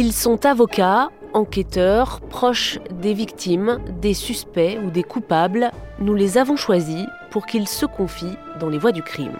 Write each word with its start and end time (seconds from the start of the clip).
Ils 0.00 0.12
sont 0.12 0.46
avocats, 0.46 1.10
enquêteurs, 1.34 2.20
proches 2.20 2.78
des 2.88 3.14
victimes, 3.14 3.80
des 4.00 4.14
suspects 4.14 4.78
ou 4.78 4.92
des 4.92 5.02
coupables. 5.02 5.72
Nous 5.98 6.14
les 6.14 6.38
avons 6.38 6.54
choisis 6.54 7.04
pour 7.32 7.46
qu'ils 7.46 7.66
se 7.66 7.84
confient 7.84 8.38
dans 8.60 8.68
les 8.68 8.78
voies 8.78 8.92
du 8.92 9.02
crime. 9.02 9.36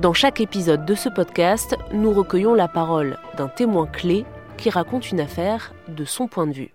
Dans 0.00 0.14
chaque 0.14 0.40
épisode 0.40 0.86
de 0.86 0.94
ce 0.94 1.10
podcast, 1.10 1.76
nous 1.92 2.14
recueillons 2.14 2.54
la 2.54 2.66
parole 2.66 3.18
d'un 3.36 3.48
témoin 3.48 3.86
clé 3.86 4.24
qui 4.56 4.70
raconte 4.70 5.10
une 5.10 5.20
affaire 5.20 5.74
de 5.88 6.06
son 6.06 6.28
point 6.28 6.46
de 6.46 6.54
vue. 6.54 6.72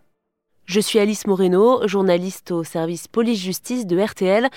Je 0.65 0.79
suis 0.79 0.97
Alice 0.97 1.27
Moreno, 1.27 1.87
journaliste 1.87 2.49
au 2.49 2.63
service 2.63 3.07
police-justice 3.07 3.85
de 3.85 3.99
RTL, 3.99 4.49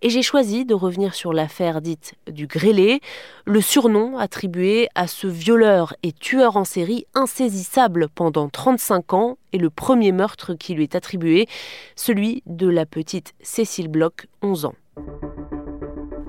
et 0.00 0.10
j'ai 0.10 0.22
choisi 0.22 0.64
de 0.64 0.74
revenir 0.74 1.12
sur 1.12 1.32
l'affaire 1.32 1.80
dite 1.80 2.14
du 2.30 2.46
grêlé, 2.46 3.00
le 3.46 3.60
surnom 3.60 4.16
attribué 4.16 4.88
à 4.94 5.08
ce 5.08 5.26
violeur 5.26 5.94
et 6.04 6.12
tueur 6.12 6.56
en 6.56 6.64
série 6.64 7.06
insaisissable 7.14 8.08
pendant 8.08 8.48
35 8.48 9.12
ans 9.14 9.38
et 9.52 9.58
le 9.58 9.70
premier 9.70 10.12
meurtre 10.12 10.54
qui 10.54 10.74
lui 10.74 10.84
est 10.84 10.94
attribué, 10.94 11.48
celui 11.96 12.44
de 12.46 12.68
la 12.68 12.86
petite 12.86 13.34
Cécile 13.40 13.88
Bloch, 13.88 14.28
11 14.42 14.66
ans. 14.66 14.74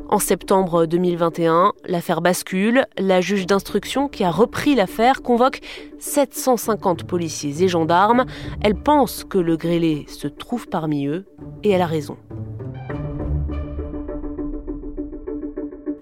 En 0.10 0.20
septembre 0.20 0.86
2021, 0.86 1.74
l'affaire 1.86 2.22
bascule. 2.22 2.86
La 2.98 3.20
juge 3.20 3.46
d'instruction 3.46 4.08
qui 4.08 4.24
a 4.24 4.32
repris 4.32 4.74
l'affaire 4.74 5.22
convoque 5.22 5.60
750 6.00 7.04
policiers 7.04 7.64
et 7.64 7.68
gendarmes. 7.68 8.26
Elle 8.62 8.76
pense 8.76 9.26
que 9.26 9.38
le 9.38 9.58
grêlé 9.58 10.06
se 10.08 10.30
trouve 10.30 10.70
parmi 10.70 11.08
eux 11.08 11.26
et 11.64 11.72
elle 11.72 11.82
a 11.82 11.88
raison. 11.88 12.18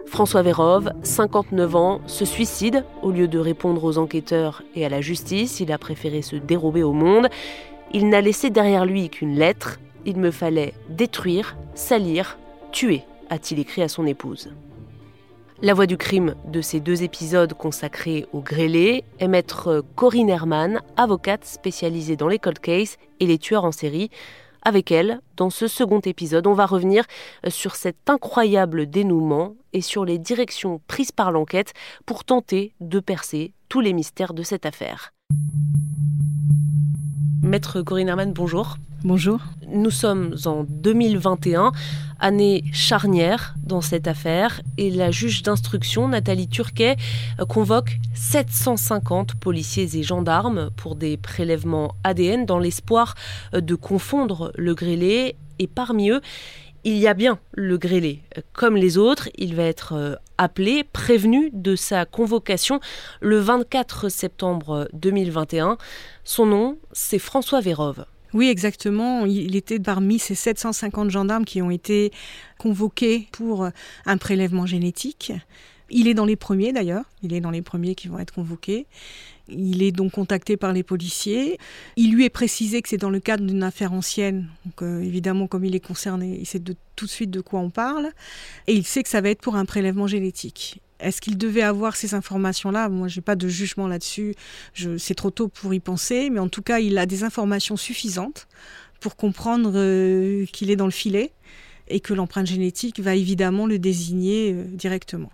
François 0.05 0.43
Vérove, 0.43 0.91
59 1.01 1.75
ans, 1.75 2.01
se 2.05 2.25
suicide. 2.25 2.85
Au 3.01 3.09
lieu 3.09 3.27
de 3.27 3.39
répondre 3.39 3.83
aux 3.83 3.97
enquêteurs 3.97 4.61
et 4.75 4.85
à 4.85 4.89
la 4.89 5.01
justice, 5.01 5.59
il 5.59 5.71
a 5.71 5.79
préféré 5.79 6.21
se 6.21 6.35
dérober 6.35 6.83
au 6.83 6.93
monde. 6.93 7.27
Il 7.91 8.09
n'a 8.09 8.21
laissé 8.21 8.51
derrière 8.51 8.85
lui 8.85 9.09
qu'une 9.09 9.35
lettre. 9.35 9.79
Il 10.05 10.17
me 10.17 10.29
fallait 10.29 10.75
détruire, 10.89 11.57
salir, 11.73 12.37
tuer 12.71 13.03
a-t-il 13.29 13.59
écrit 13.59 13.81
à 13.81 13.87
son 13.87 14.05
épouse. 14.05 14.51
La 15.61 15.73
voix 15.73 15.85
du 15.85 15.97
crime 15.97 16.35
de 16.45 16.61
ces 16.61 16.81
deux 16.81 17.03
épisodes 17.03 17.53
consacrés 17.53 18.27
au 18.33 18.41
grêlé 18.41 19.05
est 19.19 19.29
maître 19.29 19.85
Corinne 19.95 20.29
Herman, 20.29 20.81
avocate 20.97 21.45
spécialisée 21.45 22.17
dans 22.17 22.27
les 22.27 22.39
cold 22.39 22.59
cases 22.59 22.97
et 23.21 23.25
les 23.25 23.37
tueurs 23.37 23.63
en 23.63 23.71
série. 23.71 24.09
Avec 24.63 24.91
elle, 24.91 25.21
dans 25.37 25.49
ce 25.49 25.67
second 25.67 26.01
épisode, 26.01 26.45
on 26.47 26.53
va 26.53 26.65
revenir 26.65 27.05
sur 27.47 27.75
cet 27.75 28.09
incroyable 28.09 28.89
dénouement 28.89 29.55
et 29.71 29.81
sur 29.81 30.03
les 30.03 30.17
directions 30.17 30.81
prises 30.87 31.13
par 31.13 31.31
l'enquête 31.31 31.73
pour 32.05 32.25
tenter 32.25 32.73
de 32.81 32.99
percer 32.99 33.53
tous 33.69 33.79
les 33.79 33.93
mystères 33.93 34.33
de 34.33 34.43
cette 34.43 34.65
affaire. 34.65 35.13
Maître 37.45 37.83
Corinne 37.83 38.09
Herman, 38.09 38.33
bonjour. 38.33 38.77
Bonjour. 39.03 39.39
Nous 39.67 39.91
sommes 39.91 40.35
en 40.45 40.65
2021, 40.67 41.73
année 42.19 42.63
charnière 42.73 43.53
dans 43.63 43.81
cette 43.81 44.07
affaire, 44.07 44.61
et 44.79 44.89
la 44.89 45.11
juge 45.11 45.43
d'instruction, 45.43 46.07
Nathalie 46.07 46.47
Turquet, 46.47 46.95
convoque 47.47 47.99
750 48.15 49.35
policiers 49.35 49.95
et 49.95 50.01
gendarmes 50.01 50.71
pour 50.75 50.95
des 50.95 51.17
prélèvements 51.17 51.93
ADN 52.03 52.47
dans 52.47 52.57
l'espoir 52.57 53.13
de 53.53 53.75
confondre 53.75 54.51
le 54.55 54.73
grêlé, 54.73 55.35
et 55.59 55.67
parmi 55.67 56.09
eux, 56.09 56.21
il 56.83 56.97
y 56.97 57.07
a 57.07 57.13
bien 57.13 57.37
le 57.51 57.77
grêlé. 57.77 58.23
Comme 58.53 58.75
les 58.75 58.97
autres, 58.97 59.29
il 59.37 59.55
va 59.55 59.63
être 59.63 59.93
euh, 59.93 60.15
appelé, 60.37 60.83
prévenu 60.83 61.49
de 61.53 61.75
sa 61.75 62.05
convocation 62.05 62.79
le 63.21 63.39
24 63.39 64.09
septembre 64.09 64.87
2021. 64.93 65.77
Son 66.23 66.45
nom, 66.45 66.77
c'est 66.91 67.19
François 67.19 67.61
Vérove. 67.61 68.05
Oui, 68.33 68.49
exactement. 68.49 69.25
Il 69.25 69.55
était 69.55 69.79
parmi 69.79 70.19
ces 70.19 70.35
750 70.35 71.09
gendarmes 71.09 71.45
qui 71.45 71.61
ont 71.61 71.71
été 71.71 72.11
convoqués 72.57 73.29
pour 73.31 73.69
un 74.05 74.17
prélèvement 74.17 74.65
génétique. 74.65 75.31
Il 75.89 76.07
est 76.07 76.13
dans 76.13 76.25
les 76.25 76.35
premiers 76.35 76.73
d'ailleurs, 76.73 77.05
il 77.21 77.33
est 77.33 77.41
dans 77.41 77.51
les 77.51 77.61
premiers 77.61 77.95
qui 77.95 78.07
vont 78.07 78.19
être 78.19 78.33
convoqués. 78.33 78.87
Il 79.47 79.83
est 79.83 79.91
donc 79.91 80.13
contacté 80.13 80.57
par 80.57 80.73
les 80.73 80.83
policiers. 80.83 81.59
Il 81.95 82.13
lui 82.13 82.25
est 82.25 82.29
précisé 82.29 82.81
que 82.81 82.89
c'est 82.89 82.97
dans 82.97 83.09
le 83.09 83.19
cadre 83.19 83.45
d'une 83.45 83.63
affaire 83.63 83.93
ancienne. 83.93 84.47
Euh, 84.81 85.01
évidemment, 85.01 85.47
comme 85.47 85.65
il 85.65 85.75
est 85.75 85.85
concerné, 85.85 86.37
il 86.39 86.45
sait 86.45 86.59
tout 86.59 87.05
de 87.05 87.11
suite 87.11 87.31
de 87.31 87.41
quoi 87.41 87.59
on 87.59 87.69
parle. 87.69 88.11
Et 88.67 88.73
il 88.73 88.85
sait 88.85 89.03
que 89.03 89.09
ça 89.09 89.21
va 89.21 89.29
être 89.29 89.41
pour 89.41 89.55
un 89.55 89.65
prélèvement 89.65 90.07
génétique. 90.07 90.81
Est-ce 90.99 91.21
qu'il 91.21 91.37
devait 91.37 91.61
avoir 91.61 91.95
ces 91.95 92.13
informations-là? 92.13 92.89
Moi, 92.89 93.07
je 93.07 93.17
n'ai 93.17 93.21
pas 93.21 93.35
de 93.35 93.47
jugement 93.47 93.87
là-dessus. 93.87 94.33
C'est 94.97 95.15
trop 95.15 95.29
tôt 95.29 95.49
pour 95.49 95.73
y 95.73 95.79
penser, 95.79 96.29
mais 96.29 96.39
en 96.39 96.47
tout 96.47 96.61
cas, 96.61 96.79
il 96.79 96.97
a 96.97 97.05
des 97.05 97.23
informations 97.23 97.75
suffisantes 97.75 98.47
pour 99.01 99.15
comprendre 99.15 99.73
euh, 99.75 100.45
qu'il 100.45 100.71
est 100.71 100.75
dans 100.75 100.85
le 100.85 100.91
filet 100.91 101.31
et 101.87 101.99
que 101.99 102.13
l'empreinte 102.13 102.47
génétique 102.47 102.99
va 102.99 103.15
évidemment 103.15 103.67
le 103.67 103.77
désigner 103.77 104.53
euh, 104.53 104.63
directement. 104.63 105.31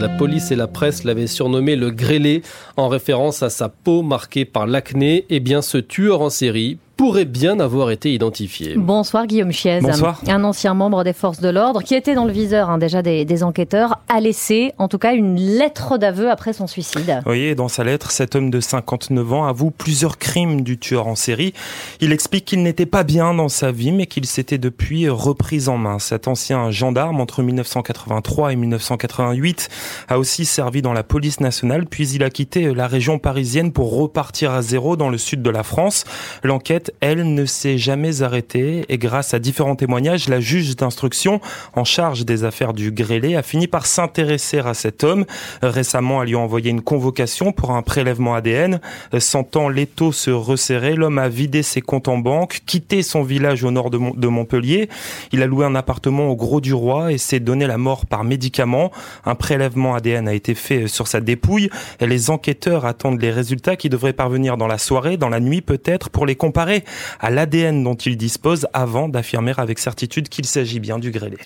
La 0.00 0.08
police 0.08 0.52
et 0.52 0.56
la 0.56 0.68
presse 0.68 1.02
l'avaient 1.02 1.26
surnommé 1.26 1.74
le 1.74 1.90
grêlé 1.90 2.42
en 2.76 2.86
référence 2.86 3.42
à 3.42 3.50
sa 3.50 3.68
peau 3.68 4.02
marquée 4.02 4.44
par 4.44 4.68
l'acné. 4.68 5.26
Eh 5.28 5.40
bien, 5.40 5.60
ce 5.60 5.76
tueur 5.76 6.20
en 6.20 6.30
série 6.30 6.78
pourrait 6.98 7.26
bien 7.26 7.60
avoir 7.60 7.92
été 7.92 8.12
identifié. 8.12 8.74
Bonsoir 8.76 9.28
Guillaume 9.28 9.52
Chiez. 9.52 9.80
Bonsoir. 9.80 10.20
Un 10.26 10.42
ancien 10.42 10.74
membre 10.74 11.04
des 11.04 11.12
forces 11.12 11.38
de 11.38 11.48
l'ordre 11.48 11.80
qui 11.84 11.94
était 11.94 12.16
dans 12.16 12.24
le 12.24 12.32
viseur 12.32 12.70
hein, 12.70 12.78
déjà 12.78 13.02
des, 13.02 13.42
enquêteurs 13.44 14.00
a 14.08 14.18
laissé 14.20 14.72
en 14.78 14.88
tout 14.88 14.98
cas 14.98 15.14
une 15.14 15.36
lettre 15.36 15.96
d'aveu 15.96 16.28
après 16.28 16.52
son 16.52 16.66
suicide. 16.66 17.22
Oui, 17.24 17.54
dans 17.54 17.68
sa 17.68 17.84
lettre, 17.84 18.10
cet 18.10 18.34
homme 18.34 18.50
de 18.50 18.58
59 18.58 19.32
ans 19.32 19.46
avoue 19.46 19.70
plusieurs 19.70 20.18
crimes 20.18 20.62
du 20.62 20.76
tueur 20.76 21.06
en 21.06 21.14
série. 21.14 21.54
Il 22.00 22.12
explique 22.12 22.46
qu'il 22.46 22.64
n'était 22.64 22.84
pas 22.84 23.04
bien 23.04 23.32
dans 23.32 23.48
sa 23.48 23.70
vie 23.70 23.92
mais 23.92 24.06
qu'il 24.06 24.26
s'était 24.26 24.58
depuis 24.58 25.08
repris 25.08 25.68
en 25.68 25.78
main. 25.78 26.00
Cet 26.00 26.26
ancien 26.26 26.72
gendarme 26.72 27.20
entre 27.20 27.44
1983 27.44 28.54
et 28.54 28.56
1988 28.56 29.68
a 30.08 30.18
aussi 30.18 30.44
servi 30.44 30.82
dans 30.82 30.92
la 30.92 31.04
police 31.04 31.38
nationale 31.38 31.86
puis 31.86 32.08
il 32.08 32.24
a 32.24 32.30
quitté 32.30 32.74
la 32.74 32.88
région 32.88 33.20
parisienne 33.20 33.70
pour 33.70 33.96
repartir 33.96 34.50
à 34.50 34.62
zéro 34.62 34.96
dans 34.96 35.10
le 35.10 35.18
sud 35.18 35.42
de 35.42 35.50
la 35.50 35.62
France. 35.62 36.04
L'enquête 36.42 36.87
elle, 37.00 37.34
ne 37.34 37.44
s'est 37.44 37.78
jamais 37.78 38.22
arrêtée 38.22 38.84
et 38.88 38.98
grâce 38.98 39.34
à 39.34 39.38
différents 39.38 39.76
témoignages, 39.76 40.28
la 40.28 40.40
juge 40.40 40.76
d'instruction 40.76 41.40
en 41.74 41.84
charge 41.84 42.24
des 42.24 42.44
affaires 42.44 42.72
du 42.72 42.90
grêlé 42.90 43.36
a 43.36 43.42
fini 43.42 43.66
par 43.66 43.86
s'intéresser 43.86 44.58
à 44.58 44.74
cet 44.74 45.04
homme. 45.04 45.24
Récemment, 45.62 46.22
elle 46.22 46.30
lui 46.30 46.36
a 46.36 46.40
envoyé 46.40 46.70
une 46.70 46.82
convocation 46.82 47.52
pour 47.52 47.72
un 47.72 47.82
prélèvement 47.82 48.34
ADN. 48.34 48.80
Sentant 49.18 49.68
l'étau 49.68 50.12
se 50.12 50.30
resserrer, 50.30 50.94
l'homme 50.94 51.18
a 51.18 51.28
vidé 51.28 51.62
ses 51.62 51.80
comptes 51.80 52.08
en 52.08 52.18
banque, 52.18 52.60
quitté 52.66 53.02
son 53.02 53.22
village 53.22 53.64
au 53.64 53.70
nord 53.70 53.90
de, 53.90 54.28
Montpellier. 54.28 54.88
Il 55.32 55.42
a 55.42 55.46
loué 55.46 55.64
un 55.64 55.74
appartement 55.74 56.28
au 56.28 56.36
Gros 56.36 56.60
du 56.60 56.74
Roi 56.74 57.12
et 57.12 57.18
s'est 57.18 57.40
donné 57.40 57.66
la 57.66 57.78
mort 57.78 58.06
par 58.06 58.24
médicament. 58.24 58.90
Un 59.24 59.34
prélèvement 59.34 59.94
ADN 59.94 60.28
a 60.28 60.34
été 60.34 60.54
fait 60.54 60.86
sur 60.86 61.08
sa 61.08 61.20
dépouille 61.20 61.70
les 62.00 62.30
enquêteurs 62.30 62.84
attendent 62.84 63.20
les 63.20 63.30
résultats 63.30 63.76
qui 63.76 63.88
devraient 63.88 64.12
parvenir 64.12 64.56
dans 64.56 64.66
la 64.66 64.78
soirée, 64.78 65.16
dans 65.16 65.28
la 65.28 65.40
nuit 65.40 65.60
peut-être, 65.60 66.10
pour 66.10 66.26
les 66.26 66.34
comparer 66.34 66.77
à 67.20 67.30
l'ADN 67.30 67.82
dont 67.82 67.94
il 67.94 68.16
dispose 68.16 68.66
avant 68.72 69.08
d'affirmer 69.08 69.52
avec 69.56 69.78
certitude 69.78 70.28
qu'il 70.28 70.46
s'agit 70.46 70.80
bien 70.80 70.98
du 70.98 71.10
grêlé. 71.10 71.38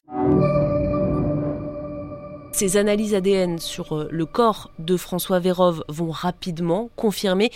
Ces 2.52 2.76
analyses 2.76 3.14
ADN 3.14 3.58
sur 3.58 3.96
euh, 3.96 4.08
le 4.10 4.26
corps 4.26 4.70
de 4.78 4.98
François 4.98 5.40
Vérove 5.40 5.84
vont 5.88 6.10
rapidement 6.10 6.90
confirmer 6.96 7.50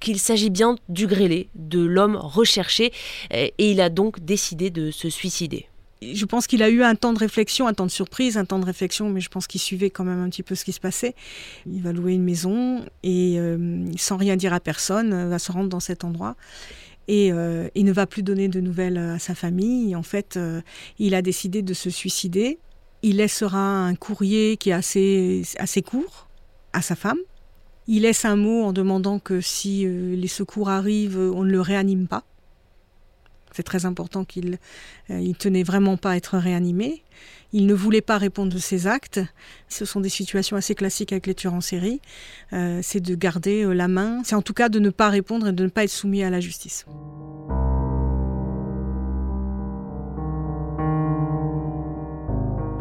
qu'il 0.00 0.20
s'agit 0.20 0.50
bien 0.50 0.76
du 0.90 1.06
grêlé, 1.06 1.48
de 1.54 1.80
l'homme 1.80 2.16
recherché, 2.16 2.92
et 3.30 3.54
il 3.58 3.80
a 3.80 3.88
donc 3.88 4.20
décidé 4.20 4.68
de 4.68 4.90
se 4.90 5.08
suicider. 5.08 5.66
Je 6.02 6.26
pense 6.26 6.46
qu'il 6.46 6.62
a 6.62 6.68
eu 6.68 6.82
un 6.82 6.94
temps 6.94 7.14
de 7.14 7.18
réflexion, 7.18 7.66
un 7.66 7.72
temps 7.72 7.86
de 7.86 7.90
surprise, 7.90 8.36
un 8.36 8.44
temps 8.44 8.58
de 8.58 8.66
réflexion, 8.66 9.08
mais 9.08 9.20
je 9.20 9.30
pense 9.30 9.46
qu'il 9.46 9.60
suivait 9.60 9.88
quand 9.88 10.04
même 10.04 10.20
un 10.20 10.28
petit 10.28 10.42
peu 10.42 10.54
ce 10.54 10.64
qui 10.66 10.72
se 10.72 10.80
passait. 10.80 11.14
Il 11.66 11.82
va 11.82 11.92
louer 11.92 12.12
une 12.12 12.24
maison 12.24 12.84
et 13.02 13.38
euh, 13.38 13.86
sans 13.96 14.18
rien 14.18 14.36
dire 14.36 14.52
à 14.52 14.60
personne, 14.60 15.30
va 15.30 15.38
se 15.38 15.50
rendre 15.50 15.70
dans 15.70 15.80
cet 15.80 16.04
endroit 16.04 16.36
et 17.08 17.32
euh, 17.32 17.68
il 17.74 17.84
ne 17.84 17.92
va 17.92 18.06
plus 18.06 18.22
donner 18.22 18.48
de 18.48 18.60
nouvelles 18.60 18.98
à 18.98 19.18
sa 19.18 19.34
famille. 19.34 19.94
En 19.94 20.02
fait, 20.02 20.36
euh, 20.36 20.60
il 20.98 21.14
a 21.14 21.22
décidé 21.22 21.62
de 21.62 21.74
se 21.74 21.90
suicider. 21.90 22.58
Il 23.02 23.16
laissera 23.16 23.58
un 23.58 23.94
courrier 23.94 24.56
qui 24.56 24.70
est 24.70 24.74
assez, 24.74 25.42
assez 25.58 25.82
court 25.82 26.28
à 26.72 26.80
sa 26.80 26.96
femme. 26.96 27.18
Il 27.86 28.02
laisse 28.02 28.24
un 28.24 28.36
mot 28.36 28.62
en 28.62 28.72
demandant 28.72 29.18
que 29.18 29.40
si 29.40 29.86
euh, 29.86 30.16
les 30.16 30.28
secours 30.28 30.70
arrivent, 30.70 31.18
on 31.18 31.44
ne 31.44 31.50
le 31.50 31.60
réanime 31.60 32.06
pas. 32.08 32.24
C'est 33.52 33.62
très 33.62 33.84
important 33.84 34.24
qu'il 34.24 34.58
ne 35.08 35.32
tenait 35.32 35.62
vraiment 35.62 35.96
pas 35.96 36.12
à 36.12 36.16
être 36.16 36.38
réanimé. 36.38 37.04
Il 37.56 37.66
ne 37.66 37.72
voulait 37.72 38.00
pas 38.00 38.18
répondre 38.18 38.52
de 38.52 38.58
ses 38.58 38.88
actes. 38.88 39.20
Ce 39.68 39.84
sont 39.84 40.00
des 40.00 40.08
situations 40.08 40.56
assez 40.56 40.74
classiques 40.74 41.12
avec 41.12 41.28
les 41.28 41.36
tueurs 41.36 41.54
en 41.54 41.60
série. 41.60 42.00
Euh, 42.52 42.80
c'est 42.82 42.98
de 42.98 43.14
garder 43.14 43.62
euh, 43.62 43.72
la 43.72 43.86
main. 43.86 44.22
C'est 44.24 44.34
en 44.34 44.42
tout 44.42 44.54
cas 44.54 44.68
de 44.68 44.80
ne 44.80 44.90
pas 44.90 45.08
répondre 45.08 45.46
et 45.46 45.52
de 45.52 45.62
ne 45.62 45.68
pas 45.68 45.84
être 45.84 45.90
soumis 45.90 46.24
à 46.24 46.30
la 46.30 46.40
justice. 46.40 46.84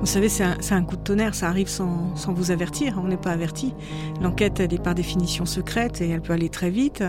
Vous 0.03 0.09
savez, 0.09 0.27
c'est 0.27 0.43
un, 0.43 0.83
coup 0.83 0.97
de 0.97 1.01
tonnerre, 1.01 1.33
ça 1.33 1.47
arrive 1.47 1.69
sans, 1.69 2.13
vous 2.27 2.51
avertir, 2.51 2.99
on 3.01 3.07
n'est 3.07 3.15
pas 3.15 3.31
averti. 3.31 3.73
L'enquête, 4.21 4.59
elle 4.59 4.73
est 4.73 4.83
par 4.83 4.95
définition 4.95 5.45
secrète 5.45 6.01
et 6.01 6.09
elle 6.09 6.21
peut 6.21 6.33
aller 6.33 6.49
très 6.49 6.69
vite. 6.69 7.05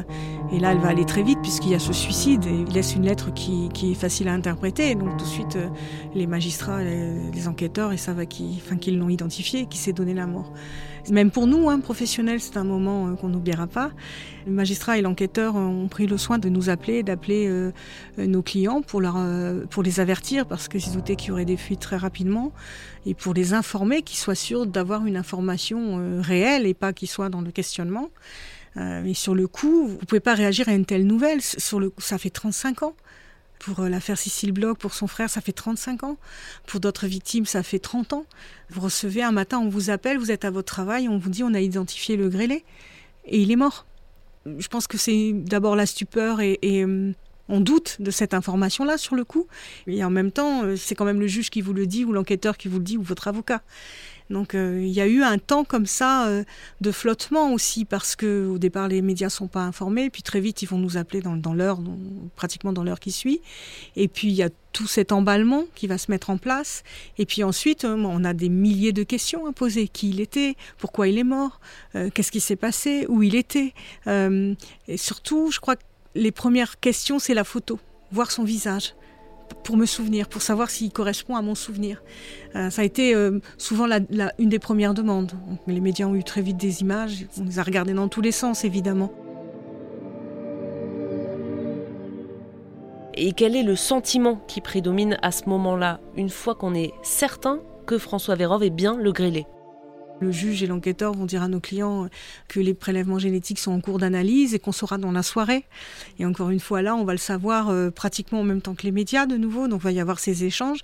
Et 0.52 0.60
là, 0.60 0.70
elle 0.70 0.78
va 0.78 0.90
aller 0.90 1.04
très 1.04 1.24
vite 1.24 1.40
puisqu'il 1.42 1.72
y 1.72 1.74
a 1.74 1.80
ce 1.80 1.92
suicide 1.92 2.46
et 2.46 2.54
il 2.54 2.72
laisse 2.72 2.94
une 2.94 3.02
lettre 3.02 3.34
qui, 3.34 3.68
est 3.82 3.94
facile 3.94 4.28
à 4.28 4.32
interpréter. 4.32 4.94
Donc 4.94 5.16
tout 5.16 5.24
de 5.24 5.28
suite, 5.28 5.56
euh, 5.56 5.70
les 6.14 6.28
magistrats, 6.28 6.84
les, 6.84 7.48
enquêteurs, 7.48 7.92
ils 7.92 7.98
savent 7.98 8.26
qui, 8.26 8.62
qu'ils 8.80 8.96
l'ont 8.96 9.08
identifié, 9.08 9.66
qui 9.66 9.78
s'est 9.78 9.92
donné 9.92 10.14
la 10.14 10.28
mort. 10.28 10.52
Même 11.10 11.30
pour 11.30 11.46
nous, 11.46 11.68
hein, 11.68 11.80
professionnels, 11.80 12.40
c'est 12.40 12.56
un 12.56 12.64
moment 12.64 13.08
euh, 13.08 13.14
qu'on 13.14 13.28
n'oubliera 13.28 13.66
pas. 13.66 13.90
Le 14.46 14.52
magistrat 14.52 14.96
et 14.98 15.02
l'enquêteur 15.02 15.54
ont 15.54 15.86
pris 15.88 16.06
le 16.06 16.16
soin 16.16 16.38
de 16.38 16.48
nous 16.48 16.70
appeler, 16.70 17.02
d'appeler 17.02 17.46
euh, 17.46 17.72
nos 18.16 18.42
clients 18.42 18.80
pour, 18.80 19.00
leur, 19.00 19.16
euh, 19.18 19.64
pour 19.68 19.82
les 19.82 20.00
avertir 20.00 20.46
parce 20.46 20.68
qu'ils 20.68 20.82
se 20.82 20.90
doutaient 20.90 21.16
qu'il 21.16 21.28
y 21.28 21.32
aurait 21.32 21.44
des 21.44 21.56
fuites 21.58 21.80
très 21.80 21.96
rapidement 21.96 22.52
et 23.04 23.14
pour 23.14 23.34
les 23.34 23.52
informer 23.52 24.02
qu'ils 24.02 24.18
soient 24.18 24.34
sûrs 24.34 24.66
d'avoir 24.66 25.04
une 25.06 25.16
information 25.16 26.20
réelle 26.20 26.66
et 26.66 26.74
pas 26.74 26.92
qu'ils 26.92 27.08
soient 27.08 27.28
dans 27.28 27.42
le 27.42 27.50
questionnement. 27.50 28.08
mais 28.76 29.14
sur 29.14 29.34
le 29.34 29.46
coup, 29.46 29.86
vous 29.86 29.98
pouvez 29.98 30.20
pas 30.20 30.34
réagir 30.34 30.68
à 30.68 30.72
une 30.72 30.86
telle 30.86 31.06
nouvelle. 31.06 31.40
Sur 31.42 31.80
le, 31.80 31.92
ça 31.98 32.16
fait 32.18 32.30
35 32.30 32.82
ans. 32.82 32.94
Pour 33.64 33.80
euh, 33.80 33.88
l'affaire 33.88 34.18
Cécile 34.18 34.52
Bloch, 34.52 34.76
pour 34.76 34.92
son 34.92 35.06
frère, 35.06 35.30
ça 35.30 35.40
fait 35.40 35.52
35 35.52 36.04
ans. 36.04 36.18
Pour 36.66 36.80
d'autres 36.80 37.06
victimes, 37.06 37.46
ça 37.46 37.62
fait 37.62 37.78
30 37.78 38.12
ans. 38.12 38.26
Vous 38.68 38.82
recevez 38.82 39.22
un 39.22 39.32
matin, 39.32 39.58
on 39.58 39.70
vous 39.70 39.88
appelle, 39.88 40.18
vous 40.18 40.30
êtes 40.30 40.44
à 40.44 40.50
votre 40.50 40.70
travail, 40.70 41.08
on 41.08 41.16
vous 41.16 41.30
dit 41.30 41.42
on 41.42 41.54
a 41.54 41.60
identifié 41.60 42.16
le 42.16 42.28
grêlé 42.28 42.62
et 43.24 43.40
il 43.40 43.50
est 43.50 43.56
mort. 43.56 43.86
Je 44.44 44.68
pense 44.68 44.86
que 44.86 44.98
c'est 44.98 45.32
d'abord 45.32 45.76
la 45.76 45.86
stupeur 45.86 46.42
et, 46.42 46.58
euh, 46.62 47.12
on 47.48 47.60
doute 47.60 47.96
de 48.00 48.10
cette 48.10 48.34
information-là 48.34 48.98
sur 48.98 49.14
le 49.14 49.24
coup. 49.24 49.46
Et 49.86 50.04
en 50.04 50.10
même 50.10 50.30
temps, 50.30 50.64
euh, 50.64 50.76
c'est 50.76 50.94
quand 50.94 51.04
même 51.06 51.20
le 51.20 51.26
juge 51.26 51.48
qui 51.48 51.62
vous 51.62 51.72
le 51.72 51.86
dit 51.86 52.04
ou 52.04 52.12
l'enquêteur 52.12 52.58
qui 52.58 52.68
vous 52.68 52.78
le 52.78 52.84
dit 52.84 52.98
ou 52.98 53.02
votre 53.02 53.28
avocat. 53.28 53.62
Donc 54.30 54.54
euh, 54.54 54.80
il 54.82 54.92
y 54.92 55.00
a 55.00 55.06
eu 55.06 55.22
un 55.22 55.38
temps 55.38 55.64
comme 55.64 55.86
ça 55.86 56.26
euh, 56.26 56.44
de 56.80 56.90
flottement 56.90 57.52
aussi 57.52 57.84
parce 57.84 58.16
que 58.16 58.46
au 58.46 58.58
départ 58.58 58.88
les 58.88 59.02
médias 59.02 59.28
sont 59.28 59.48
pas 59.48 59.62
informés, 59.62 60.08
puis 60.08 60.22
très 60.22 60.40
vite 60.40 60.62
ils 60.62 60.68
vont 60.68 60.78
nous 60.78 60.96
appeler 60.96 61.20
dans, 61.20 61.54
l'heure, 61.54 61.78
pratiquement 62.34 62.72
dans 62.72 62.84
l'heure 62.84 63.00
qui 63.00 63.12
suit. 63.12 63.40
Et 63.96 64.08
puis 64.08 64.28
il 64.28 64.34
y 64.34 64.42
a 64.42 64.48
tout 64.72 64.86
cet 64.86 65.12
emballement 65.12 65.64
qui 65.74 65.86
va 65.86 65.98
se 65.98 66.10
mettre 66.10 66.30
en 66.30 66.38
place. 66.38 66.82
Et 67.18 67.26
puis 67.26 67.44
ensuite, 67.44 67.84
euh, 67.84 67.96
on 67.96 68.24
a 68.24 68.32
des 68.32 68.48
milliers 68.48 68.92
de 68.92 69.02
questions 69.02 69.46
à 69.46 69.52
poser. 69.52 69.88
Qui 69.88 70.10
il 70.10 70.20
était? 70.20 70.56
Pourquoi 70.78 71.06
il 71.08 71.18
est 71.18 71.24
mort? 71.24 71.60
Qu'est-ce 71.92 72.32
qui 72.32 72.40
s'est 72.40 72.56
passé? 72.56 73.06
Où 73.08 73.22
il 73.22 73.34
était? 73.36 73.72
Et 74.06 74.96
surtout, 74.96 75.50
je 75.52 75.60
crois 75.60 75.76
que 75.76 75.82
les 76.14 76.32
premières 76.32 76.80
questions, 76.80 77.18
c'est 77.18 77.34
la 77.34 77.44
photo, 77.44 77.78
voir 78.10 78.30
son 78.30 78.44
visage 78.44 78.94
pour 79.62 79.76
me 79.76 79.86
souvenir, 79.86 80.28
pour 80.28 80.42
savoir 80.42 80.70
s'il 80.70 80.90
correspond 80.90 81.36
à 81.36 81.42
mon 81.42 81.54
souvenir. 81.54 82.02
Euh, 82.56 82.70
ça 82.70 82.82
a 82.82 82.84
été 82.84 83.14
euh, 83.14 83.40
souvent 83.58 83.86
une 84.38 84.48
des 84.48 84.58
premières 84.58 84.94
demandes. 84.94 85.32
les 85.66 85.80
médias 85.80 86.06
ont 86.06 86.14
eu 86.14 86.24
très 86.24 86.42
vite 86.42 86.56
des 86.56 86.80
images, 86.80 87.26
on 87.40 87.44
les 87.44 87.58
a 87.58 87.62
regardées 87.62 87.94
dans 87.94 88.08
tous 88.08 88.20
les 88.20 88.32
sens 88.32 88.64
évidemment. 88.64 89.12
Et 93.16 93.32
quel 93.32 93.54
est 93.54 93.62
le 93.62 93.76
sentiment 93.76 94.40
qui 94.48 94.60
prédomine 94.60 95.18
à 95.22 95.30
ce 95.30 95.48
moment-là, 95.48 96.00
une 96.16 96.30
fois 96.30 96.56
qu'on 96.56 96.74
est 96.74 96.92
certain 97.02 97.60
que 97.86 97.96
François 97.96 98.34
Vérov 98.34 98.64
est 98.64 98.70
bien 98.70 98.96
le 98.96 99.12
grêlé? 99.12 99.46
Le 100.24 100.32
juge 100.32 100.62
et 100.62 100.66
l'enquêteur 100.66 101.12
vont 101.12 101.26
dire 101.26 101.42
à 101.42 101.48
nos 101.48 101.60
clients 101.60 102.08
que 102.48 102.60
les 102.60 102.74
prélèvements 102.74 103.18
génétiques 103.18 103.58
sont 103.58 103.72
en 103.72 103.80
cours 103.80 103.98
d'analyse 103.98 104.54
et 104.54 104.58
qu'on 104.58 104.72
saura 104.72 104.98
dans 104.98 105.12
la 105.12 105.22
soirée. 105.22 105.64
Et 106.18 106.26
encore 106.26 106.50
une 106.50 106.60
fois, 106.60 106.82
là, 106.82 106.96
on 106.96 107.04
va 107.04 107.12
le 107.12 107.18
savoir 107.18 107.68
euh, 107.68 107.90
pratiquement 107.90 108.40
en 108.40 108.44
même 108.44 108.60
temps 108.60 108.74
que 108.74 108.82
les 108.82 108.92
médias 108.92 109.26
de 109.26 109.36
nouveau, 109.36 109.68
donc 109.68 109.82
il 109.82 109.84
va 109.84 109.92
y 109.92 110.00
avoir 110.00 110.18
ces 110.18 110.44
échanges. 110.44 110.80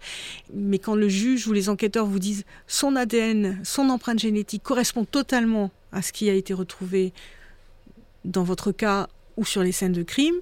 Mais 0.54 0.78
quand 0.78 0.94
le 0.94 1.08
juge 1.08 1.48
ou 1.48 1.52
les 1.52 1.68
enquêteurs 1.68 2.06
vous 2.06 2.18
disent 2.18 2.44
son 2.66 2.94
ADN, 2.96 3.60
son 3.64 3.88
empreinte 3.88 4.18
génétique 4.18 4.62
correspond 4.62 5.04
totalement 5.04 5.70
à 5.92 6.02
ce 6.02 6.12
qui 6.12 6.30
a 6.30 6.34
été 6.34 6.54
retrouvé 6.54 7.12
dans 8.24 8.44
votre 8.44 8.70
cas 8.70 9.08
ou 9.36 9.44
sur 9.44 9.62
les 9.62 9.72
scènes 9.72 9.92
de 9.92 10.02
crime, 10.02 10.36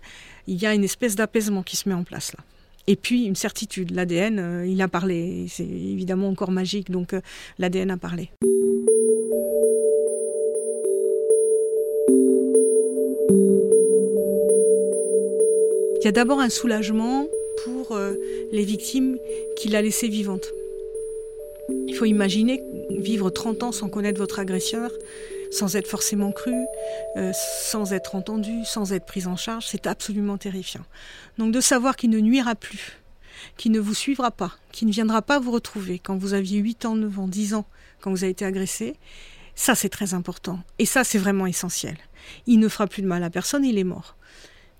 il 0.47 0.61
y 0.61 0.67
a 0.67 0.75
une 0.75 0.85
espèce 0.85 1.15
d'apaisement 1.15 1.63
qui 1.63 1.77
se 1.77 1.89
met 1.89 1.95
en 1.95 2.05
place 2.05 2.33
là. 2.33 2.45
Et 2.91 2.97
puis 2.97 3.27
une 3.27 3.37
certitude, 3.37 3.91
l'ADN, 3.91 4.39
euh, 4.39 4.67
il 4.67 4.81
a 4.81 4.89
parlé. 4.89 5.45
C'est 5.51 5.63
évidemment 5.63 6.29
encore 6.29 6.51
magique, 6.51 6.91
donc 6.91 7.13
euh, 7.13 7.21
l'ADN 7.59 7.91
a 7.91 7.99
parlé. 7.99 8.31
Il 16.01 16.05
y 16.05 16.09
a 16.09 16.13
d'abord 16.13 16.41
un 16.41 16.49
soulagement 16.49 17.27
pour 17.63 17.95
euh, 17.95 18.15
les 18.53 18.65
victimes 18.65 19.19
qu'il 19.59 19.77
a 19.77 19.83
laissées 19.83 20.09
vivantes. 20.09 20.51
Il 21.89 21.95
faut 21.95 22.07
imaginer 22.07 22.63
vivre 22.89 23.29
30 23.29 23.65
ans 23.65 23.73
sans 23.73 23.91
connaître 23.91 24.19
votre 24.19 24.39
agresseur, 24.39 24.93
sans 25.51 25.77
être 25.77 25.89
forcément 25.89 26.33
cru, 26.33 26.55
euh, 27.17 27.33
sans 27.35 27.93
être 27.93 28.15
entendu, 28.15 28.65
sans 28.65 28.93
être 28.93 29.07
pris 29.07 29.27
en 29.27 29.37
charge, 29.37 29.67
c'est 29.67 29.87
absolument 29.87 30.39
terrifiant. 30.39 30.85
Donc 31.39 31.53
de 31.53 31.61
savoir 31.61 31.97
qu'il 31.97 32.11
ne 32.11 32.19
nuira 32.19 32.55
plus, 32.55 33.01
qu'il 33.57 33.73
ne 33.73 33.81
vous 33.81 33.95
suivra 33.95 34.31
pas, 34.31 34.53
qu'il 34.73 34.89
ne 34.89 34.93
viendra 34.93 35.23
pas 35.23 35.39
vous 35.39 35.51
retrouver 35.51 35.99
quand 35.99 36.17
vous 36.17 36.35
aviez 36.35 36.59
8 36.59 36.85
ans, 36.87 36.95
9 36.97 37.19
ans, 37.19 37.29
10 37.29 37.55
ans, 37.55 37.67
quand 38.01 38.11
vous 38.11 38.25
avez 38.25 38.33
été 38.33 38.45
agressé, 38.45 38.97
ça 39.55 39.75
c'est 39.75 39.89
très 39.89 40.15
important. 40.15 40.61
Et 40.79 40.87
ça 40.87 41.05
c'est 41.05 41.19
vraiment 41.19 41.47
essentiel. 41.47 41.97
Il 42.47 42.59
ne 42.61 42.69
fera 42.69 42.87
plus 42.87 43.03
de 43.03 43.09
mal 43.09 43.23
à 43.25 43.31
personne, 43.31 43.65
il 43.65 43.79
est 43.79 43.85
mort. 43.85 44.17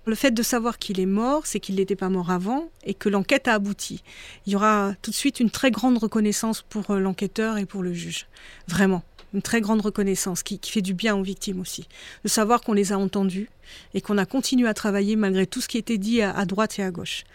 Le 0.05 0.15
fait 0.15 0.31
de 0.31 0.41
savoir 0.43 0.79
qu'il 0.79 0.99
est 0.99 1.05
mort, 1.05 1.45
c'est 1.45 1.59
qu'il 1.59 1.75
n'était 1.75 1.95
pas 1.95 2.09
mort 2.09 2.31
avant 2.31 2.69
et 2.83 2.93
que 2.93 3.09
l'enquête 3.09 3.47
a 3.47 3.53
abouti. 3.53 4.01
Il 4.45 4.53
y 4.53 4.55
aura 4.55 4.93
tout 5.01 5.11
de 5.11 5.15
suite 5.15 5.39
une 5.39 5.51
très 5.51 5.71
grande 5.71 5.97
reconnaissance 5.97 6.61
pour 6.61 6.91
euh, 6.91 6.99
l'enquêteur 6.99 7.57
et 7.57 7.65
pour 7.65 7.83
le 7.83 7.93
juge. 7.93 8.27
Vraiment. 8.67 9.03
Une 9.33 9.43
très 9.43 9.61
grande 9.61 9.81
reconnaissance 9.81 10.41
qui, 10.41 10.59
fait 10.63 10.81
du 10.81 10.95
bien 10.95 11.15
aux 11.15 11.21
victimes 11.21 11.59
aussi. 11.59 11.87
De 12.23 12.29
savoir 12.29 12.61
qu'on 12.61 12.73
les 12.73 12.91
a 12.91 12.97
entendus 12.97 13.49
et 13.93 14.01
qu'on 14.01 14.17
a 14.17 14.25
continué 14.25 14.67
à 14.67 14.73
travailler 14.73 15.15
malgré 15.15 15.45
tout 15.45 15.61
ce 15.61 15.67
qui 15.67 15.77
était 15.77 15.99
dit 15.99 16.23
à, 16.23 16.45
droite 16.45 16.79
et 16.79 16.83
à 16.83 16.89
gauche. 16.89 17.25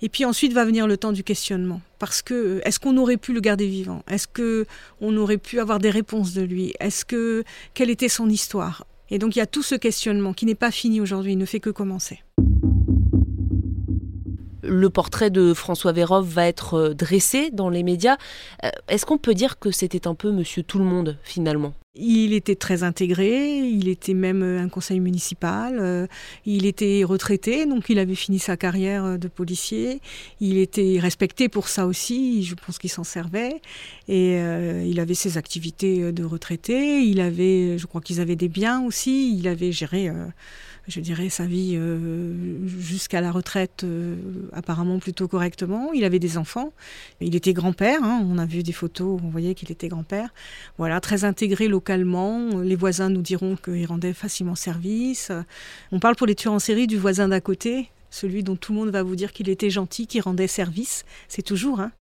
Et 0.00 0.08
puis 0.08 0.24
ensuite 0.24 0.52
va 0.52 0.64
venir 0.64 0.86
le 0.86 0.96
temps 0.96 1.10
du 1.10 1.24
questionnement. 1.24 1.80
Parce 1.98 2.22
que 2.22 2.34
euh, 2.34 2.68
est-ce 2.68 2.78
qu'on 2.78 2.96
aurait 2.98 3.16
pu 3.16 3.32
le 3.32 3.40
garder 3.40 3.66
vivant? 3.66 4.04
Est-ce 4.08 4.28
que 4.28 4.66
on 5.00 5.16
aurait 5.16 5.38
pu 5.38 5.58
avoir 5.58 5.80
des 5.80 5.90
réponses 5.90 6.34
de 6.34 6.42
lui? 6.42 6.74
Est-ce 6.78 7.04
que 7.04 7.42
quelle 7.72 7.90
était 7.90 8.08
son 8.08 8.28
histoire? 8.28 8.86
Et 9.10 9.18
donc 9.18 9.36
il 9.36 9.38
y 9.38 9.42
a 9.42 9.46
tout 9.46 9.62
ce 9.62 9.74
questionnement 9.74 10.32
qui 10.32 10.46
n'est 10.46 10.54
pas 10.54 10.70
fini 10.70 11.00
aujourd'hui, 11.00 11.32
il 11.32 11.38
ne 11.38 11.46
fait 11.46 11.60
que 11.60 11.70
commencer. 11.70 12.22
Le 14.66 14.90
portrait 14.90 15.30
de 15.30 15.54
François 15.54 15.92
Vérov 15.92 16.26
va 16.26 16.46
être 16.46 16.74
euh, 16.74 16.94
dressé 16.94 17.50
dans 17.50 17.68
les 17.68 17.82
médias. 17.82 18.16
Euh, 18.64 18.70
est-ce 18.88 19.04
qu'on 19.04 19.18
peut 19.18 19.34
dire 19.34 19.58
que 19.58 19.70
c'était 19.70 20.06
un 20.06 20.14
peu 20.14 20.30
monsieur 20.30 20.62
tout 20.62 20.78
le 20.78 20.84
monde 20.84 21.18
finalement? 21.22 21.74
Il 21.96 22.32
était 22.32 22.56
très 22.56 22.82
intégré, 22.82 23.58
il 23.58 23.88
était 23.88 24.14
même 24.14 24.42
euh, 24.42 24.60
un 24.60 24.68
conseil 24.68 24.98
municipal, 24.98 26.08
il 26.44 26.66
était 26.66 27.04
retraité, 27.04 27.66
donc 27.66 27.88
il 27.88 28.00
avait 28.00 28.16
fini 28.16 28.40
sa 28.40 28.56
carrière 28.56 29.16
de 29.16 29.28
policier, 29.28 30.00
il 30.40 30.58
était 30.58 30.98
respecté 31.00 31.48
pour 31.48 31.68
ça 31.68 31.86
aussi, 31.86 32.42
je 32.42 32.54
pense 32.54 32.78
qu'il 32.78 32.90
s'en 32.90 33.04
servait, 33.04 33.60
et 34.08 34.40
il 34.86 34.98
avait 34.98 35.14
ses 35.14 35.38
activités 35.38 36.10
de 36.12 36.24
retraité, 36.24 37.02
il 37.02 37.20
avait, 37.20 37.78
je 37.78 37.86
crois 37.86 38.00
qu'ils 38.00 38.20
avaient 38.20 38.34
des 38.34 38.48
biens 38.48 38.82
aussi, 38.82 39.36
il 39.38 39.46
avait 39.46 39.70
géré 39.70 40.10
je 40.88 41.00
dirais, 41.00 41.28
sa 41.28 41.46
vie 41.46 41.74
euh, 41.76 42.66
jusqu'à 42.66 43.20
la 43.20 43.30
retraite 43.30 43.84
euh, 43.84 44.16
apparemment 44.52 44.98
plutôt 44.98 45.28
correctement. 45.28 45.92
Il 45.92 46.04
avait 46.04 46.18
des 46.18 46.36
enfants. 46.36 46.72
Il 47.20 47.34
était 47.34 47.52
grand-père. 47.52 48.02
Hein. 48.02 48.26
On 48.28 48.38
a 48.38 48.46
vu 48.46 48.62
des 48.62 48.72
photos 48.72 49.20
on 49.24 49.28
voyait 49.28 49.54
qu'il 49.54 49.70
était 49.72 49.88
grand-père. 49.88 50.28
Voilà, 50.78 51.00
très 51.00 51.24
intégré 51.24 51.68
localement. 51.68 52.60
Les 52.60 52.76
voisins 52.76 53.08
nous 53.08 53.22
diront 53.22 53.56
qu'il 53.56 53.86
rendait 53.86 54.12
facilement 54.12 54.54
service. 54.54 55.32
On 55.92 56.00
parle 56.00 56.16
pour 56.16 56.26
les 56.26 56.34
tueurs 56.34 56.54
en 56.54 56.58
série 56.58 56.86
du 56.86 56.98
voisin 56.98 57.28
d'à 57.28 57.40
côté, 57.40 57.90
celui 58.10 58.42
dont 58.42 58.56
tout 58.56 58.72
le 58.72 58.78
monde 58.78 58.90
va 58.90 59.02
vous 59.02 59.16
dire 59.16 59.32
qu'il 59.32 59.48
était 59.48 59.70
gentil, 59.70 60.06
qu'il 60.06 60.20
rendait 60.20 60.46
service. 60.46 61.04
C'est 61.28 61.42
toujours. 61.42 61.80
Hein. 61.80 61.92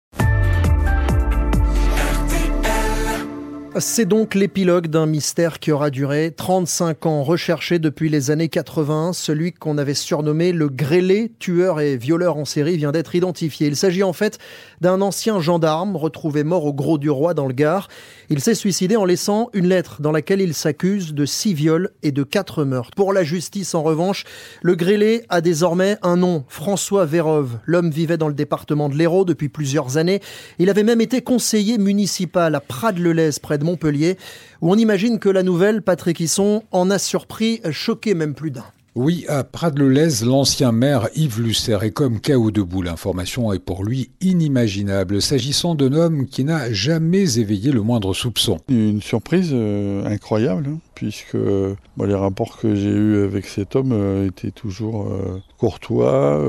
C'est 3.78 4.04
donc 4.04 4.34
l'épilogue 4.34 4.88
d'un 4.88 5.06
mystère 5.06 5.58
qui 5.58 5.72
aura 5.72 5.88
duré 5.88 6.30
35 6.36 7.06
ans, 7.06 7.22
recherché 7.22 7.78
depuis 7.78 8.10
les 8.10 8.30
années 8.30 8.50
80. 8.50 9.14
Celui 9.14 9.52
qu'on 9.54 9.78
avait 9.78 9.94
surnommé 9.94 10.52
le 10.52 10.68
grêlé, 10.68 11.32
tueur 11.38 11.80
et 11.80 11.96
violeur 11.96 12.36
en 12.36 12.44
série, 12.44 12.76
vient 12.76 12.92
d'être 12.92 13.14
identifié. 13.14 13.68
Il 13.68 13.76
s'agit 13.76 14.02
en 14.02 14.12
fait 14.12 14.38
d'un 14.82 15.00
ancien 15.00 15.40
gendarme 15.40 15.96
retrouvé 15.96 16.44
mort 16.44 16.66
au 16.66 16.74
Gros 16.74 16.98
du 16.98 17.08
Roi 17.08 17.32
dans 17.32 17.46
le 17.46 17.54
Gard. 17.54 17.88
Il 18.28 18.40
s'est 18.40 18.54
suicidé 18.54 18.96
en 18.96 19.06
laissant 19.06 19.48
une 19.54 19.68
lettre 19.68 20.02
dans 20.02 20.12
laquelle 20.12 20.42
il 20.42 20.52
s'accuse 20.52 21.14
de 21.14 21.24
six 21.24 21.54
viols 21.54 21.92
et 22.02 22.12
de 22.12 22.24
quatre 22.24 22.64
meurtres. 22.64 22.94
Pour 22.94 23.14
la 23.14 23.24
justice, 23.24 23.74
en 23.74 23.82
revanche, 23.82 24.24
le 24.60 24.74
grêlé 24.74 25.24
a 25.30 25.40
désormais 25.40 25.96
un 26.02 26.18
nom, 26.18 26.44
François 26.48 27.06
Vérove. 27.06 27.58
L'homme 27.64 27.90
vivait 27.90 28.18
dans 28.18 28.28
le 28.28 28.34
département 28.34 28.90
de 28.90 28.96
l'Hérault 28.96 29.24
depuis 29.24 29.48
plusieurs 29.48 29.96
années. 29.96 30.20
Il 30.58 30.68
avait 30.68 30.82
même 30.82 31.00
été 31.00 31.22
conseiller 31.22 31.78
municipal 31.78 32.54
à 32.54 32.60
Prades-le-Lez, 32.60 33.40
près 33.40 33.61
de 33.62 33.66
Montpellier, 33.66 34.16
où 34.60 34.70
on 34.70 34.76
imagine 34.76 35.18
que 35.18 35.28
la 35.28 35.42
nouvelle, 35.42 35.82
Patrick 35.82 36.20
Hisson, 36.20 36.62
en 36.72 36.90
a 36.90 36.98
surpris, 36.98 37.60
choqué 37.70 38.14
même 38.14 38.34
plus 38.34 38.50
d'un. 38.50 38.64
Oui, 38.94 39.24
à 39.26 39.42
Prades-le-Lez, 39.42 40.22
l'ancien 40.26 40.70
maire 40.70 41.08
Yves 41.14 41.40
Lusser 41.40 41.78
est 41.80 41.92
comme 41.92 42.20
chaos 42.20 42.50
debout. 42.50 42.82
L'information 42.82 43.50
est 43.54 43.58
pour 43.58 43.84
lui 43.84 44.10
inimaginable, 44.20 45.22
s'agissant 45.22 45.74
d'un 45.74 45.94
homme 45.94 46.26
qui 46.26 46.44
n'a 46.44 46.70
jamais 46.70 47.38
éveillé 47.38 47.72
le 47.72 47.80
moindre 47.80 48.12
soupçon. 48.12 48.58
Une 48.68 49.00
surprise 49.00 49.48
euh, 49.52 50.04
incroyable, 50.04 50.76
puisque 51.02 51.34
les 51.34 52.14
rapports 52.14 52.58
que 52.58 52.76
j'ai 52.76 52.90
eus 52.90 53.24
avec 53.24 53.46
cet 53.46 53.74
homme 53.74 53.90
euh, 53.92 54.28
étaient 54.28 54.52
toujours 54.52 55.08
euh, 55.08 55.40
courtois, 55.58 56.40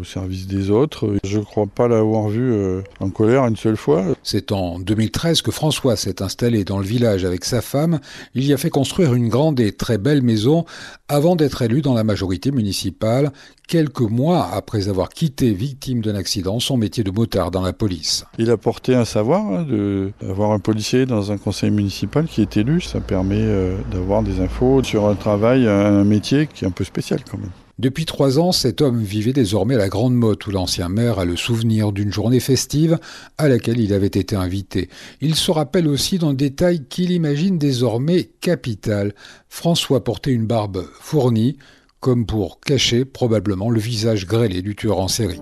au 0.00 0.04
service 0.04 0.48
des 0.48 0.70
autres. 0.70 1.16
Je 1.22 1.38
ne 1.38 1.44
crois 1.44 1.66
pas 1.66 1.86
l'avoir 1.86 2.28
vu 2.28 2.52
en 3.00 3.10
colère 3.10 3.44
une 3.46 3.56
seule 3.56 3.76
fois. 3.76 4.04
C'est 4.22 4.52
en 4.52 4.78
2013 4.78 5.42
que 5.42 5.50
François 5.50 5.96
s'est 5.96 6.22
installé 6.22 6.62
dans 6.64 6.78
le 6.78 6.84
village 6.84 7.24
avec 7.24 7.44
sa 7.44 7.60
femme. 7.60 7.98
Il 8.34 8.44
y 8.44 8.52
a 8.52 8.56
fait 8.56 8.70
construire 8.70 9.14
une 9.14 9.28
grande 9.28 9.58
et 9.58 9.72
très 9.72 9.98
belle 9.98 10.22
maison 10.22 10.64
avant 11.08 11.36
d'être 11.36 11.62
élu 11.62 11.82
dans 11.82 11.92
la 11.92 12.04
majorité 12.04 12.50
municipale, 12.50 13.32
quelques 13.68 14.00
mois 14.00 14.48
après 14.52 14.88
avoir 14.88 15.10
quitté, 15.10 15.52
victime 15.52 16.00
d'un 16.00 16.14
accident, 16.14 16.58
son 16.60 16.76
métier 16.76 17.04
de 17.04 17.10
motard 17.10 17.50
dans 17.50 17.62
la 17.62 17.72
police. 17.72 18.24
Il 18.38 18.50
a 18.50 18.56
porté 18.56 18.94
un 18.94 19.04
savoir 19.04 19.46
hein, 19.46 19.66
d'avoir 20.20 20.52
un 20.52 20.58
policier 20.58 21.06
dans 21.06 21.32
un 21.32 21.38
conseil 21.38 21.70
municipal 21.70 22.26
qui 22.26 22.40
est 22.40 22.56
élu. 22.56 22.80
Ça 22.80 23.00
permet 23.00 23.40
euh, 23.40 23.76
d'avoir 23.92 24.22
des 24.22 24.40
infos 24.40 24.82
sur 24.82 25.06
un 25.06 25.14
travail, 25.14 25.68
un 25.68 26.04
métier 26.04 26.46
qui 26.46 26.64
est 26.64 26.68
un 26.68 26.72
peu 26.72 26.84
spécial 26.84 27.20
quand 27.30 27.38
même. 27.38 27.50
Depuis 27.78 28.04
trois 28.04 28.38
ans, 28.38 28.52
cet 28.52 28.80
homme 28.80 29.02
vivait 29.02 29.32
désormais 29.32 29.74
à 29.74 29.78
la 29.78 29.88
Grande 29.88 30.14
Motte, 30.14 30.46
où 30.46 30.50
l'ancien 30.50 30.88
maire 30.88 31.18
a 31.18 31.24
le 31.24 31.36
souvenir 31.36 31.90
d'une 31.90 32.12
journée 32.12 32.38
festive 32.38 32.98
à 33.38 33.48
laquelle 33.48 33.80
il 33.80 33.92
avait 33.92 34.06
été 34.06 34.36
invité. 34.36 34.88
Il 35.20 35.34
se 35.34 35.50
rappelle 35.50 35.88
aussi 35.88 36.18
d'un 36.18 36.34
détail 36.34 36.84
qu'il 36.88 37.10
imagine 37.10 37.58
désormais 37.58 38.30
capital. 38.40 39.14
François 39.48 40.04
portait 40.04 40.32
une 40.32 40.46
barbe 40.46 40.86
fournie, 41.00 41.56
comme 42.00 42.26
pour 42.26 42.60
cacher 42.60 43.04
probablement 43.04 43.70
le 43.70 43.80
visage 43.80 44.26
grêlé 44.26 44.62
du 44.62 44.76
tueur 44.76 45.00
en 45.00 45.08
série. 45.08 45.40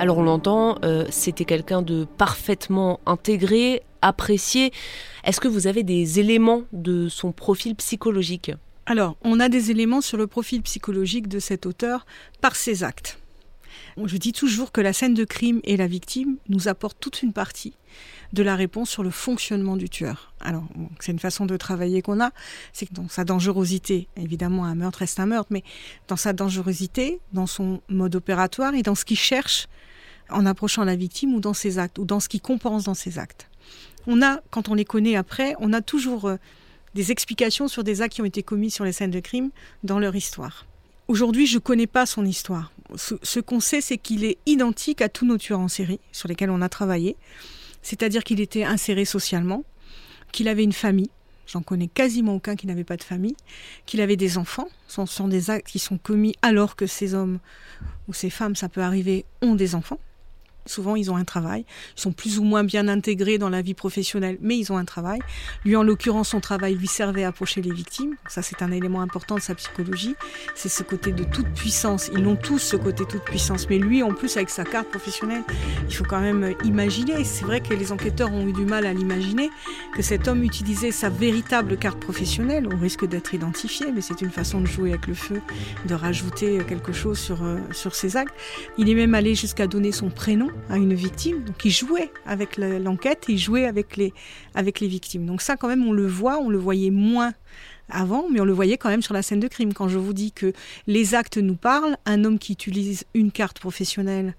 Alors 0.00 0.16
on 0.16 0.22
l'entend, 0.22 0.78
euh, 0.82 1.04
c'était 1.10 1.44
quelqu'un 1.44 1.82
de 1.82 2.06
parfaitement 2.16 3.00
intégré, 3.04 3.82
apprécié. 4.00 4.72
Est-ce 5.24 5.42
que 5.42 5.46
vous 5.46 5.66
avez 5.66 5.82
des 5.82 6.18
éléments 6.18 6.62
de 6.72 7.10
son 7.10 7.32
profil 7.32 7.76
psychologique? 7.76 8.50
Alors, 8.86 9.18
on 9.20 9.40
a 9.40 9.50
des 9.50 9.70
éléments 9.70 10.00
sur 10.00 10.16
le 10.16 10.26
profil 10.26 10.62
psychologique 10.62 11.28
de 11.28 11.38
cet 11.38 11.66
auteur 11.66 12.06
par 12.40 12.56
ses 12.56 12.82
actes. 12.82 13.18
Je 14.02 14.16
dis 14.16 14.32
toujours 14.32 14.72
que 14.72 14.80
la 14.80 14.94
scène 14.94 15.12
de 15.12 15.24
crime 15.24 15.60
et 15.64 15.76
la 15.76 15.86
victime 15.86 16.38
nous 16.48 16.68
apportent 16.68 16.98
toute 16.98 17.22
une 17.22 17.34
partie 17.34 17.74
de 18.32 18.42
la 18.42 18.56
réponse 18.56 18.88
sur 18.88 19.02
le 19.02 19.10
fonctionnement 19.10 19.76
du 19.76 19.90
tueur. 19.90 20.32
Alors, 20.40 20.64
c'est 21.00 21.12
une 21.12 21.18
façon 21.18 21.44
de 21.44 21.58
travailler 21.58 22.00
qu'on 22.00 22.22
a, 22.22 22.30
c'est 22.72 22.86
que 22.86 22.94
dans 22.94 23.08
sa 23.10 23.24
dangerosité, 23.24 24.08
évidemment, 24.16 24.64
un 24.64 24.76
meurtre 24.76 25.00
reste 25.00 25.20
un 25.20 25.26
meurtre, 25.26 25.48
mais 25.50 25.62
dans 26.08 26.16
sa 26.16 26.32
dangerosité, 26.32 27.20
dans 27.34 27.46
son 27.46 27.82
mode 27.90 28.14
opératoire 28.14 28.74
et 28.74 28.82
dans 28.82 28.94
ce 28.94 29.04
qu'il 29.04 29.18
cherche 29.18 29.66
en 30.32 30.46
approchant 30.46 30.84
la 30.84 30.96
victime 30.96 31.34
ou 31.34 31.40
dans 31.40 31.54
ses 31.54 31.78
actes, 31.78 31.98
ou 31.98 32.04
dans 32.04 32.20
ce 32.20 32.28
qu'il 32.28 32.40
compense 32.40 32.84
dans 32.84 32.94
ses 32.94 33.18
actes. 33.18 33.48
On 34.06 34.22
a, 34.22 34.40
quand 34.50 34.68
on 34.68 34.74
les 34.74 34.84
connaît 34.84 35.16
après, 35.16 35.54
on 35.60 35.72
a 35.72 35.82
toujours 35.82 36.26
euh, 36.26 36.36
des 36.94 37.12
explications 37.12 37.68
sur 37.68 37.84
des 37.84 38.02
actes 38.02 38.14
qui 38.14 38.22
ont 38.22 38.26
été 38.26 38.42
commis 38.42 38.70
sur 38.70 38.84
les 38.84 38.92
scènes 38.92 39.10
de 39.10 39.20
crime 39.20 39.50
dans 39.84 39.98
leur 39.98 40.16
histoire. 40.16 40.66
Aujourd'hui, 41.08 41.46
je 41.46 41.56
ne 41.56 41.60
connais 41.60 41.86
pas 41.86 42.06
son 42.06 42.24
histoire. 42.24 42.72
Ce, 42.96 43.40
qu'on 43.40 43.60
sait, 43.60 43.80
c'est 43.80 43.98
qu'il 43.98 44.24
est 44.24 44.38
identique 44.46 45.00
à 45.00 45.08
tous 45.08 45.26
nos 45.26 45.38
tueurs 45.38 45.60
en 45.60 45.68
série 45.68 46.00
sur 46.12 46.28
lesquels 46.28 46.50
on 46.50 46.62
a 46.62 46.68
travaillé. 46.68 47.16
C'est-à-dire 47.82 48.24
qu'il 48.24 48.40
était 48.40 48.64
inséré 48.64 49.04
socialement, 49.04 49.64
qu'il 50.32 50.48
avait 50.48 50.64
une 50.64 50.72
famille. 50.72 51.10
J'en 51.46 51.62
connais 51.62 51.88
quasiment 51.88 52.34
aucun 52.34 52.54
qui 52.54 52.68
n'avait 52.68 52.84
pas 52.84 52.96
de 52.96 53.02
famille. 53.02 53.34
Qu'il 53.86 54.00
avait 54.00 54.16
des 54.16 54.38
enfants. 54.38 54.68
Ce 54.86 55.04
sont 55.04 55.26
des 55.26 55.50
actes 55.50 55.68
qui 55.68 55.80
sont 55.80 55.98
commis 55.98 56.36
alors 56.42 56.76
que 56.76 56.86
ces 56.86 57.14
hommes 57.14 57.40
ou 58.06 58.12
ces 58.12 58.30
femmes, 58.30 58.54
ça 58.54 58.68
peut 58.68 58.82
arriver, 58.82 59.24
ont 59.42 59.56
des 59.56 59.74
enfants. 59.74 59.98
Souvent, 60.70 60.94
ils 60.94 61.10
ont 61.10 61.16
un 61.16 61.24
travail. 61.24 61.64
Ils 61.96 62.00
sont 62.00 62.12
plus 62.12 62.38
ou 62.38 62.44
moins 62.44 62.62
bien 62.62 62.86
intégrés 62.86 63.38
dans 63.38 63.48
la 63.48 63.60
vie 63.60 63.74
professionnelle, 63.74 64.38
mais 64.40 64.56
ils 64.56 64.72
ont 64.72 64.76
un 64.76 64.84
travail. 64.84 65.18
Lui, 65.64 65.74
en 65.74 65.82
l'occurrence, 65.82 66.28
son 66.28 66.40
travail 66.40 66.76
lui 66.76 66.86
servait 66.86 67.24
à 67.24 67.28
approcher 67.28 67.60
les 67.60 67.72
victimes. 67.72 68.14
Ça, 68.28 68.40
c'est 68.40 68.62
un 68.62 68.70
élément 68.70 69.00
important 69.00 69.34
de 69.34 69.40
sa 69.40 69.56
psychologie. 69.56 70.14
C'est 70.54 70.68
ce 70.68 70.84
côté 70.84 71.10
de 71.10 71.24
toute 71.24 71.48
puissance. 71.48 72.08
Ils 72.16 72.24
ont 72.26 72.36
tous 72.36 72.60
ce 72.60 72.76
côté 72.76 73.04
toute 73.04 73.24
puissance. 73.24 73.68
Mais 73.68 73.78
lui, 73.78 74.04
en 74.04 74.14
plus, 74.14 74.36
avec 74.36 74.48
sa 74.48 74.64
carte 74.64 74.88
professionnelle, 74.88 75.42
il 75.88 75.94
faut 75.94 76.04
quand 76.04 76.20
même 76.20 76.54
imaginer. 76.62 77.24
C'est 77.24 77.44
vrai 77.44 77.60
que 77.60 77.74
les 77.74 77.90
enquêteurs 77.90 78.32
ont 78.32 78.46
eu 78.46 78.52
du 78.52 78.64
mal 78.64 78.86
à 78.86 78.92
l'imaginer, 78.92 79.50
que 79.96 80.02
cet 80.02 80.28
homme 80.28 80.44
utilisait 80.44 80.92
sa 80.92 81.08
véritable 81.08 81.76
carte 81.78 81.98
professionnelle. 81.98 82.68
On 82.72 82.78
risque 82.78 83.06
d'être 83.06 83.34
identifié, 83.34 83.90
mais 83.92 84.02
c'est 84.02 84.20
une 84.20 84.30
façon 84.30 84.60
de 84.60 84.66
jouer 84.66 84.90
avec 84.90 85.08
le 85.08 85.14
feu, 85.14 85.40
de 85.86 85.94
rajouter 85.94 86.58
quelque 86.68 86.92
chose 86.92 87.18
sur, 87.18 87.42
euh, 87.42 87.58
sur 87.72 87.96
ses 87.96 88.16
actes. 88.16 88.34
Il 88.78 88.88
est 88.88 88.94
même 88.94 89.14
allé 89.14 89.34
jusqu'à 89.34 89.66
donner 89.66 89.90
son 89.90 90.10
prénom 90.10 90.48
à 90.68 90.76
une 90.76 90.94
victime. 90.94 91.44
Donc 91.44 91.64
il 91.64 91.70
jouait 91.70 92.10
avec 92.26 92.56
l'enquête, 92.56 93.26
il 93.28 93.38
jouait 93.38 93.66
avec 93.66 93.96
les, 93.96 94.12
avec 94.54 94.80
les 94.80 94.88
victimes. 94.88 95.26
Donc 95.26 95.42
ça 95.42 95.56
quand 95.56 95.68
même 95.68 95.86
on 95.86 95.92
le 95.92 96.06
voit, 96.06 96.38
on 96.38 96.50
le 96.50 96.58
voyait 96.58 96.90
moins 96.90 97.32
avant, 97.88 98.26
mais 98.30 98.40
on 98.40 98.44
le 98.44 98.52
voyait 98.52 98.76
quand 98.76 98.88
même 98.88 99.02
sur 99.02 99.14
la 99.14 99.22
scène 99.22 99.40
de 99.40 99.48
crime. 99.48 99.72
Quand 99.72 99.88
je 99.88 99.98
vous 99.98 100.12
dis 100.12 100.32
que 100.32 100.52
les 100.86 101.14
actes 101.14 101.38
nous 101.38 101.56
parlent, 101.56 101.96
un 102.06 102.24
homme 102.24 102.38
qui 102.38 102.52
utilise 102.52 103.04
une 103.14 103.32
carte 103.32 103.58
professionnelle 103.58 104.34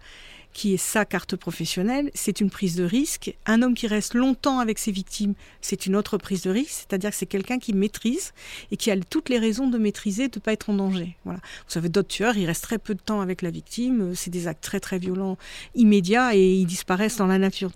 qui 0.53 0.74
est 0.74 0.77
sa 0.77 1.05
carte 1.05 1.36
professionnelle, 1.36 2.12
c'est 2.13 2.41
une 2.41 2.50
prise 2.50 2.75
de 2.75 2.84
risque. 2.84 3.36
Un 3.46 3.62
homme 3.62 3.74
qui 3.74 3.88
reste 3.88 4.13
longtemps 4.13 4.60
avec 4.60 4.79
ses 4.79 4.91
victimes, 4.91 5.34
c'est 5.62 5.86
une 5.86 5.96
autre 5.96 6.17
prise 6.17 6.43
de 6.43 6.50
risque, 6.50 6.72
c'est-à-dire 6.72 7.12
que 7.12 7.15
c'est 7.15 7.25
quelqu'un 7.25 7.60
qui 7.60 7.74
maîtrise 7.74 8.34
et 8.72 8.77
qui 8.77 8.91
a 8.91 8.98
toutes 8.98 9.29
les 9.29 9.39
raisons 9.39 9.67
de 9.67 9.77
maîtriser, 9.77 10.27
de 10.27 10.38
ne 10.38 10.41
pas 10.41 10.53
être 10.53 10.70
en 10.70 10.74
danger. 10.74 11.15
Voilà. 11.25 11.39
Vous 11.39 11.72
savez, 11.72 11.89
d'autres 11.89 12.10
tueurs, 12.10 12.38
ils 12.38 12.46
restent 12.46 12.63
très 12.63 12.77
peu 12.77 12.96
de 12.96 13.01
temps 13.01 13.22
avec 13.22 13.41
la 13.41 13.51
victime, 13.51 14.13
c'est 14.15 14.31
des 14.31 14.48
actes 14.48 14.63
très 14.63 14.79
très 14.79 15.00
violents, 15.00 15.38
immédiats, 15.75 16.36
et 16.36 16.55
ils 16.55 16.65
disparaissent 16.65 17.17
dans 17.17 17.27
la 17.27 17.38
nature. 17.38 17.72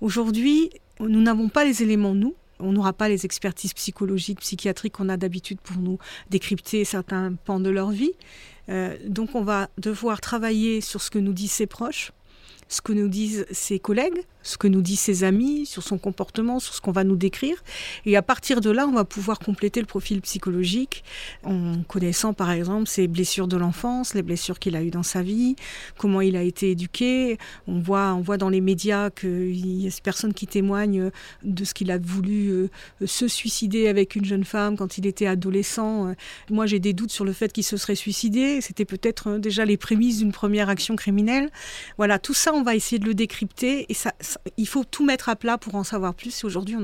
Aujourd'hui, 0.00 0.70
nous 1.00 1.20
n'avons 1.20 1.48
pas 1.48 1.64
les 1.64 1.82
éléments, 1.82 2.14
nous, 2.14 2.34
on 2.58 2.72
n'aura 2.72 2.92
pas 2.92 3.08
les 3.08 3.24
expertises 3.24 3.74
psychologiques, 3.74 4.40
psychiatriques 4.40 4.94
qu'on 4.94 5.08
a 5.08 5.16
d'habitude 5.16 5.60
pour 5.60 5.76
nous 5.76 5.98
décrypter 6.30 6.84
certains 6.84 7.34
pans 7.34 7.60
de 7.60 7.70
leur 7.70 7.90
vie. 7.90 8.12
Euh, 8.68 8.96
donc 9.06 9.34
on 9.34 9.42
va 9.42 9.68
devoir 9.78 10.20
travailler 10.20 10.80
sur 10.80 11.02
ce 11.02 11.10
que 11.10 11.18
nous 11.18 11.32
disent 11.32 11.52
ses 11.52 11.66
proches, 11.66 12.12
ce 12.68 12.80
que 12.80 12.92
nous 12.92 13.08
disent 13.08 13.46
ses 13.50 13.78
collègues, 13.78 14.24
ce 14.46 14.56
que 14.56 14.68
nous 14.68 14.80
disent 14.80 15.00
ses 15.00 15.24
amis, 15.24 15.66
sur 15.66 15.82
son 15.82 15.98
comportement, 15.98 16.60
sur 16.60 16.74
ce 16.74 16.80
qu'on 16.80 16.92
va 16.92 17.04
nous 17.04 17.16
décrire. 17.16 17.62
Et 18.04 18.16
à 18.16 18.22
partir 18.22 18.60
de 18.60 18.70
là, 18.70 18.86
on 18.86 18.92
va 18.92 19.04
pouvoir 19.04 19.38
compléter 19.38 19.80
le 19.80 19.86
profil 19.86 20.20
psychologique 20.20 21.02
en 21.42 21.82
connaissant 21.88 22.32
par 22.32 22.50
exemple 22.50 22.86
ses 22.86 23.08
blessures 23.08 23.48
de 23.48 23.56
l'enfance, 23.56 24.14
les 24.14 24.22
blessures 24.22 24.58
qu'il 24.58 24.76
a 24.76 24.82
eues 24.82 24.90
dans 24.90 25.02
sa 25.02 25.22
vie, 25.22 25.56
comment 25.98 26.20
il 26.20 26.36
a 26.36 26.42
été 26.42 26.70
éduqué. 26.70 27.38
On 27.66 27.80
voit, 27.80 28.14
on 28.14 28.20
voit 28.20 28.36
dans 28.36 28.48
les 28.48 28.60
médias 28.60 29.10
qu'il 29.10 29.82
y 29.82 29.86
a 29.88 29.90
ces 29.90 30.00
personnes 30.00 30.32
qui 30.32 30.46
témoignent 30.46 31.10
de 31.42 31.64
ce 31.64 31.74
qu'il 31.74 31.90
a 31.90 31.98
voulu 31.98 32.50
euh, 32.50 32.70
se 33.04 33.26
suicider 33.26 33.88
avec 33.88 34.14
une 34.14 34.24
jeune 34.24 34.44
femme 34.44 34.76
quand 34.76 34.98
il 34.98 35.06
était 35.06 35.26
adolescent. 35.26 36.14
Moi, 36.50 36.66
j'ai 36.66 36.78
des 36.78 36.92
doutes 36.92 37.10
sur 37.10 37.24
le 37.24 37.32
fait 37.32 37.52
qu'il 37.52 37.64
se 37.64 37.76
serait 37.76 37.96
suicidé. 37.96 38.60
C'était 38.60 38.84
peut-être 38.84 39.30
euh, 39.30 39.38
déjà 39.38 39.64
les 39.64 39.76
prémices 39.76 40.18
d'une 40.18 40.32
première 40.32 40.68
action 40.68 40.94
criminelle. 40.94 41.50
Voilà, 41.98 42.18
tout 42.18 42.34
ça, 42.34 42.54
on 42.54 42.62
va 42.62 42.76
essayer 42.76 42.98
de 42.98 43.06
le 43.06 43.14
décrypter 43.14 43.86
et 43.88 43.94
ça 43.94 44.12
il 44.56 44.66
faut 44.66 44.84
tout 44.84 45.04
mettre 45.04 45.28
à 45.28 45.36
plat 45.36 45.58
pour 45.58 45.74
en 45.74 45.84
savoir 45.84 46.14
plus. 46.14 46.44
Aujourd'hui, 46.44 46.76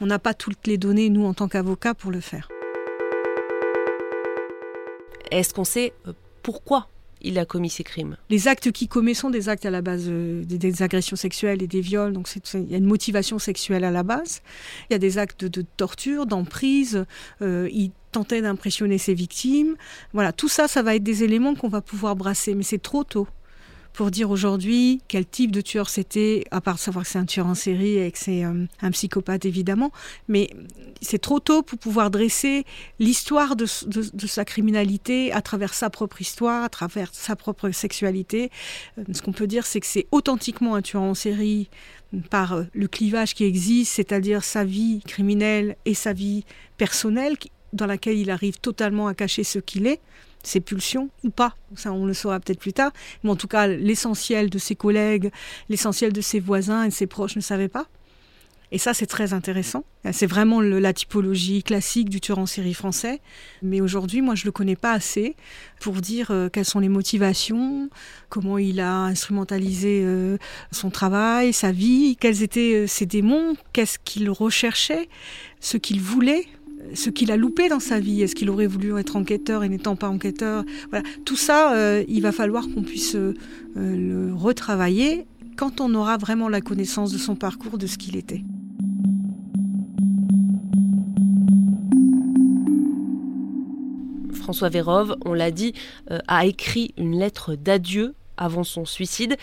on 0.00 0.06
n'a 0.06 0.18
pas 0.18 0.34
toutes 0.34 0.66
les 0.66 0.78
données, 0.78 1.10
nous, 1.10 1.24
en 1.24 1.34
tant 1.34 1.48
qu'avocats, 1.48 1.94
pour 1.94 2.10
le 2.10 2.20
faire. 2.20 2.48
Est-ce 5.30 5.52
qu'on 5.54 5.64
sait 5.64 5.92
euh, 6.06 6.12
pourquoi 6.42 6.88
il 7.20 7.38
a 7.38 7.44
commis 7.44 7.70
ces 7.70 7.84
crimes? 7.84 8.16
Les 8.30 8.48
actes 8.48 8.70
qu'il 8.72 8.88
commet 8.88 9.14
sont 9.14 9.30
des 9.30 9.48
actes 9.48 9.66
à 9.66 9.70
la 9.70 9.82
base 9.82 10.06
euh, 10.08 10.44
des, 10.44 10.82
agressions 10.82 11.16
sexuelles 11.16 11.62
et 11.62 11.66
des 11.66 11.80
viols, 11.80 12.12
donc 12.12 12.28
il 12.54 12.70
y 12.70 12.74
a 12.74 12.78
une 12.78 12.86
motivation 12.86 13.38
sexuelle 13.38 13.84
à 13.84 13.90
la 13.90 14.02
base. 14.02 14.40
Il 14.88 14.94
y 14.94 14.96
a 14.96 14.98
des 14.98 15.18
actes 15.18 15.44
de, 15.44 15.64
torture, 15.76 16.26
d'emprise. 16.26 17.04
Euh, 17.42 17.68
il 17.72 17.90
tentait 18.12 18.40
d'impressionner 18.40 18.98
ses 18.98 19.14
victimes. 19.14 19.76
Voilà, 20.14 20.32
tout 20.32 20.48
ça, 20.48 20.68
ça 20.68 20.82
va 20.82 20.94
être 20.94 21.02
des 21.02 21.24
éléments 21.24 21.54
qu'on 21.54 21.68
va 21.68 21.82
pouvoir 21.82 22.16
brasser, 22.16 22.54
mais 22.54 22.62
c'est 22.62 22.82
trop 22.82 23.04
tôt 23.04 23.28
pour 23.98 24.12
dire 24.12 24.30
aujourd'hui 24.30 25.02
quel 25.08 25.26
type 25.26 25.50
de 25.50 25.60
tueur 25.60 25.88
c'était, 25.88 26.44
à 26.52 26.60
part 26.60 26.78
savoir 26.78 27.04
que 27.04 27.10
c'est 27.10 27.18
un 27.18 27.24
tueur 27.24 27.48
en 27.48 27.56
série 27.56 27.98
et 27.98 28.12
que 28.12 28.18
c'est 28.18 28.44
euh, 28.44 28.64
un 28.80 28.90
psychopathe 28.92 29.44
évidemment, 29.44 29.90
mais 30.28 30.50
c'est 31.02 31.18
trop 31.18 31.40
tôt 31.40 31.62
pour 31.62 31.80
pouvoir 31.80 32.08
dresser 32.12 32.64
l'histoire 33.00 33.56
de, 33.56 33.66
sa 33.66 34.44
criminalité 34.44 35.32
à 35.32 35.42
travers 35.42 35.74
sa 35.74 35.90
propre 35.90 36.20
histoire, 36.20 36.62
à 36.62 36.68
travers 36.68 37.12
sa 37.12 37.34
propre 37.34 37.72
sexualité. 37.72 38.52
Euh, 38.98 39.02
ce 39.12 39.20
qu'on 39.20 39.32
peut 39.32 39.48
dire, 39.48 39.66
c'est 39.66 39.80
que 39.80 39.86
c'est 39.86 40.06
authentiquement 40.12 40.76
un 40.76 40.82
tueur 40.82 41.02
en 41.02 41.14
série 41.14 41.68
par 42.30 42.52
euh, 42.52 42.62
le 42.74 42.86
clivage 42.86 43.34
qui 43.34 43.42
existe, 43.42 43.94
c'est-à-dire 43.94 44.44
sa 44.44 44.62
vie 44.62 45.00
criminelle 45.08 45.74
et 45.86 45.94
sa 45.94 46.12
vie 46.12 46.44
personnelle, 46.76 47.36
dans 47.72 47.86
laquelle 47.86 48.16
il 48.16 48.30
arrive 48.30 48.60
totalement 48.60 49.08
à 49.08 49.14
cacher 49.14 49.42
ce 49.42 49.58
qu'il 49.58 49.88
est 49.88 50.00
ses 50.42 50.60
pulsions 50.60 51.10
ou 51.24 51.30
pas. 51.30 51.54
Ça, 51.76 51.92
on 51.92 52.06
le 52.06 52.14
saura 52.14 52.40
peut-être 52.40 52.60
plus 52.60 52.72
tard. 52.72 52.92
Mais 53.22 53.30
en 53.30 53.36
tout 53.36 53.48
cas, 53.48 53.66
l'essentiel 53.66 54.50
de 54.50 54.58
ses 54.58 54.74
collègues, 54.74 55.30
l'essentiel 55.68 56.12
de 56.12 56.20
ses 56.20 56.40
voisins 56.40 56.84
et 56.84 56.88
de 56.88 56.94
ses 56.94 57.06
proches 57.06 57.36
ne 57.36 57.40
savaient 57.40 57.68
pas. 57.68 57.86
Et 58.70 58.76
ça, 58.76 58.92
c'est 58.92 59.06
très 59.06 59.32
intéressant. 59.32 59.84
C'est 60.12 60.26
vraiment 60.26 60.60
la 60.60 60.92
typologie 60.92 61.62
classique 61.62 62.10
du 62.10 62.20
tueur 62.20 62.38
en 62.38 62.44
série 62.44 62.74
français. 62.74 63.20
Mais 63.62 63.80
aujourd'hui, 63.80 64.20
moi, 64.20 64.34
je 64.34 64.42
ne 64.42 64.48
le 64.48 64.52
connais 64.52 64.76
pas 64.76 64.92
assez 64.92 65.36
pour 65.80 65.94
dire 65.94 66.30
euh, 66.30 66.48
quelles 66.50 66.66
sont 66.66 66.80
les 66.80 66.90
motivations, 66.90 67.88
comment 68.28 68.58
il 68.58 68.80
a 68.80 69.04
instrumentalisé 69.04 70.02
euh, 70.04 70.36
son 70.70 70.90
travail, 70.90 71.54
sa 71.54 71.72
vie, 71.72 72.16
quels 72.20 72.42
étaient 72.42 72.74
euh, 72.74 72.86
ses 72.86 73.06
démons, 73.06 73.56
qu'est-ce 73.72 73.98
qu'il 73.98 74.28
recherchait, 74.30 75.08
ce 75.60 75.78
qu'il 75.78 76.00
voulait 76.02 76.46
ce 76.94 77.10
qu'il 77.10 77.30
a 77.30 77.36
loupé 77.36 77.68
dans 77.68 77.80
sa 77.80 78.00
vie. 78.00 78.22
Est-ce 78.22 78.34
qu'il 78.34 78.50
aurait 78.50 78.66
voulu 78.66 78.98
être 78.98 79.16
enquêteur 79.16 79.64
et 79.64 79.68
n'étant 79.68 79.96
pas 79.96 80.08
enquêteur? 80.08 80.64
Voilà, 80.90 81.04
tout 81.24 81.36
ça, 81.36 82.02
il 82.08 82.20
va 82.20 82.32
falloir 82.32 82.64
qu'on 82.68 82.82
puisse 82.82 83.16
le 83.74 84.32
retravailler 84.34 85.26
quand 85.56 85.80
on 85.80 85.92
aura 85.94 86.16
vraiment 86.16 86.48
la 86.48 86.60
connaissance 86.60 87.12
de 87.12 87.18
son 87.18 87.34
parcours, 87.34 87.78
de 87.78 87.86
ce 87.86 87.98
qu'il 87.98 88.16
était. 88.16 88.44
François 94.48 94.70
Vérove, 94.70 95.14
on 95.26 95.34
l'a 95.34 95.50
dit, 95.50 95.74
euh, 96.10 96.20
a 96.26 96.46
écrit 96.46 96.94
une 96.96 97.18
lettre 97.18 97.54
d'adieu 97.54 98.14
avant 98.38 98.64
son 98.64 98.86
suicide. 98.86 99.36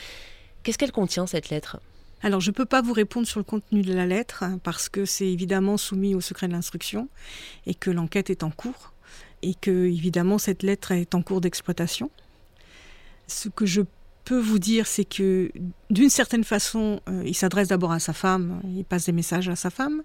Qu'est-ce 0.64 0.80
qu'elle 0.80 0.92
contient, 0.92 1.28
cette 1.28 1.50
lettre? 1.50 1.80
Alors, 2.26 2.42
je 2.42 2.50
ne 2.50 2.56
peux 2.56 2.66
pas 2.66 2.82
vous 2.82 2.94
répondre 2.94 3.28
sur 3.28 3.40
le 3.40 3.44
contenu 3.44 3.84
de 3.84 3.94
la 3.94 4.08
lettre 4.08 4.42
hein, 4.42 4.60
parce 4.64 4.90
que 4.90 5.06
c'est 5.06 5.28
évidemment 5.28 5.78
soumis 5.78 6.16
au 6.16 6.22
secret 6.22 6.48
de 6.48 6.54
l'instruction 6.54 7.08
et 7.68 7.76
que 7.76 7.92
l'enquête 7.92 8.32
est 8.32 8.42
en 8.42 8.50
cours 8.50 8.94
et 9.44 9.54
que, 9.54 9.70
évidemment, 9.70 10.40
cette 10.40 10.64
lettre 10.64 10.92
est 10.92 11.14
en 11.14 11.22
cours 11.22 11.40
d'exploitation. 11.40 12.10
Ce 13.28 13.48
que 13.48 13.68
je 13.68 13.82
peux 14.24 14.40
vous 14.40 14.58
dire, 14.58 14.88
c'est 14.88 15.06
que 15.06 15.52
d'une 15.92 16.10
certaine 16.10 16.44
façon, 16.44 17.00
euh, 17.08 17.22
il 17.28 17.36
s'adresse 17.36 17.68
d'abord 17.68 17.92
à 17.92 18.00
sa 18.00 18.14
femme, 18.14 18.60
il 18.76 18.86
passe 18.86 19.06
des 19.06 19.12
messages 19.12 19.48
à 19.48 19.56
sa 19.56 19.70
femme, 19.70 20.02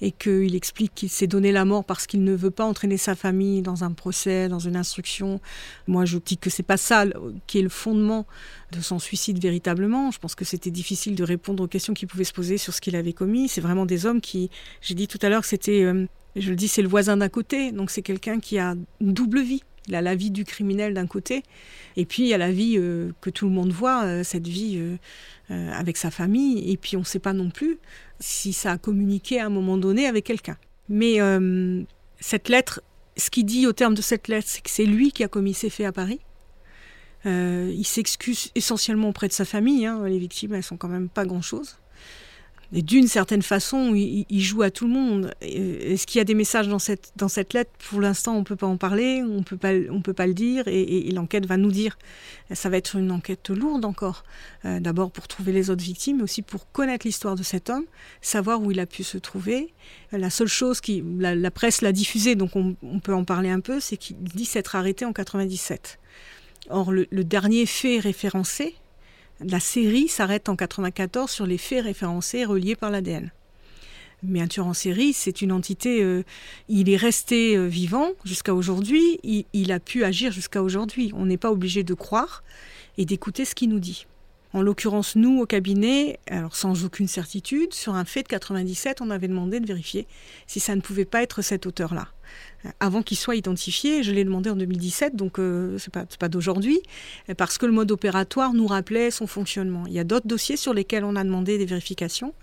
et 0.00 0.12
qu'il 0.12 0.54
explique 0.54 0.94
qu'il 0.94 1.10
s'est 1.10 1.26
donné 1.26 1.52
la 1.52 1.64
mort 1.64 1.84
parce 1.84 2.06
qu'il 2.06 2.24
ne 2.24 2.34
veut 2.34 2.50
pas 2.50 2.64
entraîner 2.64 2.96
sa 2.96 3.14
famille 3.14 3.62
dans 3.62 3.84
un 3.84 3.92
procès, 3.92 4.48
dans 4.48 4.58
une 4.58 4.76
instruction. 4.76 5.40
Moi, 5.86 6.04
je 6.04 6.18
dis 6.18 6.38
que 6.38 6.50
c'est 6.50 6.62
pas 6.62 6.76
ça 6.76 7.04
qui 7.46 7.58
est 7.58 7.62
le 7.62 7.68
fondement 7.68 8.26
de 8.72 8.80
son 8.80 8.98
suicide 8.98 9.40
véritablement. 9.40 10.10
Je 10.10 10.18
pense 10.18 10.34
que 10.34 10.44
c'était 10.44 10.70
difficile 10.70 11.14
de 11.14 11.24
répondre 11.24 11.62
aux 11.62 11.68
questions 11.68 11.94
qui 11.94 12.06
pouvaient 12.06 12.24
se 12.24 12.32
poser 12.32 12.58
sur 12.58 12.72
ce 12.72 12.80
qu'il 12.80 12.96
avait 12.96 13.12
commis. 13.12 13.48
C'est 13.48 13.60
vraiment 13.60 13.86
des 13.86 14.06
hommes 14.06 14.20
qui, 14.20 14.50
j'ai 14.80 14.94
dit 14.94 15.08
tout 15.08 15.18
à 15.22 15.28
l'heure 15.28 15.42
que 15.42 15.48
c'était, 15.48 15.82
euh, 15.82 16.06
je 16.36 16.50
le 16.50 16.56
dis, 16.56 16.68
c'est 16.68 16.82
le 16.82 16.88
voisin 16.88 17.16
d'à 17.16 17.28
côté, 17.28 17.72
donc 17.72 17.90
c'est 17.90 18.02
quelqu'un 18.02 18.40
qui 18.40 18.58
a 18.58 18.74
une 19.00 19.12
double 19.12 19.40
vie. 19.40 19.62
Il 19.90 19.94
a 19.96 20.00
la 20.00 20.14
vie 20.14 20.30
du 20.30 20.44
criminel 20.44 20.94
d'un 20.94 21.06
côté, 21.06 21.42
et 21.96 22.06
puis 22.06 22.22
il 22.22 22.28
y 22.28 22.34
a 22.34 22.38
la 22.38 22.50
vie 22.50 22.76
euh, 22.78 23.12
que 23.20 23.28
tout 23.28 23.46
le 23.46 23.52
monde 23.52 23.72
voit, 23.72 24.04
euh, 24.04 24.24
cette 24.24 24.48
vie 24.48 24.80
avec 25.48 25.96
sa 25.96 26.12
famille, 26.12 26.70
et 26.70 26.76
puis 26.76 26.96
on 26.96 27.00
ne 27.00 27.04
sait 27.04 27.18
pas 27.18 27.32
non 27.32 27.50
plus 27.50 27.80
si 28.20 28.52
ça 28.52 28.72
a 28.72 28.78
communiqué 28.78 29.40
à 29.40 29.46
un 29.46 29.48
moment 29.48 29.76
donné 29.76 30.06
avec 30.06 30.24
quelqu'un. 30.24 30.56
Mais 30.90 31.20
euh, 31.20 31.82
cette 32.18 32.48
lettre, 32.48 32.82
ce 33.16 33.30
qu'il 33.30 33.46
dit 33.46 33.66
au 33.66 33.72
terme 33.72 33.94
de 33.94 34.02
cette 34.02 34.28
lettre, 34.28 34.48
c'est 34.48 34.60
que 34.60 34.70
c'est 34.70 34.84
lui 34.84 35.12
qui 35.12 35.24
a 35.24 35.28
commis 35.28 35.54
ces 35.54 35.70
faits 35.70 35.86
à 35.86 35.92
Paris. 35.92 36.20
Euh, 37.26 37.72
il 37.74 37.86
s'excuse 37.86 38.50
essentiellement 38.54 39.08
auprès 39.08 39.28
de 39.28 39.32
sa 39.32 39.44
famille. 39.44 39.86
Hein. 39.86 40.06
Les 40.06 40.18
victimes, 40.18 40.54
elles 40.54 40.64
sont 40.64 40.76
quand 40.76 40.88
même 40.88 41.08
pas 41.08 41.24
grand-chose. 41.24 41.78
Et 42.72 42.82
d'une 42.82 43.08
certaine 43.08 43.42
façon, 43.42 43.94
il, 43.96 44.40
joue 44.40 44.62
à 44.62 44.70
tout 44.70 44.86
le 44.86 44.92
monde. 44.92 45.34
Est-ce 45.40 46.06
qu'il 46.06 46.18
y 46.18 46.20
a 46.20 46.24
des 46.24 46.34
messages 46.34 46.68
dans 46.68 46.78
cette, 46.78 47.12
dans 47.16 47.26
cette 47.26 47.52
lettre? 47.52 47.72
Pour 47.88 48.00
l'instant, 48.00 48.36
on 48.36 48.40
ne 48.40 48.44
peut 48.44 48.54
pas 48.54 48.68
en 48.68 48.76
parler, 48.76 49.24
on 49.24 49.38
on 49.40 50.02
peut 50.02 50.12
pas 50.12 50.26
le 50.26 50.34
dire, 50.34 50.68
et, 50.68 51.10
l'enquête 51.10 51.46
va 51.46 51.56
nous 51.56 51.72
dire. 51.72 51.98
Ça 52.52 52.68
va 52.68 52.76
être 52.76 52.94
une 52.94 53.10
enquête 53.10 53.50
lourde 53.50 53.84
encore. 53.84 54.22
Euh, 54.64 54.78
d'abord 54.78 55.10
pour 55.10 55.26
trouver 55.26 55.50
les 55.50 55.70
autres 55.70 55.82
victimes, 55.82 56.18
mais 56.18 56.22
aussi 56.22 56.42
pour 56.42 56.70
connaître 56.70 57.06
l'histoire 57.06 57.34
de 57.34 57.42
cet 57.42 57.70
homme, 57.70 57.86
savoir 58.20 58.62
où 58.62 58.70
il 58.70 58.78
a 58.78 58.86
pu 58.86 59.02
se 59.02 59.18
trouver. 59.18 59.74
La 60.12 60.30
seule 60.30 60.46
chose 60.46 60.80
qui, 60.80 61.02
la, 61.18 61.50
presse 61.50 61.82
l'a 61.82 61.92
diffusé, 61.92 62.36
donc 62.36 62.54
on, 62.54 62.76
peut 63.02 63.14
en 63.14 63.24
parler 63.24 63.50
un 63.50 63.60
peu, 63.60 63.80
c'est 63.80 63.96
qu'il 63.96 64.16
dit 64.18 64.44
s'être 64.44 64.76
arrêté 64.76 65.04
en 65.04 65.12
97. 65.12 65.98
Or, 66.68 66.92
le 66.92 67.24
dernier 67.24 67.66
fait 67.66 67.98
référencé, 67.98 68.76
la 69.42 69.60
série 69.60 70.08
s'arrête 70.08 70.48
en 70.48 70.56
94 70.56 71.30
sur 71.30 71.46
les 71.46 71.58
faits 71.58 71.84
référencés 71.84 72.44
reliés 72.44 72.76
par 72.76 72.90
l'ADN. 72.90 73.30
Mais 74.22 74.42
un 74.42 74.48
tueur 74.48 74.66
en 74.66 74.74
série, 74.74 75.14
c'est 75.14 75.40
une 75.40 75.50
entité, 75.50 76.02
euh, 76.02 76.24
il 76.68 76.90
est 76.90 76.96
resté 76.96 77.56
euh, 77.56 77.66
vivant 77.66 78.10
jusqu'à 78.24 78.54
aujourd'hui, 78.54 79.18
il, 79.22 79.72
a 79.72 79.80
pu 79.80 80.04
agir 80.04 80.30
jusqu'à 80.30 80.62
aujourd'hui. 80.62 81.10
On 81.16 81.24
n'est 81.24 81.38
pas 81.38 81.50
obligé 81.50 81.84
de 81.84 81.94
croire 81.94 82.42
et 82.98 83.06
d'écouter 83.06 83.46
ce 83.46 83.54
qu'il 83.54 83.70
nous 83.70 83.78
dit. 83.78 84.06
En 84.52 84.60
l'occurrence, 84.60 85.16
nous, 85.16 85.40
au 85.40 85.46
cabinet, 85.46 86.18
alors 86.26 86.54
sans 86.54 86.84
aucune 86.84 87.08
certitude, 87.08 87.72
sur 87.72 87.94
un 87.94 88.04
fait 88.04 88.24
de 88.24 88.28
97, 88.28 89.00
on 89.00 89.08
avait 89.08 89.28
demandé 89.28 89.58
de 89.58 89.66
vérifier 89.66 90.06
si 90.46 90.60
ça 90.60 90.74
ne 90.76 90.80
pouvait 90.82 91.04
pas 91.04 91.22
être 91.22 91.40
cet 91.40 91.66
auteur-là 91.66 92.08
avant 92.78 93.02
qu'il 93.02 93.16
soit 93.16 93.36
identifié. 93.36 94.02
Je 94.02 94.12
l'ai 94.12 94.24
demandé 94.24 94.50
en 94.50 94.56
2017, 94.56 95.16
donc 95.16 95.38
euh, 95.38 95.78
ce 95.78 95.88
n'est 95.88 96.06
pas, 96.18 96.28
d'aujourd'hui, 96.28 96.80
parce 97.36 97.58
que 97.58 97.66
le 97.66 97.72
mode 97.72 97.90
opératoire 97.90 98.52
nous 98.52 98.66
rappelait 98.66 99.10
son 99.10 99.26
fonctionnement. 99.26 99.84
Il 99.86 99.92
y 99.92 99.98
a 99.98 100.04
d'autres 100.04 100.26
dossiers 100.26 100.56
sur 100.56 100.74
lesquels 100.74 101.04
on 101.04 101.16
a 101.16 101.24
demandé 101.24 101.58
des 101.58 101.66
vérifications, 101.66 102.34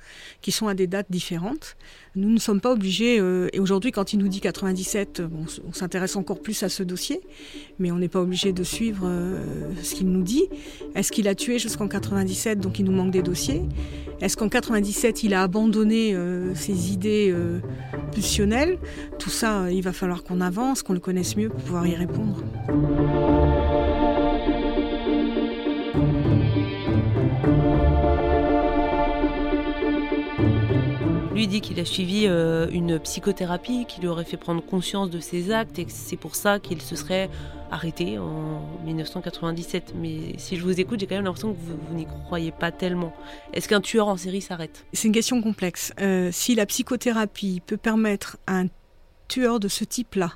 qui 0.42 0.52
sont 0.52 0.68
à 0.68 0.74
des 0.74 0.88
dates 0.88 1.08
différentes. 1.10 1.78
Nous 2.18 2.32
ne 2.32 2.40
sommes 2.40 2.62
pas 2.62 2.72
obligés, 2.72 3.20
euh, 3.20 3.48
et 3.54 3.60
aujourd'hui 3.60 3.92
quand 3.92 4.12
il 4.12 4.18
nous 4.18 4.28
dit 4.28 4.40
97, 4.40 5.22
on 5.68 5.72
s'intéresse 5.72 6.16
encore 6.16 6.42
plus 6.42 6.64
à 6.64 6.70
ce 6.70 6.82
dossier, 6.82 7.22
mais 7.78 7.92
on 7.92 8.00
n'est 8.00 8.08
pas 8.08 8.22
obligé 8.22 8.54
de 8.54 8.64
suivre 8.64 9.04
euh, 9.06 9.40
ce 9.84 9.94
qu'il 9.94 10.10
nous 10.10 10.24
dit. 10.24 10.46
Est-ce 10.96 11.12
qu'il 11.12 11.28
a 11.28 11.36
tué 11.36 11.60
jusqu'en 11.60 11.88
97, 11.88 12.60
donc 12.60 12.80
il 12.80 12.86
nous 12.86 12.92
manque 12.92 13.12
des 13.12 13.22
dossiers? 13.22 13.62
Est-ce 14.20 14.36
qu'en 14.36 14.50
97, 14.50 15.22
il 15.22 15.36
a 15.36 15.44
abandonné 15.44 16.18
ses 16.56 16.92
idées 16.92 17.32
pulsionnelles? 18.12 18.80
Tout 19.20 19.30
ça, 19.30 19.72
il 19.72 19.84
va 19.84 19.94
falloir 19.94 20.24
qu'on 20.24 20.42
avance, 20.42 20.82
qu'on 20.82 20.94
le 20.94 21.00
connaisse 21.00 21.38
mieux 21.38 21.50
pour 21.50 21.62
pouvoir 21.62 21.86
y 21.86 21.94
répondre. 21.94 22.42
Lui 31.38 31.46
dit 31.46 31.62
qu'il 31.62 31.80
a 31.80 31.86
suivi 31.86 32.26
euh, 32.26 32.68
une 32.72 32.98
psychothérapie 32.98 33.86
qui 33.88 34.02
lui 34.02 34.08
aurait 34.08 34.24
fait 34.24 34.38
prendre 34.38 34.60
conscience 34.66 35.12
de 35.12 35.20
ses 35.20 35.52
actes 35.52 35.78
et 35.78 35.86
que 35.86 35.92
c'est 35.92 36.16
pour 36.18 36.34
ça 36.36 36.58
qu'il 36.58 36.82
se 36.82 36.96
serait 36.96 37.30
arrêté 37.70 38.18
en 38.18 38.64
1997. 38.86 39.94
Mais 39.96 40.34
si 40.40 40.56
je 40.56 40.64
vous 40.64 40.80
écoute, 40.80 41.00
j'ai 41.00 41.06
quand 41.06 41.14
même 41.14 41.26
l'impression 41.26 41.54
que 41.54 41.60
vous, 41.60 41.96
n'y 41.96 42.08
croyez 42.26 42.52
pas 42.52 42.72
tellement. 42.72 43.14
Est-ce 43.54 43.70
qu'un 43.70 43.82
tueur 43.82 44.08
en 44.08 44.18
série 44.18 44.42
s'arrête? 44.42 44.88
C'est 44.94 45.10
une 45.10 45.14
question 45.14 45.40
complexe. 45.44 45.94
Euh, 46.02 46.32
si 46.32 46.56
la 46.56 46.66
psychothérapie 46.66 47.62
peut 47.64 47.78
permettre 47.78 48.38
à 48.48 48.62
un 48.62 48.66
tueur 49.28 49.60
de 49.60 49.68
ce 49.68 49.84
type-là 49.84 50.32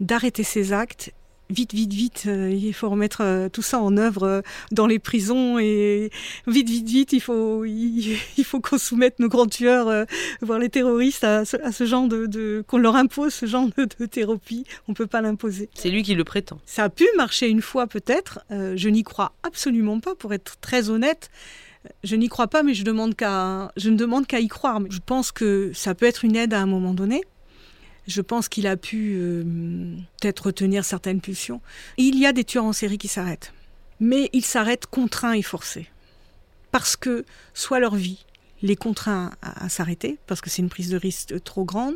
d'arrêter 0.00 0.42
ses 0.42 0.72
actes 0.72 1.12
vite, 1.50 1.74
vite, 1.74 1.92
vite, 1.92 2.24
euh, 2.26 2.50
il 2.50 2.72
faut 2.72 2.88
remettre 2.88 3.22
euh, 3.22 3.48
tout 3.48 3.62
ça 3.62 3.80
en 3.80 3.96
œuvre 3.96 4.22
euh, 4.22 4.40
dans 4.70 4.86
les 4.86 4.98
prisons 4.98 5.58
et 5.58 6.10
vite, 6.46 6.68
vite, 6.68 6.88
vite, 6.88 7.12
il 7.12 7.20
faut, 7.20 7.64
il, 7.64 8.18
faut 8.44 8.60
qu'on 8.60 8.78
soumette 8.78 9.18
nos 9.18 9.28
grands 9.28 9.46
tueurs, 9.46 10.06
voire 10.40 10.58
les 10.58 10.68
terroristes, 10.68 11.24
à 11.24 11.44
ce, 11.44 11.84
genre 11.84 12.08
de, 12.08 12.64
qu'on 12.66 12.78
leur 12.78 12.96
impose 12.96 13.34
ce 13.34 13.46
genre 13.46 13.68
de, 13.76 14.06
thérapie. 14.06 14.64
On 14.88 14.94
peut 14.94 15.06
pas 15.06 15.20
l'imposer. 15.20 15.68
C'est 15.74 15.90
lui 15.90 16.02
qui 16.02 16.14
le 16.14 16.24
prétend. 16.24 16.58
Ça 16.66 16.84
a 16.84 16.88
pu 16.88 17.06
marcher 17.16 17.48
une 17.48 17.62
fois 17.62 17.86
peut-être. 17.86 18.40
je 18.50 18.88
n'y 18.88 19.02
crois 19.02 19.32
absolument 19.42 20.00
pas, 20.00 20.14
pour 20.14 20.32
être 20.32 20.56
très 20.60 20.90
honnête. 20.90 21.30
Je 22.04 22.16
n'y 22.16 22.28
crois 22.28 22.48
pas, 22.48 22.62
mais 22.62 22.74
je, 22.74 22.84
demande 22.84 23.14
qu'à, 23.14 23.72
je 23.76 23.90
ne 23.90 23.96
demande 23.96 24.26
qu'à 24.26 24.40
y 24.40 24.48
croire. 24.48 24.80
Je 24.90 24.98
pense 25.04 25.32
que 25.32 25.70
ça 25.74 25.94
peut 25.94 26.06
être 26.06 26.24
une 26.24 26.36
aide 26.36 26.52
à 26.52 26.60
un 26.60 26.66
moment 26.66 26.94
donné. 26.94 27.22
Je 28.06 28.20
pense 28.20 28.48
qu'il 28.48 28.66
a 28.66 28.76
pu 28.76 29.14
euh, 29.16 29.44
peut-être 30.20 30.46
retenir 30.46 30.84
certaines 30.84 31.20
pulsions. 31.20 31.60
Il 31.96 32.18
y 32.18 32.26
a 32.26 32.32
des 32.32 32.44
tueurs 32.44 32.64
en 32.64 32.72
série 32.72 32.98
qui 32.98 33.08
s'arrêtent. 33.08 33.52
Mais 34.00 34.30
ils 34.32 34.44
s'arrêtent 34.44 34.86
contraints 34.86 35.34
et 35.34 35.42
forcés. 35.42 35.88
Parce 36.72 36.96
que 36.96 37.24
soit 37.54 37.80
leur 37.80 37.94
vie 37.94 38.24
les 38.62 38.76
contraint 38.76 39.30
à, 39.40 39.70
s'arrêter, 39.70 40.18
parce 40.26 40.42
que 40.42 40.50
c'est 40.50 40.60
une 40.60 40.68
prise 40.68 40.90
de 40.90 40.96
risque 40.98 41.42
trop 41.44 41.64
grande, 41.64 41.94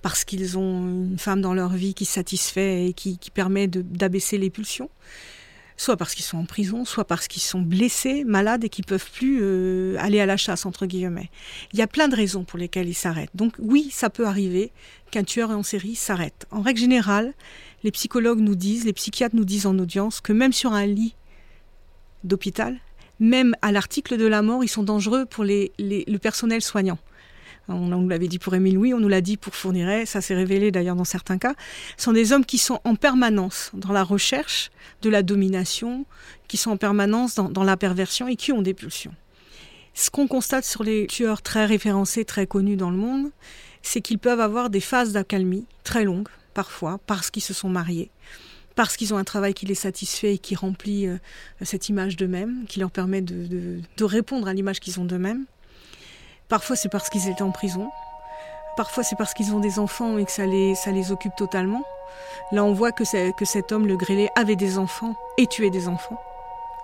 parce 0.00 0.24
qu'ils 0.24 0.56
ont 0.56 0.88
une 0.88 1.18
femme 1.18 1.42
dans 1.42 1.52
leur 1.52 1.74
vie 1.74 1.92
qui 1.92 2.06
satisfait 2.06 2.86
et 2.86 2.92
qui, 2.94 3.18
qui 3.18 3.30
permet 3.30 3.66
d'abaisser 3.68 4.38
les 4.38 4.48
pulsions 4.48 4.88
soit 5.76 5.96
parce 5.96 6.14
qu'ils 6.14 6.24
sont 6.24 6.38
en 6.38 6.44
prison, 6.44 6.84
soit 6.84 7.04
parce 7.04 7.28
qu'ils 7.28 7.42
sont 7.42 7.60
blessés, 7.60 8.24
malades 8.24 8.64
et 8.64 8.68
qu'ils 8.68 8.84
peuvent 8.84 9.10
plus 9.12 9.38
euh, 9.42 9.96
aller 9.98 10.20
à 10.20 10.26
la 10.26 10.36
chasse 10.36 10.66
entre 10.66 10.86
guillemets. 10.86 11.30
Il 11.72 11.78
y 11.78 11.82
a 11.82 11.86
plein 11.86 12.08
de 12.08 12.16
raisons 12.16 12.44
pour 12.44 12.58
lesquelles 12.58 12.88
ils 12.88 12.94
s'arrêtent. 12.94 13.34
Donc 13.34 13.54
oui, 13.58 13.90
ça 13.90 14.10
peut 14.10 14.26
arriver 14.26 14.72
qu'un 15.10 15.24
tueur 15.24 15.50
en 15.50 15.62
série 15.62 15.94
s'arrête. 15.94 16.46
En 16.50 16.62
règle 16.62 16.80
générale, 16.80 17.34
les 17.84 17.90
psychologues 17.90 18.40
nous 18.40 18.54
disent, 18.54 18.84
les 18.84 18.92
psychiatres 18.92 19.36
nous 19.36 19.44
disent 19.44 19.66
en 19.66 19.78
audience 19.78 20.20
que 20.20 20.32
même 20.32 20.52
sur 20.52 20.72
un 20.72 20.86
lit 20.86 21.14
d'hôpital, 22.24 22.78
même 23.20 23.54
à 23.62 23.72
l'article 23.72 24.16
de 24.16 24.26
la 24.26 24.42
mort, 24.42 24.64
ils 24.64 24.68
sont 24.68 24.82
dangereux 24.82 25.24
pour 25.26 25.44
le 25.44 26.16
personnel 26.18 26.62
soignant. 26.62 26.98
On 27.68 27.86
nous 27.86 28.08
l'avait 28.08 28.28
dit 28.28 28.38
pour 28.38 28.54
Émile 28.54 28.74
Louis, 28.76 28.94
on 28.94 29.00
nous 29.00 29.08
l'a 29.08 29.20
dit 29.20 29.36
pour 29.36 29.54
Fourniret, 29.54 30.06
ça 30.06 30.20
s'est 30.20 30.34
révélé 30.34 30.70
d'ailleurs 30.70 30.94
dans 30.94 31.04
certains 31.04 31.38
cas. 31.38 31.54
Sont 31.96 32.12
des 32.12 32.32
hommes 32.32 32.44
qui 32.44 32.58
sont 32.58 32.80
en 32.84 32.94
permanence 32.94 33.70
dans 33.74 33.92
la 33.92 34.04
recherche 34.04 34.70
de 35.02 35.10
la 35.10 35.22
domination, 35.22 36.06
qui 36.46 36.56
sont 36.56 36.70
en 36.70 36.76
permanence 36.76 37.34
dans, 37.34 37.64
la 37.64 37.76
perversion 37.76 38.28
et 38.28 38.36
qui 38.36 38.52
ont 38.52 38.62
des 38.62 38.74
pulsions. 38.74 39.14
Ce 39.94 40.10
qu'on 40.10 40.28
constate 40.28 40.64
sur 40.64 40.84
les 40.84 41.06
tueurs 41.06 41.42
très 41.42 41.64
référencés, 41.64 42.24
très 42.24 42.46
connus 42.46 42.76
dans 42.76 42.90
le 42.90 42.96
monde, 42.96 43.30
c'est 43.82 44.00
qu'ils 44.00 44.18
peuvent 44.18 44.40
avoir 44.40 44.70
des 44.70 44.80
phases 44.80 45.12
d'accalmie 45.12 45.66
très 45.84 46.04
longues, 46.04 46.28
parfois, 46.54 47.00
parce 47.06 47.30
qu'ils 47.30 47.42
se 47.42 47.54
sont 47.54 47.68
mariés, 47.68 48.10
parce 48.74 48.96
qu'ils 48.96 49.14
ont 49.14 49.16
un 49.16 49.24
travail 49.24 49.54
qui 49.54 49.66
les 49.66 49.74
satisfait 49.74 50.34
et 50.34 50.38
qui 50.38 50.54
remplit 50.54 51.06
euh, 51.06 51.16
cette 51.62 51.88
image 51.88 52.16
d'eux-mêmes, 52.16 52.64
qui 52.68 52.78
leur 52.78 52.90
permet 52.90 53.22
de, 53.22 53.80
de 53.96 54.04
répondre 54.04 54.48
à 54.48 54.54
l'image 54.54 54.80
qu'ils 54.80 55.00
ont 55.00 55.04
d'eux-mêmes. 55.04 55.46
Parfois, 56.48 56.76
c'est 56.76 56.88
parce 56.88 57.08
qu'ils 57.10 57.28
étaient 57.28 57.42
en 57.42 57.50
prison. 57.50 57.90
Parfois, 58.76 59.02
c'est 59.02 59.16
parce 59.16 59.34
qu'ils 59.34 59.54
ont 59.54 59.60
des 59.60 59.78
enfants 59.78 60.18
et 60.18 60.24
que 60.24 60.30
ça 60.30 60.46
les, 60.46 60.74
ça 60.74 60.92
les 60.92 61.10
occupe 61.10 61.34
totalement. 61.34 61.82
Là, 62.52 62.62
on 62.64 62.72
voit 62.72 62.92
que, 62.92 63.30
que 63.32 63.44
cet 63.44 63.72
homme, 63.72 63.86
le 63.86 63.96
grêlé, 63.96 64.28
avait 64.36 64.56
des 64.56 64.78
enfants 64.78 65.14
et 65.38 65.46
tuait 65.46 65.70
des 65.70 65.88
enfants, 65.88 66.20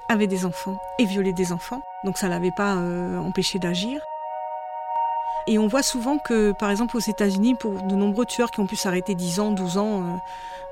avait 0.08 0.26
des 0.26 0.44
enfants 0.44 0.80
et 0.98 1.04
violait 1.04 1.32
des 1.32 1.52
enfants. 1.52 1.82
Donc 2.04 2.18
ça 2.18 2.28
l'avait 2.28 2.50
pas 2.50 2.74
euh, 2.74 3.18
empêché 3.18 3.58
d'agir. 3.58 4.00
Et 5.48 5.58
on 5.58 5.66
voit 5.66 5.82
souvent 5.82 6.18
que, 6.18 6.52
par 6.52 6.70
exemple, 6.70 6.96
aux 6.96 7.00
États-Unis, 7.00 7.56
pour 7.56 7.82
de 7.82 7.94
nombreux 7.94 8.26
tueurs 8.26 8.50
qui 8.50 8.60
ont 8.60 8.66
pu 8.66 8.76
s'arrêter 8.76 9.14
10 9.14 9.40
ans, 9.40 9.50
12 9.50 9.78
ans, 9.78 10.02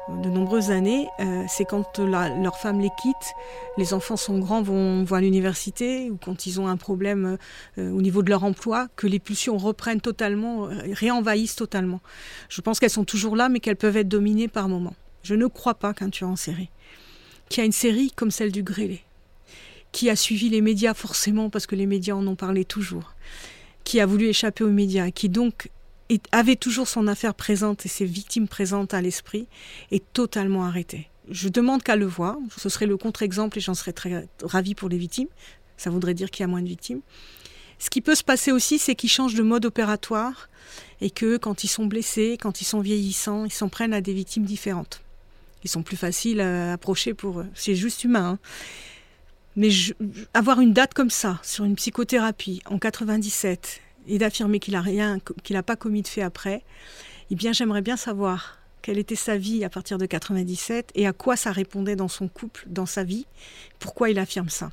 euh, 0.09 0.23
de 0.23 0.29
nombreuses 0.29 0.71
années, 0.71 1.09
euh, 1.21 1.45
c'est 1.49 1.65
quand 1.65 1.99
leur 1.99 2.57
femme 2.57 2.81
les 2.81 2.91
quitte, 3.01 3.35
les 3.79 3.95
enfants 3.95 4.17
sont 4.17 4.39
grands, 4.39 4.63
vont, 4.63 5.05
vont 5.05 5.17
à 5.17 5.21
l'université, 5.21 6.11
ou 6.11 6.17
quand 6.17 6.47
ils 6.47 6.61
ont 6.61 6.69
un 6.69 6.77
problème 6.77 7.37
euh, 7.79 7.91
au 7.91 8.01
niveau 8.01 8.23
de 8.23 8.31
leur 8.31 8.45
emploi, 8.45 8.89
que 8.97 9.07
les 9.07 9.19
pulsions 9.19 9.57
reprennent 9.57 10.01
totalement, 10.01 10.69
réenvahissent 10.93 11.57
totalement. 11.57 12.01
Je 12.49 12.61
pense 12.61 12.81
qu'elles 12.81 12.91
sont 12.91 13.05
toujours 13.05 13.37
là, 13.37 13.49
mais 13.49 13.61
qu'elles 13.61 13.77
peuvent 13.77 13.97
être 13.97 14.09
dominées 14.09 14.49
par 14.49 14.69
moments. 14.69 14.97
Je 15.23 15.35
ne 15.35 15.47
crois 15.47 15.75
pas 15.75 15.95
qu'un 15.95 16.11
tueur 16.11 16.31
en 16.31 16.37
série, 16.37 16.71
qui 17.49 17.61
a 17.61 17.65
une 17.65 17.73
série 17.73 18.11
comme 18.15 18.31
celle 18.31 18.53
du 18.53 18.63
Grélé, 18.63 19.03
qui 19.93 20.11
a 20.11 20.17
suivi 20.17 20.49
les 20.49 20.61
médias 20.61 20.95
forcément, 20.95 21.51
parce 21.51 21.67
que 21.67 21.75
les 21.75 21.87
médias 21.87 22.15
en 22.15 22.27
ont 22.27 22.37
parlé 22.37 22.65
toujours, 22.65 23.15
qui 23.85 24.01
a 24.01 24.07
voulu 24.07 24.27
échapper 24.27 24.65
aux 24.65 24.71
médias, 24.71 25.11
qui 25.11 25.29
donc 25.29 25.71
avait 26.33 26.57
toujours 26.57 26.89
son 26.89 27.07
affaire 27.07 27.35
présente 27.35 27.87
et 27.87 27.89
ses 27.89 28.05
victimes 28.05 28.49
présentes 28.49 28.95
à 28.95 29.01
l'esprit, 29.01 29.47
est 29.91 30.05
totalement 30.13 30.65
arrêté. 30.65 31.09
Je 31.31 31.49
demande 31.49 31.83
qu'à 31.83 31.97
le 31.97 32.07
voir. 32.07 32.37
Ce 32.57 32.69
serait 32.69 32.87
le 32.87 32.97
contre-exemple 32.97 33.59
et 33.59 33.61
j'en 33.61 33.75
serais 33.75 33.93
très 33.93 34.29
ravi 34.43 34.75
pour 34.75 34.89
les 34.89 34.99
victimes. 34.99 35.29
Ça 35.77 35.91
voudrait 35.91 36.15
dire 36.15 36.31
qu'il 36.31 36.43
y 36.43 36.45
a 36.45 36.49
moins 36.49 36.63
de 36.63 36.69
victimes. 36.69 37.01
Ce 37.79 37.89
qui 37.89 38.01
peut 38.01 38.15
se 38.15 38.25
passer 38.25 38.53
aussi, 38.53 38.79
c'est 38.79 38.95
qu'ils 38.95 39.11
changent 39.11 39.35
de 39.35 39.43
mode 39.43 39.65
opératoire 39.65 40.51
et 41.01 41.11
que 41.11 41.37
quand 41.37 41.65
ils 41.65 41.69
sont 41.69 41.87
blessés, 41.87 42.37
quand 42.41 42.61
ils 42.61 42.67
sont 42.67 42.81
vieillissants, 42.81 43.45
ils 43.45 43.53
s'en 43.53 43.69
prennent 43.69 43.95
à 43.95 44.01
des 44.01 44.13
victimes 44.13 44.45
différentes. 44.45 45.03
Ils 45.65 45.71
sont 45.71 45.83
plus 45.83 45.97
faciles 45.97 46.41
à 46.41 46.73
approcher 46.73 47.15
pour. 47.15 47.45
C'est 47.55 47.75
juste 47.75 48.05
humain. 48.05 48.33
Hein. 48.33 48.39
Mais 49.57 49.71
avoir 50.35 50.61
une 50.61 50.73
date 50.73 50.95
comme 50.95 51.11
ça 51.11 51.41
sur 51.43 51.65
une 51.65 51.75
psychothérapie 51.75 52.63
en 52.67 52.79
97 52.79 53.81
et 54.07 54.19
d'affirmer 54.19 54.61
qu'il 54.61 54.75
n'a 54.75 54.81
rien, 54.81 55.19
qu'il 55.43 55.55
n'a 55.55 55.63
pas 55.63 55.77
commis 55.77 56.03
de 56.03 56.09
fait 56.09 56.23
après, 56.23 56.63
eh 57.31 57.35
bien 57.35 57.53
j'aimerais 57.53 57.83
bien 57.83 57.97
savoir 57.97 58.59
quelle 58.83 58.99
était 58.99 59.17
sa 59.17 59.37
vie 59.37 59.65
à 59.65 59.69
partir 59.69 59.99
de 59.99 60.07
97 60.07 60.91
et 60.95 61.07
à 61.07 61.13
quoi 61.13 61.37
ça 61.37 61.53
répondait 61.53 61.97
dans 61.97 62.09
son 62.09 62.29
couple, 62.29 62.65
dans 62.67 62.87
sa 62.87 63.05
vie, 63.05 63.27
pourquoi 63.79 64.11
il 64.11 64.19
affirme 64.19 64.49
ça. 64.49 64.71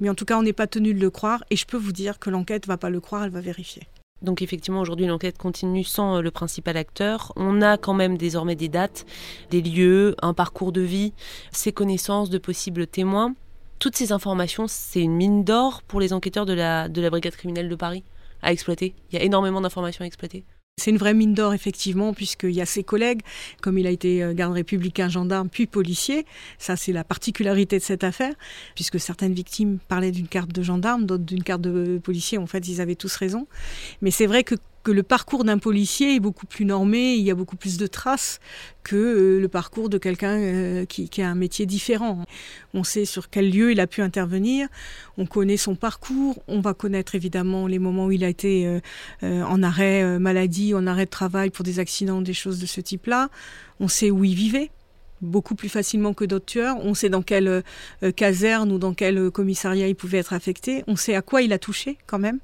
Mais 0.00 0.08
en 0.08 0.14
tout 0.14 0.24
cas, 0.24 0.38
on 0.38 0.42
n'est 0.42 0.52
pas 0.52 0.66
tenu 0.66 0.94
de 0.94 1.00
le 1.00 1.10
croire 1.10 1.44
et 1.50 1.56
je 1.56 1.66
peux 1.66 1.76
vous 1.76 1.92
dire 1.92 2.18
que 2.18 2.30
l'enquête 2.30 2.66
va 2.66 2.76
pas 2.76 2.90
le 2.90 3.00
croire, 3.00 3.24
elle 3.24 3.30
va 3.30 3.40
vérifier. 3.40 3.82
Donc 4.22 4.40
effectivement, 4.40 4.80
aujourd'hui, 4.80 5.06
l'enquête 5.06 5.36
continue 5.36 5.84
sans 5.84 6.18
euh, 6.18 6.20
le 6.20 6.30
principal 6.30 6.76
acteur. 6.76 7.32
On 7.36 7.60
a 7.60 7.76
quand 7.76 7.94
même 7.94 8.16
désormais 8.16 8.54
des 8.54 8.68
dates, 8.68 9.04
des 9.50 9.60
lieux, 9.60 10.14
un 10.22 10.32
parcours 10.32 10.72
de 10.72 10.80
vie, 10.80 11.12
ses 11.50 11.72
connaissances 11.72 12.30
de 12.30 12.38
possibles 12.38 12.86
témoins. 12.86 13.34
Toutes 13.82 13.96
ces 13.96 14.12
informations, 14.12 14.68
c'est 14.68 15.00
une 15.00 15.16
mine 15.16 15.42
d'or 15.42 15.82
pour 15.82 15.98
les 15.98 16.12
enquêteurs 16.12 16.46
de 16.46 16.52
la, 16.52 16.88
de 16.88 17.02
la 17.02 17.10
brigade 17.10 17.34
criminelle 17.34 17.68
de 17.68 17.74
Paris 17.74 18.04
à 18.40 18.52
exploiter. 18.52 18.94
Il 19.10 19.18
y 19.18 19.20
a 19.20 19.24
énormément 19.24 19.60
d'informations 19.60 20.04
à 20.04 20.06
exploiter. 20.06 20.44
C'est 20.80 20.92
une 20.92 20.98
vraie 20.98 21.14
mine 21.14 21.34
d'or, 21.34 21.52
effectivement, 21.52 22.14
puisqu'il 22.14 22.52
y 22.52 22.60
a 22.60 22.64
ses 22.64 22.84
collègues, 22.84 23.22
comme 23.60 23.78
il 23.78 23.88
a 23.88 23.90
été 23.90 24.22
euh, 24.22 24.34
garde 24.34 24.52
républicain, 24.52 25.08
gendarme, 25.08 25.48
puis 25.48 25.66
policier. 25.66 26.26
Ça, 26.58 26.76
c'est 26.76 26.92
la 26.92 27.02
particularité 27.02 27.76
de 27.76 27.82
cette 27.82 28.04
affaire, 28.04 28.34
puisque 28.76 29.00
certaines 29.00 29.34
victimes 29.34 29.80
parlaient 29.88 30.12
d'une 30.12 30.28
carte 30.28 30.52
de 30.52 30.62
gendarme, 30.62 31.04
d'autres 31.04 31.24
d'une 31.24 31.42
carte 31.42 31.62
de 31.62 31.98
policier. 31.98 32.38
En 32.38 32.46
fait, 32.46 32.68
ils 32.68 32.80
avaient 32.80 32.94
tous 32.94 33.16
raison. 33.16 33.48
Mais 34.00 34.12
c'est 34.12 34.26
vrai 34.26 34.44
que 34.44 34.54
que 34.82 34.90
le 34.90 35.02
parcours 35.02 35.44
d'un 35.44 35.58
policier 35.58 36.16
est 36.16 36.20
beaucoup 36.20 36.46
plus 36.46 36.64
normé, 36.64 37.14
il 37.14 37.22
y 37.22 37.30
a 37.30 37.34
beaucoup 37.34 37.56
plus 37.56 37.76
de 37.76 37.86
traces 37.86 38.40
que 38.82 38.96
euh, 38.96 39.40
le 39.40 39.48
parcours 39.48 39.88
de 39.88 39.98
quelqu'un 39.98 40.36
euh, 40.38 40.84
qui, 40.86 41.22
a 41.22 41.28
un 41.28 41.34
métier 41.34 41.66
différent. 41.66 42.24
On 42.74 42.82
sait 42.82 43.04
sur 43.04 43.30
quel 43.30 43.50
lieu 43.50 43.72
il 43.72 43.80
a 43.80 43.86
pu 43.86 44.02
intervenir, 44.02 44.68
on 45.18 45.26
connaît 45.26 45.56
son 45.56 45.76
parcours, 45.76 46.42
on 46.48 46.60
va 46.60 46.74
connaître 46.74 47.14
évidemment 47.14 47.66
les 47.66 47.78
moments 47.78 48.06
où 48.06 48.12
il 48.12 48.24
a 48.24 48.28
été 48.28 48.80
euh, 49.22 49.42
en 49.42 49.62
arrêt 49.62 50.18
maladie, 50.18 50.74
en 50.74 50.86
arrêt 50.86 51.04
de 51.04 51.10
travail 51.10 51.50
pour 51.50 51.64
des 51.64 51.78
accidents, 51.78 52.20
des 52.20 52.34
choses 52.34 52.58
de 52.60 52.66
ce 52.66 52.80
type-là. 52.80 53.28
On 53.78 53.88
sait 53.88 54.10
où 54.10 54.24
il 54.24 54.34
vivait 54.34 54.70
beaucoup 55.20 55.54
plus 55.54 55.68
facilement 55.68 56.14
que 56.14 56.24
d'autres 56.24 56.46
tueurs. 56.46 56.84
On 56.84 56.94
sait 56.94 57.08
dans 57.08 57.22
quelle 57.22 57.62
caserne 58.16 58.72
ou 58.72 58.78
dans 58.78 58.92
quel 58.92 59.30
commissariat 59.30 59.86
il 59.86 59.94
pouvait 59.94 60.18
être 60.18 60.32
affecté. 60.32 60.82
On 60.88 60.96
sait 60.96 61.14
à 61.14 61.22
quoi 61.22 61.42
il 61.42 61.52
a 61.52 61.58
touché 61.58 61.96
quand 62.06 62.18
même 62.18 62.40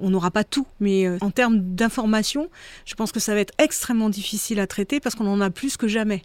on 0.00 0.10
n'aura 0.10 0.30
pas 0.30 0.44
tout, 0.44 0.66
mais 0.80 1.06
euh, 1.06 1.18
en 1.20 1.30
termes 1.30 1.58
d'information, 1.58 2.48
je 2.84 2.94
pense 2.94 3.12
que 3.12 3.20
ça 3.20 3.34
va 3.34 3.40
être 3.40 3.54
extrêmement 3.58 4.10
difficile 4.10 4.60
à 4.60 4.66
traiter 4.66 5.00
parce 5.00 5.14
qu'on 5.14 5.26
en 5.26 5.40
a 5.40 5.50
plus 5.50 5.76
que 5.76 5.88
jamais. 5.88 6.22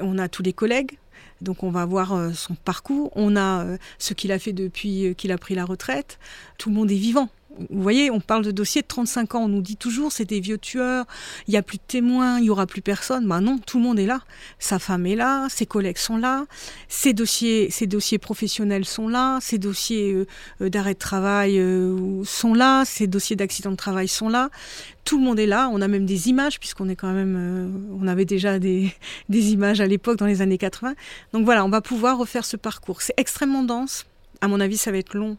On 0.00 0.18
a 0.18 0.28
tous 0.28 0.42
les 0.42 0.52
collègues, 0.52 0.98
donc 1.40 1.62
on 1.62 1.70
va 1.70 1.84
voir 1.84 2.12
euh, 2.12 2.32
son 2.32 2.54
parcours, 2.54 3.10
on 3.14 3.36
a 3.36 3.64
euh, 3.64 3.76
ce 3.98 4.14
qu'il 4.14 4.32
a 4.32 4.38
fait 4.38 4.52
depuis 4.52 5.14
qu'il 5.16 5.32
a 5.32 5.38
pris 5.38 5.54
la 5.54 5.64
retraite, 5.64 6.18
tout 6.58 6.70
le 6.70 6.74
monde 6.74 6.90
est 6.90 6.96
vivant. 6.96 7.28
Vous 7.58 7.82
voyez, 7.82 8.10
on 8.10 8.20
parle 8.20 8.44
de 8.44 8.52
dossiers 8.52 8.82
de 8.82 8.86
35 8.86 9.34
ans, 9.34 9.44
on 9.44 9.48
nous 9.48 9.60
dit 9.60 9.76
toujours 9.76 10.12
c'est 10.12 10.24
des 10.24 10.40
vieux 10.40 10.56
tueurs, 10.56 11.04
il 11.48 11.50
n'y 11.50 11.56
a 11.56 11.62
plus 11.62 11.78
de 11.78 11.82
témoins, 11.86 12.38
il 12.38 12.44
n'y 12.44 12.50
aura 12.50 12.66
plus 12.66 12.80
personne. 12.80 13.26
Ben 13.26 13.40
non, 13.40 13.58
tout 13.58 13.78
le 13.78 13.84
monde 13.84 13.98
est 13.98 14.06
là. 14.06 14.20
Sa 14.58 14.78
femme 14.78 15.04
est 15.04 15.16
là, 15.16 15.48
ses 15.50 15.66
collègues 15.66 15.98
sont 15.98 16.16
là, 16.16 16.46
ses 16.88 17.12
dossiers, 17.12 17.68
dossiers 17.86 18.18
professionnels 18.18 18.84
sont 18.84 19.08
là, 19.08 19.38
ses 19.40 19.58
dossiers 19.58 20.12
euh, 20.12 20.26
euh, 20.62 20.70
d'arrêt 20.70 20.94
de 20.94 20.98
travail 20.98 21.58
euh, 21.58 22.22
sont 22.24 22.54
là, 22.54 22.84
ses 22.84 23.08
dossiers 23.08 23.36
d'accident 23.36 23.72
de 23.72 23.76
travail 23.76 24.06
sont 24.06 24.28
là. 24.28 24.48
Tout 25.04 25.18
le 25.18 25.24
monde 25.24 25.40
est 25.40 25.46
là, 25.46 25.68
on 25.72 25.80
a 25.80 25.88
même 25.88 26.06
des 26.06 26.28
images, 26.28 26.60
puisqu'on 26.60 26.88
est 26.88 26.96
quand 26.96 27.12
même. 27.12 27.90
on 28.00 28.06
avait 28.06 28.26
déjà 28.26 28.58
des, 28.58 28.94
des 29.28 29.50
images 29.50 29.80
à 29.80 29.86
l'époque, 29.86 30.18
dans 30.18 30.26
les 30.26 30.40
années 30.40 30.58
80. 30.58 30.94
Donc 31.32 31.44
voilà, 31.44 31.64
on 31.64 31.70
va 31.70 31.80
pouvoir 31.80 32.16
refaire 32.16 32.44
ce 32.44 32.56
parcours. 32.56 33.02
C'est 33.02 33.14
extrêmement 33.16 33.64
dense. 33.64 34.06
À 34.40 34.48
mon 34.48 34.60
avis, 34.60 34.76
ça 34.76 34.90
va 34.92 34.98
être 34.98 35.14
long 35.14 35.36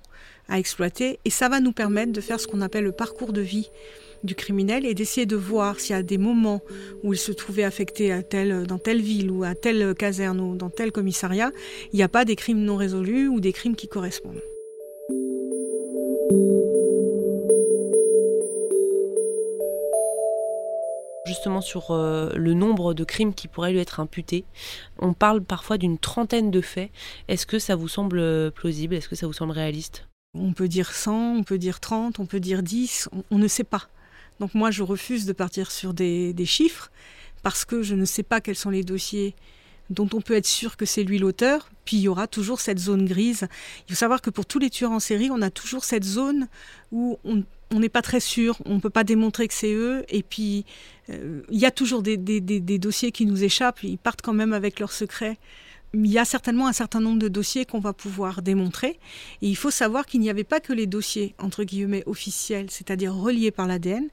à 0.49 0.59
exploiter 0.59 1.19
et 1.25 1.29
ça 1.29 1.49
va 1.49 1.59
nous 1.59 1.71
permettre 1.71 2.11
de 2.11 2.21
faire 2.21 2.39
ce 2.39 2.47
qu'on 2.47 2.61
appelle 2.61 2.83
le 2.83 2.91
parcours 2.91 3.33
de 3.33 3.41
vie 3.41 3.69
du 4.23 4.35
criminel 4.35 4.85
et 4.85 4.93
d'essayer 4.93 5.25
de 5.25 5.35
voir 5.35 5.79
s'il 5.79 5.95
y 5.95 5.99
a 5.99 6.03
des 6.03 6.17
moments 6.17 6.61
où 7.03 7.13
il 7.13 7.17
se 7.17 7.31
trouvait 7.31 7.63
affecté 7.63 8.11
à 8.11 8.21
dans 8.65 8.77
telle 8.77 9.01
ville 9.01 9.31
ou 9.31 9.43
à 9.43 9.55
telle 9.55 9.95
caserne 9.95 10.39
ou 10.39 10.55
dans 10.55 10.69
tel 10.69 10.91
commissariat, 10.91 11.51
il 11.91 11.97
n'y 11.97 12.03
a 12.03 12.09
pas 12.09 12.25
des 12.25 12.35
crimes 12.35 12.59
non 12.59 12.75
résolus 12.75 13.27
ou 13.27 13.39
des 13.39 13.53
crimes 13.53 13.75
qui 13.75 13.87
correspondent. 13.87 14.41
justement 21.41 21.61
sur 21.61 21.91
euh, 21.91 22.29
le 22.35 22.53
nombre 22.53 22.93
de 22.93 23.03
crimes 23.03 23.33
qui 23.33 23.47
pourraient 23.47 23.71
lui 23.71 23.79
être 23.79 23.99
imputés. 23.99 24.43
On 24.99 25.13
parle 25.13 25.41
parfois 25.41 25.77
d'une 25.77 25.97
trentaine 25.97 26.51
de 26.51 26.61
faits. 26.61 26.91
Est-ce 27.29 27.45
que 27.45 27.57
ça 27.57 27.75
vous 27.75 27.87
semble 27.87 28.51
plausible? 28.51 28.95
Est-ce 28.95 29.09
que 29.09 29.15
ça 29.15 29.27
vous 29.27 29.33
semble 29.33 29.53
réaliste? 29.53 30.10
On 30.33 30.53
peut 30.53 30.67
dire 30.67 30.91
100, 30.91 31.35
on 31.37 31.43
peut 31.43 31.57
dire 31.57 31.79
30, 31.79 32.19
on 32.19 32.25
peut 32.25 32.39
dire 32.39 32.63
10, 32.63 33.09
on, 33.29 33.37
ne 33.37 33.47
sait 33.47 33.63
pas. 33.63 33.89
Donc 34.39 34.53
moi, 34.53 34.71
je 34.71 34.83
refuse 34.83 35.25
de 35.25 35.33
partir 35.33 35.71
sur 35.71 35.93
des, 35.93 36.33
chiffres 36.45 36.91
parce 37.43 37.65
que 37.65 37.81
je 37.81 37.95
ne 37.95 38.05
sais 38.05 38.23
pas 38.23 38.39
quels 38.39 38.55
sont 38.55 38.69
les 38.69 38.83
dossiers 38.83 39.35
dont 39.89 40.07
on 40.13 40.21
peut 40.21 40.35
être 40.35 40.47
sûr 40.47 40.77
que 40.77 40.85
c'est 40.85 41.03
lui 41.03 41.17
l'auteur, 41.17 41.69
puis 41.83 41.97
il 41.97 42.01
y 42.03 42.07
aura 42.07 42.25
toujours 42.27 42.61
cette 42.61 42.79
zone 42.79 43.05
grise. 43.05 43.47
Il 43.87 43.91
faut 43.91 43.99
savoir 43.99 44.21
que 44.21 44.29
pour 44.29 44.45
tous 44.45 44.59
les 44.59 44.69
tueurs 44.69 44.91
en 44.91 45.01
série, 45.01 45.29
on 45.31 45.41
a 45.41 45.49
toujours 45.49 45.83
cette 45.83 46.05
zone 46.05 46.47
où 46.93 47.19
on 47.25 47.79
n'est 47.79 47.89
pas 47.89 48.01
très 48.01 48.21
sûr, 48.21 48.57
on 48.65 48.75
ne 48.75 48.79
peut 48.79 48.89
pas 48.89 49.03
démontrer 49.03 49.49
que 49.49 49.53
c'est 49.53 49.73
eux, 49.73 50.05
et 50.07 50.23
puis 50.23 50.65
euh, 51.09 51.41
il 51.49 51.59
y 51.59 51.65
a 51.65 51.71
toujours 51.71 52.03
des, 52.03 52.15
des, 52.15 52.79
dossiers 52.79 53.11
qui 53.11 53.25
nous 53.25 53.43
échappent, 53.43 53.83
ils 53.83 53.97
partent 53.97 54.21
quand 54.21 54.33
même 54.33 54.53
avec 54.53 54.79
leurs 54.79 54.93
secrets 54.93 55.37
il 55.93 56.07
y 56.07 56.17
a 56.17 56.25
certainement 56.25 56.67
un 56.67 56.73
certain 56.73 57.01
nombre 57.01 57.19
de 57.19 57.27
dossiers 57.27 57.65
qu'on 57.65 57.79
va 57.79 57.93
pouvoir 57.93 58.41
démontrer. 58.41 58.99
Et 59.41 59.47
il 59.47 59.55
faut 59.55 59.71
savoir 59.71 60.05
qu'il 60.05 60.21
n'y 60.21 60.29
avait 60.29 60.45
pas 60.45 60.59
que 60.59 60.71
les 60.71 60.87
dossiers, 60.87 61.35
entre 61.37 61.63
guillemets, 61.63 62.03
officiels, 62.05 62.67
c'est-à-dire 62.69 63.13
reliés 63.13 63.51
par 63.51 63.67
l'ADN. 63.67 64.07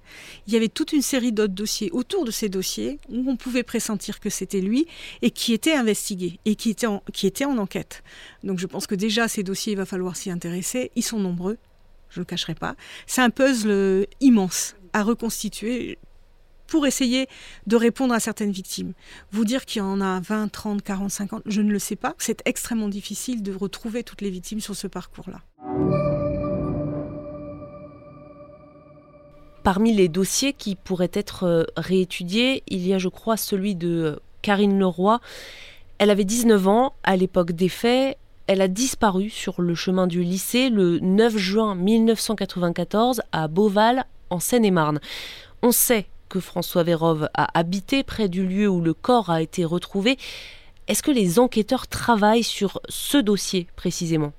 Il 0.47 0.53
y 0.53 0.57
avait 0.57 0.69
toute 0.69 0.93
une 0.93 1.03
série 1.03 1.33
d'autres 1.33 1.55
dossiers 1.55 1.91
autour 1.93 2.25
de 2.25 2.31
ces 2.31 2.49
dossiers 2.49 2.99
où 3.09 3.31
on 3.31 3.37
pouvait 3.37 3.63
pressentir 3.63 4.19
que 4.19 4.31
c'était 4.31 4.61
lui 4.61 4.87
et 5.23 5.31
qui 5.31 5.53
étaient 5.53 5.75
investigués 5.75 6.41
et 6.45 6.57
qui 6.57 6.71
étaient, 6.71 6.87
en, 6.87 7.03
qui 7.13 7.27
étaient 7.27 7.45
en 7.45 7.59
enquête. 7.59 8.03
Donc 8.43 8.59
je 8.59 8.67
pense 8.67 8.87
que 8.87 8.95
déjà, 8.95 9.29
ces 9.29 9.43
dossiers, 9.43 9.75
il 9.75 9.77
va 9.77 9.87
falloir 9.87 10.17
s'y 10.17 10.31
intéresser. 10.31 10.91
Ils 10.97 11.03
sont 11.03 11.21
nombreux, 11.21 11.59
je 12.11 12.19
ne 12.19 12.23
le 12.23 12.27
cacherai 12.27 12.55
pas. 12.55 12.75
C'est 13.07 13.23
un 13.23 13.31
puzzle 13.31 14.07
immense 14.21 14.75
à 14.93 15.03
reconstituer 15.03 15.99
pour 16.69 16.87
essayer 16.87 17.27
de 17.67 17.75
répondre 17.75 18.15
à 18.15 18.21
certaines 18.21 18.53
victimes. 18.53 18.93
Vous 19.33 19.45
dire 19.45 19.65
qu'il 19.65 19.81
y 19.81 19.83
en 19.83 20.01
a 20.01 20.21
20, 20.21 20.53
30, 20.53 20.83
40, 20.83 21.11
50, 21.11 21.43
je 21.47 21.61
ne 21.61 21.73
le 21.73 21.81
sais 21.81 21.97
pas. 21.97 22.15
C'est 22.19 22.43
extrêmement 22.45 22.89
difficile 22.89 23.43
de 23.43 23.53
retrouver 23.53 24.05
toutes 24.05 24.21
les 24.21 24.31
victimes 24.31 24.61
sur 24.61 24.77
ce 24.77 24.87
parcours-là. 24.87 25.41
Parmi 29.65 29.93
les 29.93 30.09
dossiers 30.09 30.53
qui 30.53 30.77
pourraient 30.77 31.11
être 31.13 31.45
euh, 31.45 31.65
réétudiés, 31.77 32.63
il 32.69 32.87
y 32.87 32.95
a, 32.95 32.99
je 32.99 33.09
crois, 33.09 33.37
celui 33.37 33.75
de 33.75 34.21
Karine 34.41 34.79
Leroy. 34.79 35.21
Elle 35.99 36.11
avait 36.11 36.25
19 36.25 36.69
ans 36.69 36.95
à 37.03 37.17
l'époque 37.17 37.53
des 37.53 37.69
faits. 37.69 38.17
Elle 38.47 38.63
a 38.63 38.69
disparu 38.69 39.29
sur 39.29 39.61
le 39.61 39.75
chemin 39.75 40.07
du 40.07 40.23
lycée 40.23 40.71
le 40.71 41.01
9 41.01 41.37
juin 41.37 41.75
1994 41.75 43.21
à 43.33 43.49
Beauval, 43.49 44.07
en 44.31 44.41
Seine-et-Marne. 44.41 45.01
On 45.63 45.73
sait 45.73 46.07
que 46.29 46.41
François 46.41 46.83
Vérove 46.83 47.29
a 47.35 47.59
habité 47.59 48.03
près 48.03 48.29
du 48.29 48.47
lieu 48.47 48.69
où 48.69 48.81
le 48.81 48.95
corps 48.95 49.31
a 49.31 49.43
été 49.43 49.65
retrouvé. 49.65 50.19
Est-ce 50.87 51.03
que 51.03 51.11
les 51.11 51.39
enquêteurs 51.39 51.87
travaillent 51.87 52.43
sur 52.43 52.81
ce 52.89 53.19
dossier 53.19 53.67
précisément? 53.77 54.33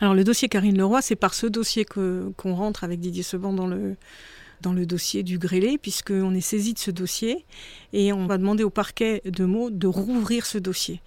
Alors 0.00 0.14
le 0.14 0.22
dossier 0.22 0.48
Karine 0.48 0.78
Leroy, 0.78 1.02
c'est 1.02 1.16
par 1.16 1.34
ce 1.34 1.46
dossier 1.46 1.84
qu'on 1.84 2.54
rentre 2.54 2.84
avec 2.84 3.00
Didier 3.00 3.24
Seban 3.24 3.52
dans 3.52 3.66
le, 3.66 4.86
dossier 4.86 5.24
du 5.24 5.38
grêlé, 5.38 5.76
puisqu'on 5.76 6.34
est 6.34 6.40
saisi 6.40 6.72
de 6.72 6.78
ce 6.78 6.92
dossier 6.92 7.44
et 7.92 8.12
on 8.12 8.26
va 8.26 8.38
demander 8.38 8.62
au 8.62 8.70
parquet 8.70 9.22
de 9.24 9.44
mots 9.44 9.70
de 9.70 9.88
rouvrir 9.88 10.46
ce 10.46 10.58
dossier 10.58 11.00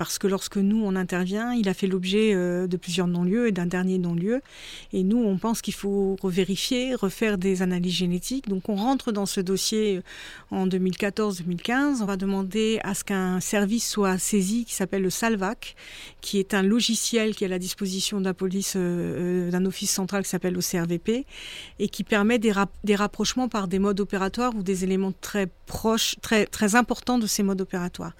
parce 0.00 0.18
que 0.18 0.26
lorsque 0.26 0.56
nous, 0.56 0.82
on 0.82 0.96
intervient, 0.96 1.52
il 1.52 1.68
a 1.68 1.74
fait 1.74 1.86
l'objet 1.86 2.32
euh, 2.32 2.66
de 2.66 2.78
plusieurs 2.78 3.06
non-lieux 3.06 3.48
et 3.48 3.52
d'un 3.52 3.66
dernier 3.66 3.98
non-lieu. 3.98 4.40
Et 4.94 5.02
nous, 5.02 5.22
on 5.22 5.36
pense 5.36 5.60
qu'il 5.60 5.74
faut 5.74 6.16
revérifier, 6.22 6.94
refaire 6.94 7.36
des 7.36 7.60
analyses 7.60 7.96
génétiques. 7.96 8.48
Donc 8.48 8.70
on 8.70 8.76
rentre 8.76 9.12
dans 9.12 9.26
ce 9.26 9.42
dossier 9.42 9.98
euh, 9.98 10.56
en 10.56 10.66
2014-2015. 10.66 12.00
On 12.00 12.06
va 12.06 12.16
demander 12.16 12.80
à 12.82 12.94
ce 12.94 13.04
qu'un 13.04 13.40
service 13.40 13.86
soit 13.86 14.16
saisi 14.16 14.64
qui 14.64 14.72
s'appelle 14.74 15.02
le 15.02 15.10
Salvac, 15.10 15.76
qui 16.22 16.38
est 16.38 16.54
un 16.54 16.62
logiciel 16.62 17.36
qui 17.36 17.44
est 17.44 17.48
à 17.48 17.50
la 17.50 17.58
disposition 17.58 18.20
de 18.20 18.24
la 18.24 18.32
police, 18.32 18.76
euh, 18.76 19.50
d'un 19.50 19.66
office 19.66 19.90
central 19.90 20.22
qui 20.22 20.30
s'appelle 20.30 20.56
CRVP, 20.56 21.26
et 21.78 21.88
qui 21.90 22.04
permet 22.04 22.38
des, 22.38 22.54
des 22.84 22.94
rapprochements 22.94 23.50
par 23.50 23.68
des 23.68 23.78
modes 23.78 24.00
opératoires 24.00 24.56
ou 24.56 24.62
des 24.62 24.82
éléments 24.82 25.12
très 25.20 25.46
proches, 25.66 26.16
très, 26.22 26.46
très 26.46 26.74
importants 26.74 27.18
de 27.18 27.26
ces 27.26 27.42
modes 27.42 27.60
opératoires. 27.60 28.14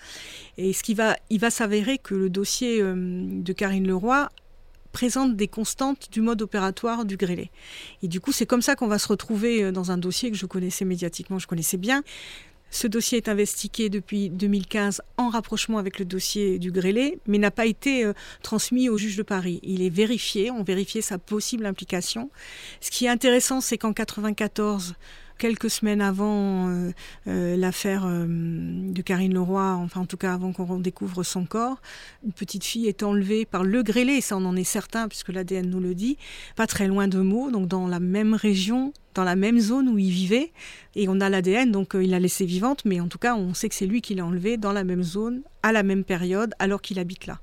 Et 0.62 0.74
ce 0.74 0.82
qui 0.82 0.92
va, 0.92 1.16
il 1.30 1.40
va 1.40 1.50
s'avérer 1.50 1.96
que 1.96 2.14
le 2.14 2.28
dossier 2.28 2.82
euh, 2.82 2.94
de 2.94 3.52
Karine 3.54 3.86
Leroy 3.86 4.28
présente 4.92 5.34
des 5.34 5.48
constantes 5.48 6.10
du 6.12 6.20
mode 6.20 6.42
opératoire 6.42 7.06
du 7.06 7.16
grêlé. 7.16 7.50
Et 8.02 8.08
du 8.08 8.20
coup, 8.20 8.30
c'est 8.30 8.44
comme 8.44 8.60
ça 8.60 8.76
qu'on 8.76 8.86
va 8.86 8.98
se 8.98 9.08
retrouver 9.08 9.64
euh, 9.64 9.72
dans 9.72 9.90
un 9.90 9.96
dossier 9.96 10.30
que 10.30 10.36
je 10.36 10.44
connaissais 10.44 10.84
médiatiquement, 10.84 11.38
je 11.38 11.46
connaissais 11.46 11.78
bien. 11.78 12.02
Ce 12.70 12.86
dossier 12.86 13.16
est 13.16 13.30
investigué 13.30 13.88
depuis 13.88 14.28
2015 14.28 15.00
en 15.16 15.30
rapprochement 15.30 15.78
avec 15.78 15.98
le 15.98 16.04
dossier 16.04 16.58
du 16.58 16.70
grêlé, 16.70 17.18
mais 17.26 17.38
n'a 17.38 17.50
pas 17.50 17.64
été 17.64 18.04
euh, 18.04 18.12
transmis 18.42 18.90
au 18.90 18.98
juge 18.98 19.16
de 19.16 19.22
Paris. 19.22 19.60
Il 19.62 19.80
est 19.80 19.88
vérifié, 19.88 20.50
on 20.50 20.62
vérifiait 20.62 21.00
sa 21.00 21.16
possible 21.16 21.64
implication. 21.64 22.30
Ce 22.82 22.90
qui 22.90 23.06
est 23.06 23.08
intéressant, 23.08 23.62
c'est 23.62 23.78
qu'en 23.78 23.94
94, 23.94 24.94
quelques 25.40 25.70
semaines 25.70 26.02
avant 26.02 26.68
euh, 26.68 26.92
euh, 27.26 27.56
l'affaire 27.56 28.04
euh, 28.04 28.26
de 28.28 29.00
Karine 29.00 29.32
Leroy, 29.32 29.74
enfin 29.82 30.02
en 30.02 30.04
tout 30.04 30.18
cas 30.18 30.34
avant 30.34 30.52
qu'on 30.52 30.78
découvre 30.78 31.22
son 31.22 31.46
corps, 31.46 31.80
une 32.22 32.32
petite 32.32 32.62
fille 32.62 32.86
est 32.86 33.02
enlevée 33.02 33.46
par 33.46 33.64
le 33.64 33.82
grêlé, 33.82 34.20
ça 34.20 34.36
on 34.36 34.44
en 34.44 34.54
est 34.54 34.64
certain 34.64 35.08
puisque 35.08 35.30
l'ADN 35.30 35.68
nous 35.68 35.80
le 35.80 35.94
dit, 35.94 36.18
pas 36.56 36.66
très 36.66 36.86
loin 36.86 37.08
de 37.08 37.18
Meaux, 37.18 37.50
donc 37.50 37.68
dans 37.68 37.88
la 37.88 38.00
même 38.00 38.34
région, 38.34 38.92
dans 39.14 39.24
la 39.24 39.34
même 39.34 39.58
zone 39.58 39.88
où 39.88 39.98
il 39.98 40.10
vivait, 40.10 40.52
et 40.94 41.08
on 41.08 41.20
a 41.22 41.30
l'ADN, 41.30 41.72
donc 41.72 41.92
il 41.94 42.10
l'a 42.10 42.20
laissée 42.20 42.44
vivante, 42.44 42.84
mais 42.84 43.00
en 43.00 43.08
tout 43.08 43.18
cas 43.18 43.34
on 43.34 43.54
sait 43.54 43.70
que 43.70 43.74
c'est 43.74 43.86
lui 43.86 44.02
qui 44.02 44.14
l'a 44.14 44.26
enlevée 44.26 44.58
dans 44.58 44.72
la 44.72 44.84
même 44.84 45.02
zone, 45.02 45.40
à 45.62 45.72
la 45.72 45.82
même 45.82 46.04
période, 46.04 46.52
alors 46.58 46.82
qu'il 46.82 46.98
habite 46.98 47.26
là. 47.26 47.40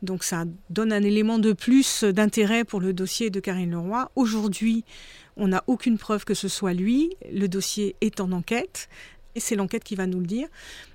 Donc 0.00 0.24
ça 0.24 0.44
donne 0.70 0.90
un 0.90 1.02
élément 1.02 1.38
de 1.38 1.52
plus 1.52 2.02
d'intérêt 2.02 2.64
pour 2.64 2.80
le 2.80 2.94
dossier 2.94 3.28
de 3.28 3.40
Karine 3.40 3.72
Leroy. 3.72 4.10
Aujourd'hui, 4.16 4.84
on 5.36 5.48
n'a 5.48 5.62
aucune 5.66 5.98
preuve 5.98 6.24
que 6.24 6.34
ce 6.34 6.48
soit 6.48 6.72
lui. 6.72 7.10
Le 7.32 7.46
dossier 7.46 7.96
est 8.00 8.20
en 8.20 8.32
enquête 8.32 8.88
et 9.34 9.40
c'est 9.40 9.54
l'enquête 9.54 9.84
qui 9.84 9.94
va 9.94 10.06
nous 10.06 10.20
le 10.20 10.26
dire. 10.26 10.48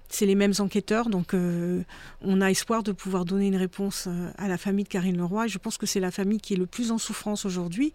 C'est 0.10 0.26
les 0.26 0.36
mêmes 0.36 0.54
enquêteurs, 0.60 1.10
donc 1.10 1.34
euh, 1.34 1.84
on 2.22 2.42
a 2.42 2.52
espoir 2.52 2.84
de 2.84 2.92
pouvoir 2.92 3.24
donner 3.24 3.48
une 3.48 3.56
réponse 3.56 4.08
euh, 4.08 4.30
à 4.38 4.50
la 4.50 4.58
famille 4.58 4.84
de 4.84 4.90
Karine 4.90 5.16
Leroy. 5.16 5.48
je 5.48 5.58
pense 5.58 5.78
que 5.78 5.86
c'est 5.86 6.02
la 6.02 6.12
famille 6.12 6.40
qui 6.40 6.56
est 6.56 6.58
le 6.58 6.66
plus 6.66 6.92
en 6.92 6.98
souffrance 6.98 7.46
aujourd'hui 7.46 7.94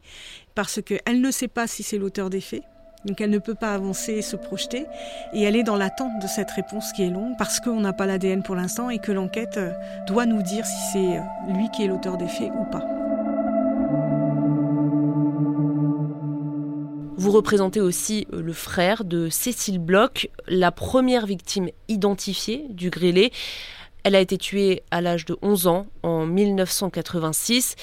parce 0.54 0.80
qu'elle 0.80 1.20
ne 1.20 1.30
sait 1.30 1.48
pas 1.48 1.66
si 1.66 1.82
c'est 1.82 1.98
l'auteur 1.98 2.30
des 2.30 2.40
faits. 2.40 2.62
Donc 3.04 3.20
elle 3.20 3.30
ne 3.30 3.38
peut 3.38 3.54
pas 3.54 3.74
avancer 3.74 4.14
et 4.14 4.22
se 4.22 4.34
projeter. 4.34 4.86
Et 5.34 5.42
elle 5.42 5.56
est 5.56 5.62
dans 5.62 5.76
l'attente 5.76 6.22
de 6.22 6.26
cette 6.26 6.50
réponse 6.50 6.90
qui 6.92 7.02
est 7.02 7.10
longue 7.10 7.36
parce 7.36 7.60
qu'on 7.60 7.80
n'a 7.80 7.92
pas 7.92 8.06
l'ADN 8.06 8.42
pour 8.42 8.56
l'instant 8.56 8.88
et 8.88 8.98
que 8.98 9.12
l'enquête 9.12 9.58
euh, 9.58 9.72
doit 10.06 10.24
nous 10.24 10.42
dire 10.42 10.64
si 10.64 10.92
c'est 10.92 11.52
lui 11.52 11.68
qui 11.70 11.84
est 11.84 11.88
l'auteur 11.88 12.16
des 12.16 12.28
faits 12.28 12.50
ou 12.58 12.64
pas. 12.64 12.95
Vous 17.18 17.30
représentez 17.30 17.80
aussi 17.80 18.26
euh, 18.34 18.42
le 18.42 18.52
frère 18.52 19.04
de 19.04 19.30
Cécile 19.30 19.78
Bloch, 19.78 20.28
la 20.48 20.70
première 20.70 21.24
victime 21.24 21.70
identifiée 21.88 22.66
du 22.68 22.90
grêlé. 22.90 23.32
Elle 24.02 24.14
a 24.14 24.20
été 24.20 24.36
tuée 24.36 24.82
à 24.90 25.00
l'âge 25.00 25.24
de 25.24 25.38
11 25.40 25.66
ans 25.66 25.86
en 26.02 26.26
1986. 26.26 27.74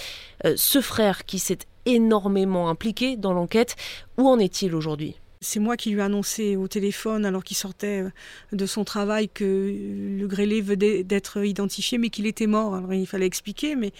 Euh, 0.45 0.53
ce 0.55 0.81
frère 0.81 1.25
qui 1.25 1.39
s'est 1.39 1.57
énormément 1.87 2.69
impliqué 2.69 3.17
dans 3.17 3.33
l'enquête, 3.33 3.75
où 4.19 4.29
en 4.29 4.37
est-il 4.37 4.75
aujourd'hui? 4.75 5.19
C'est 5.43 5.60
moi 5.60 5.77
qui 5.77 5.91
lui 5.91 5.99
ai 5.99 6.03
annoncé 6.03 6.56
au 6.56 6.67
téléphone, 6.67 7.25
alors 7.25 7.43
qu'il 7.43 7.58
sortait 7.58 8.01
euh, 8.01 8.10
de 8.51 8.65
son 8.65 8.84
travail, 8.84 9.29
que 9.29 9.75
le 10.17 10.25
grêlé 10.27 10.62
venait 10.62 11.03
d'être 11.03 11.45
identifié, 11.45 11.97
mais 11.97 12.10
qu'il 12.10 12.25
était 12.25 12.47
mort. 12.47 12.75
Alors 12.75 12.93
il 12.93 13.06
fallait 13.06 13.27
expliquer, 13.27 13.75
mais 13.75 13.91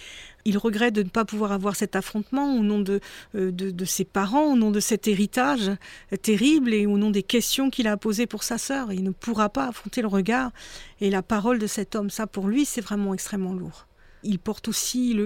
il 0.44 0.58
regrette 0.58 0.94
de 0.94 1.02
ne 1.02 1.08
pas 1.08 1.24
pouvoir 1.24 1.52
avoir 1.52 1.76
cet 1.76 1.94
affrontement 1.94 2.56
au 2.56 2.62
nom 2.62 2.80
de, 2.80 3.00
euh, 3.36 3.52
de, 3.52 3.84
ses 3.84 4.04
parents, 4.04 4.52
au 4.52 4.56
nom 4.56 4.70
de 4.70 4.80
cet 4.80 5.06
héritage 5.06 5.70
terrible 6.22 6.74
et 6.74 6.86
au 6.86 6.98
nom 6.98 7.10
des 7.10 7.22
questions 7.22 7.70
qu'il 7.70 7.86
a 7.86 7.96
posées 7.96 8.26
pour 8.26 8.42
sa 8.42 8.58
sœur. 8.58 8.92
Il 8.92 9.04
ne 9.04 9.10
pourra 9.10 9.48
pas 9.48 9.68
affronter 9.68 10.02
le 10.02 10.08
regard 10.08 10.50
et 11.00 11.10
la 11.10 11.22
parole 11.22 11.58
de 11.58 11.66
cet 11.66 11.94
homme. 11.94 12.10
Ça, 12.10 12.26
pour 12.26 12.48
lui, 12.48 12.64
c'est 12.64 12.80
vraiment 12.80 13.14
extrêmement 13.14 13.52
lourd 13.52 13.86
il 14.24 14.38
porte 14.38 14.68
aussi 14.68 15.16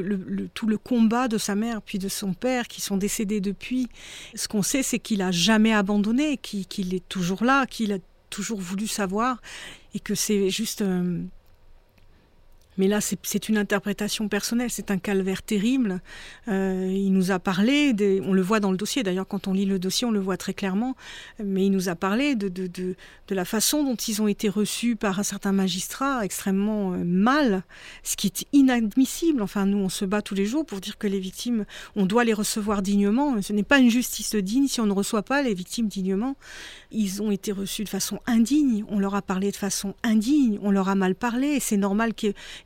tout 0.54 0.66
le 0.66 0.78
combat 0.78 1.28
de 1.28 1.38
sa 1.38 1.54
mère 1.54 1.80
puis 1.82 1.98
de 1.98 2.08
son 2.08 2.34
père 2.34 2.68
qui 2.68 2.80
sont 2.80 2.96
décédés 2.96 3.40
depuis. 3.40 3.88
Ce 4.34 4.48
qu'on 4.48 4.62
sait, 4.62 4.82
c'est 4.82 4.98
qu'il 4.98 5.22
a 5.22 5.30
jamais 5.30 5.72
abandonné, 5.72 6.36
qu'il 6.36 6.94
est 6.94 7.08
toujours 7.08 7.44
là, 7.44 7.66
qu'il 7.66 7.92
a 7.92 7.98
toujours 8.30 8.60
voulu 8.60 8.86
savoir 8.86 9.40
et 9.94 10.00
que 10.00 10.14
c'est 10.14 10.50
juste 10.50 10.82
euh, 10.82 11.22
mais 12.78 12.88
là, 12.88 13.00
c'est 13.00 13.48
une 13.48 13.58
interprétation 13.58 14.28
personnelle, 14.28 14.70
c'est 14.70 14.90
un 14.90 14.98
calvaire 14.98 15.42
terrible. 15.42 16.00
Euh, 16.46 16.90
il 16.90 17.12
nous 17.12 17.30
a 17.30 17.38
parlé, 17.38 17.94
on 18.24 18.32
le 18.32 18.42
voit 18.42 18.60
dans 18.60 18.70
le 18.70 18.76
dossier, 18.76 19.02
d'ailleurs 19.02 19.26
quand 19.26 19.48
on 19.48 19.52
lit 19.52 19.66
le 19.66 19.78
dossier, 19.78 20.06
on 20.06 20.10
le 20.10 20.20
voit 20.20 20.36
très 20.36 20.54
clairement, 20.54 20.94
mais 21.42 21.66
il 21.66 21.70
nous 21.70 21.88
a 21.88 21.94
parlé 21.94 22.34
de, 22.34 22.48
de, 22.48 22.66
de, 22.66 22.94
de 23.26 23.34
la 23.34 23.44
façon 23.44 23.84
dont 23.84 23.96
ils 23.96 24.22
ont 24.22 24.28
été 24.28 24.48
reçus 24.48 24.96
par 24.96 25.18
un 25.18 25.22
certain 25.22 25.52
magistrat 25.52 26.24
extrêmement 26.24 26.92
euh, 26.92 27.04
mal, 27.04 27.62
ce 28.02 28.16
qui 28.16 28.28
est 28.28 28.46
inadmissible. 28.52 29.42
Enfin, 29.42 29.66
nous, 29.66 29.78
on 29.78 29.88
se 29.88 30.04
bat 30.04 30.22
tous 30.22 30.34
les 30.34 30.46
jours 30.46 30.64
pour 30.64 30.80
dire 30.80 30.98
que 30.98 31.06
les 31.06 31.18
victimes, 31.18 31.64
on 31.96 32.06
doit 32.06 32.24
les 32.24 32.32
recevoir 32.32 32.82
dignement. 32.82 33.40
Ce 33.42 33.52
n'est 33.52 33.62
pas 33.62 33.78
une 33.78 33.90
justice 33.90 34.34
digne 34.36 34.68
si 34.68 34.80
on 34.80 34.86
ne 34.86 34.92
reçoit 34.92 35.22
pas 35.22 35.42
les 35.42 35.54
victimes 35.54 35.88
dignement. 35.88 36.36
Ils 36.90 37.22
ont 37.22 37.30
été 37.30 37.52
reçus 37.52 37.84
de 37.84 37.88
façon 37.88 38.20
indigne, 38.26 38.84
on 38.88 38.98
leur 38.98 39.14
a 39.14 39.22
parlé 39.22 39.50
de 39.50 39.56
façon 39.56 39.94
indigne, 40.02 40.58
on 40.62 40.70
leur 40.70 40.88
a 40.88 40.94
mal 40.94 41.14
parlé, 41.14 41.60
c'est 41.60 41.76
normal 41.76 42.14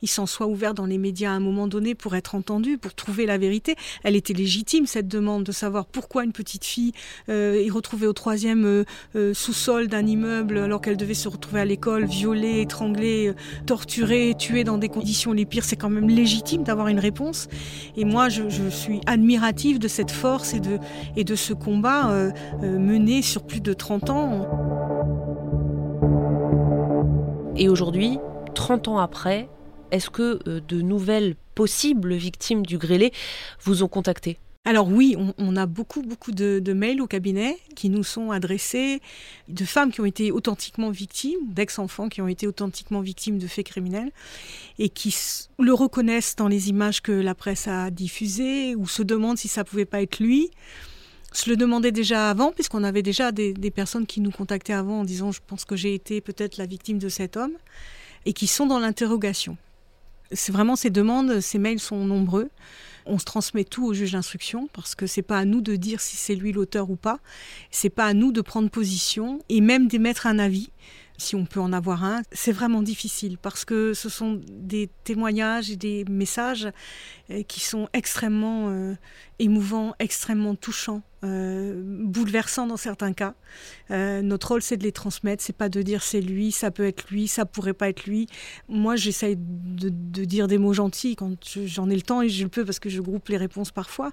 qu'ils 0.03 0.11
s'en 0.11 0.27
soient 0.27 0.49
ouverts 0.49 0.75
dans 0.75 0.85
les 0.85 0.99
médias 0.99 1.31
à 1.31 1.35
un 1.35 1.41
moment 1.41 1.69
donné 1.69 1.95
pour 1.95 2.17
être 2.17 2.35
entendus, 2.35 2.77
pour 2.77 2.93
trouver 2.93 3.25
la 3.25 3.39
vérité. 3.39 3.77
Elle 4.03 4.17
était 4.17 4.33
légitime, 4.33 4.87
cette 4.87 5.07
demande 5.07 5.45
de 5.45 5.53
savoir 5.53 5.87
pourquoi 5.87 6.25
une 6.25 6.33
petite 6.33 6.65
fille 6.65 6.93
euh, 7.29 7.65
est 7.65 7.71
retrouvée 7.71 8.09
au 8.09 8.13
troisième 8.13 8.65
euh, 8.65 8.85
euh, 9.15 9.33
sous-sol 9.33 9.87
d'un 9.87 10.05
immeuble 10.05 10.59
alors 10.59 10.81
qu'elle 10.81 10.97
devait 10.97 11.15
se 11.15 11.29
retrouver 11.29 11.61
à 11.61 11.65
l'école, 11.65 12.05
violée, 12.05 12.63
étranglée, 12.63 13.33
torturée, 13.65 14.35
tuée 14.37 14.65
dans 14.65 14.77
des 14.77 14.89
conditions 14.89 15.33
les 15.33 15.47
pires. 15.47 15.65
C'est 15.65 15.77
quand 15.77 15.91
même 15.91 16.09
légitime 16.09 16.65
d'avoir 16.65 16.89
une 16.89 16.99
réponse. 16.99 17.47
Et 17.97 18.05
moi, 18.05 18.29
je, 18.29 18.49
je, 18.49 18.69
suis 18.73 19.01
admirative 19.07 19.79
de 19.79 19.87
cette 19.87 20.11
force 20.11 20.55
et 20.55 20.61
de, 20.61 20.79
et 21.15 21.23
de 21.23 21.37
ce 21.37 21.53
combat 21.53 22.33
mené 22.63 23.23
sur 23.23 23.45
plus 23.45 23.61
de 23.61 23.73
30 23.73 24.11
ans 24.11 24.49
et 27.57 27.69
aujourd'hui, 27.69 28.19
30 28.55 28.89
ans 28.89 28.99
après, 28.99 29.49
est-ce 29.93 30.11
que 30.11 30.41
euh, 30.49 30.61
de 30.67 30.81
nouvelles 30.81 31.37
possibles 31.55 32.15
victimes 32.15 32.67
du 32.67 32.79
grêlé 32.79 33.13
vous 33.61 33.83
ont 33.83 33.89
contacté 33.89 34.39
alors 34.65 34.87
oui, 34.87 35.17
on, 35.39 35.57
a 35.57 35.67
beaucoup 35.67 36.03
beaucoup 36.03 36.31
de, 36.31 36.73
mails 36.73 37.01
au 37.01 37.09
cabinet 37.09 37.59
qui 37.75 37.89
nous 37.89 38.05
sont 38.05 38.31
adressés 38.31 39.01
de 39.49 39.65
femmes 39.65 39.91
qui 39.91 40.01
ont 40.01 40.05
été 40.05 40.31
authentiquement 40.31 40.91
victimes, 40.91 41.41
d'ex-enfants 41.49 42.09
qui 42.09 42.21
ont 42.21 42.29
été 42.29 42.47
authentiquement 42.47 43.01
victimes 43.01 43.39
de 43.39 43.49
faits 43.49 43.67
criminels 43.67 44.13
et 44.79 44.89
qui 44.89 45.17
le 45.59 45.75
reconnaissent 45.75 46.37
dans 46.37 46.47
les 46.47 46.69
images 46.69 47.03
que 47.03 47.11
la 47.11 47.35
presse 47.35 47.67
a 47.67 47.91
diffusées 47.91 48.77
ou 48.77 48.87
se 48.87 49.03
demandent 49.03 49.37
si 49.37 49.49
ça 49.49 49.65
pouvait 49.65 49.85
pas 49.85 50.01
être 50.01 50.21
lui 50.21 50.53
se 51.33 51.51
le 51.51 51.57
demandait 51.57 51.93
déjà 51.93 52.31
avant, 52.31 52.53
puisqu'on 52.53 52.85
avait 52.85 53.03
déjà 53.03 53.33
des, 53.33 53.55
personnes 53.75 54.07
qui 54.07 54.21
nous 54.21 54.31
contactaient 54.31 54.73
avant 54.73 55.01
en 55.01 55.05
disant 55.05 55.33
je 55.33 55.41
pense 55.47 55.65
que 55.65 55.77
j'ai 55.77 55.95
été 55.95 56.21
peut-être 56.21 56.57
la 56.57 56.67
victime 56.67 56.99
de 56.99 57.09
cet 57.09 57.37
homme, 57.37 57.55
et 58.27 58.33
qui 58.33 58.47
sont 58.47 58.67
dans 58.67 58.79
l'interrogation. 58.79 59.57
C'est 60.33 60.53
vraiment 60.53 60.77
ces 60.77 60.91
demandes, 60.91 61.41
ces 61.41 61.59
mails 61.59 61.81
sont 61.81 62.05
nombreux. 62.05 62.51
On 63.05 63.19
se 63.19 63.25
transmet 63.25 63.65
tout 63.65 63.85
au 63.85 63.95
juge 63.95 64.13
d'instruction 64.13 64.69
parce 64.73 64.95
que 64.95 65.07
c'est 65.07 65.23
pas 65.23 65.39
à 65.39 65.45
nous 65.45 65.61
de 65.61 65.75
dire 65.75 66.01
si 66.01 66.17
c'est 66.17 66.37
lui 66.37 66.53
l'auteur 66.53 66.91
ou 66.91 66.97
pas. 66.97 67.19
C'est 67.71 67.91
pas 67.91 68.07
à 68.07 68.15
nous 68.15 68.31
de 68.33 68.41
prendre 68.41 68.71
position 68.71 69.41
et 69.49 69.61
même 69.61 69.89
d'émettre 69.89 70.27
un 70.27 70.39
avis 70.39 70.71
si 71.23 71.37
on 71.37 71.45
peut 71.45 71.61
en 71.61 71.73
avoir 71.73 72.05
un, 72.05 72.23
c'est 72.33 72.53
vraiment 72.53 72.83
difficile 72.83 73.39
parce 73.39 73.65
que 73.65 73.95
ce 73.95 74.09
sont 74.09 74.41
des 74.49 74.91
témoignages 75.05 75.71
et 75.71 75.77
des 75.77 76.05
messages 76.11 76.69
euh, 77.31 77.43
qui 77.45 77.61
sont 77.61 77.89
extrêmement 77.93 78.71
euh, 78.71 78.95
émouvants, 79.43 79.95
extrêmement 79.99 80.55
touchants. 80.55 81.03
Euh, 81.25 81.81
bouleversant 81.85 82.67
dans 82.67 82.77
certains 82.77 83.13
cas. 83.13 83.35
Euh, 83.93 84.23
notre 84.23 84.49
rôle, 84.49 84.63
c'est 84.63 84.77
de 84.77 84.83
les 84.83 84.91
transmettre. 84.91 85.41
C'est 85.41 85.55
pas 85.55 85.69
de 85.69 85.81
dire 85.81 86.03
c'est 86.03 86.21
lui, 86.21 86.51
ça 86.51 86.73
peut 86.73 86.85
être 86.85 87.11
lui, 87.11 87.29
ça 87.29 87.45
pourrait 87.45 87.75
pas 87.75 87.89
être 87.89 88.07
lui. 88.07 88.27
Moi, 88.69 88.97
j'essaye 88.97 89.37
de, 89.39 90.25
dire 90.25 90.49
des 90.49 90.59
mots 90.59 90.73
gentils 90.73 91.15
quand 91.15 91.37
j'en 91.65 91.89
ai 91.91 91.95
le 91.95 92.03
temps 92.03 92.23
et 92.23 92.29
je 92.29 92.43
le 92.43 92.49
peux 92.49 92.65
parce 92.65 92.81
que 92.81 92.89
je 92.89 93.01
groupe 93.01 93.29
les 93.29 93.37
réponses 93.37 93.71
parfois. 93.71 94.11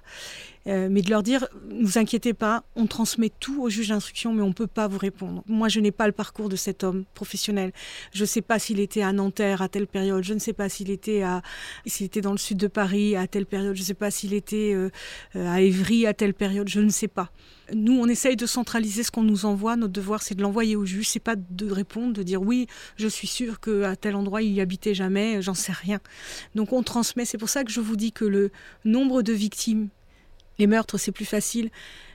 Euh, 0.68 0.88
mais 0.88 1.02
de 1.02 1.10
leur 1.10 1.24
dire, 1.24 1.48
ne 1.68 1.84
vous 1.84 1.98
inquiétez 1.98 2.32
pas, 2.32 2.62
on 2.76 2.86
transmet 2.86 3.32
tout 3.40 3.60
au 3.60 3.68
juge 3.68 3.88
d'instruction, 3.88 4.32
mais 4.32 4.42
on 4.42 4.52
peut 4.52 4.68
pas 4.68 4.86
vous 4.86 4.98
répondre. 4.98 5.42
Moi, 5.48 5.68
je 5.68 5.80
n'ai 5.80 5.90
pas 5.90 6.06
le 6.06 6.12
parcours 6.12 6.48
de 6.48 6.54
cet 6.54 6.84
homme 6.84 7.06
professionnel. 7.14 7.72
Je 8.12 8.20
ne 8.20 8.26
sais 8.26 8.42
pas 8.42 8.60
s'il 8.60 8.78
était 8.78 9.02
à 9.02 9.12
Nanterre 9.12 9.62
à 9.62 9.68
telle 9.68 9.88
période. 9.88 10.22
Je 10.22 10.34
ne 10.34 10.38
sais 10.38 10.52
pas 10.52 10.68
s'il 10.68 10.90
était 10.90 11.24
s'il 11.86 12.06
était 12.06 12.20
dans 12.20 12.32
le 12.32 12.38
sud 12.38 12.58
de 12.58 12.68
Paris 12.68 13.16
à 13.16 13.26
telle 13.26 13.46
période. 13.46 13.74
Je 13.74 13.80
ne 13.80 13.86
sais 13.86 13.94
pas 13.94 14.12
s'il 14.12 14.32
était 14.32 14.76
à 15.34 15.60
Évry 15.60 16.06
à 16.06 16.14
telle 16.14 16.34
période. 16.34 16.68
Je 16.68 16.80
ne 16.80 16.90
sais 16.90 17.08
pas. 17.08 17.30
Nous, 17.72 17.98
on 17.98 18.06
essaye 18.06 18.36
de 18.36 18.46
centraliser 18.46 19.02
ce 19.02 19.10
qu'on 19.10 19.22
nous 19.22 19.44
envoie. 19.44 19.76
Notre 19.76 19.92
devoir, 19.92 20.22
c'est 20.22 20.34
de 20.34 20.42
l'envoyer 20.42 20.76
au 20.76 20.84
juge. 20.84 21.08
C'est 21.08 21.20
pas 21.20 21.36
de 21.36 21.70
répondre, 21.70 22.12
de 22.12 22.22
dire 22.22 22.42
oui, 22.42 22.66
je 22.96 23.06
suis 23.06 23.28
sûr 23.28 23.60
qu'à 23.60 23.96
tel 23.96 24.16
endroit 24.16 24.42
il 24.42 24.52
y 24.52 24.60
habitait 24.60 24.94
jamais. 24.94 25.40
J'en 25.42 25.54
sais 25.54 25.72
rien. 25.72 26.00
Donc 26.54 26.72
on 26.72 26.82
transmet. 26.82 27.24
C'est 27.24 27.38
pour 27.38 27.48
ça 27.48 27.64
que 27.64 27.70
je 27.70 27.80
vous 27.80 27.96
dis 27.96 28.12
que 28.12 28.24
le 28.24 28.50
nombre 28.84 29.22
de 29.22 29.32
victimes, 29.32 29.88
les 30.58 30.66
meurtres, 30.66 30.98
c'est 30.98 31.12
plus 31.12 31.24
facile 31.24 31.70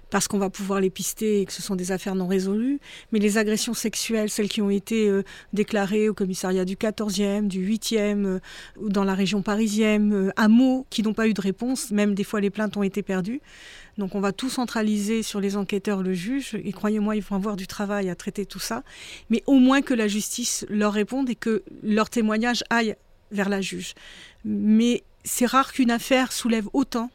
parce 0.09 0.27
qu'on 0.27 0.37
va 0.37 0.49
pouvoir 0.49 0.79
les 0.79 0.89
pister 0.89 1.41
et 1.41 1.45
que 1.45 1.53
ce 1.53 1.61
sont 1.61 1.75
des 1.75 1.91
affaires 1.91 2.15
non 2.15 2.27
résolues. 2.27 2.79
Mais 3.11 3.19
les 3.19 3.37
agressions 3.37 3.73
sexuelles, 3.73 4.29
celles 4.29 4.49
qui 4.49 4.61
ont 4.61 4.69
été 4.69 5.07
euh, 5.07 5.23
déclarées 5.53 6.09
au 6.09 6.13
commissariat 6.13 6.65
du 6.65 6.75
14e, 6.75 7.47
du 7.47 7.67
8e, 7.67 8.25
euh, 8.25 8.39
ou 8.77 8.89
dans 8.89 9.03
la 9.03 9.13
région 9.13 9.41
parisienne, 9.41 10.13
euh, 10.13 10.31
à 10.35 10.47
mots 10.47 10.85
qui 10.89 11.03
n'ont 11.03 11.13
pas 11.13 11.27
eu 11.27 11.33
de 11.33 11.41
réponse, 11.41 11.91
même 11.91 12.15
des 12.15 12.23
fois 12.23 12.41
les 12.41 12.49
plaintes 12.49 12.77
ont 12.77 12.83
été 12.83 13.03
perdues. 13.03 13.41
Donc 13.97 14.15
on 14.15 14.19
va 14.19 14.31
tout 14.31 14.49
centraliser 14.49 15.23
sur 15.23 15.39
les 15.39 15.55
enquêteurs, 15.55 16.03
le 16.03 16.13
juge, 16.13 16.55
et 16.63 16.71
croyez-moi, 16.71 17.15
ils 17.15 17.23
vont 17.23 17.35
avoir 17.35 17.55
du 17.55 17.65
travail 17.65 18.09
à 18.09 18.15
traiter 18.15 18.45
tout 18.45 18.59
ça, 18.59 18.83
mais 19.29 19.41
au 19.47 19.59
moins 19.59 19.81
que 19.81 19.93
la 19.93 20.07
justice 20.07 20.65
leur 20.69 20.93
réponde 20.93 21.29
et 21.29 21.35
que 21.35 21.63
leur 21.81 22.09
témoignage 22.09 22.63
aille 22.69 22.95
vers 23.31 23.49
la 23.49 23.61
juge. 23.61 23.93
Mais 24.43 25.03
c'est 25.23 25.45
rare 25.45 25.71
qu'une 25.71 25.91
affaire 25.91 26.31
soulève 26.31 26.67
autant 26.73 27.09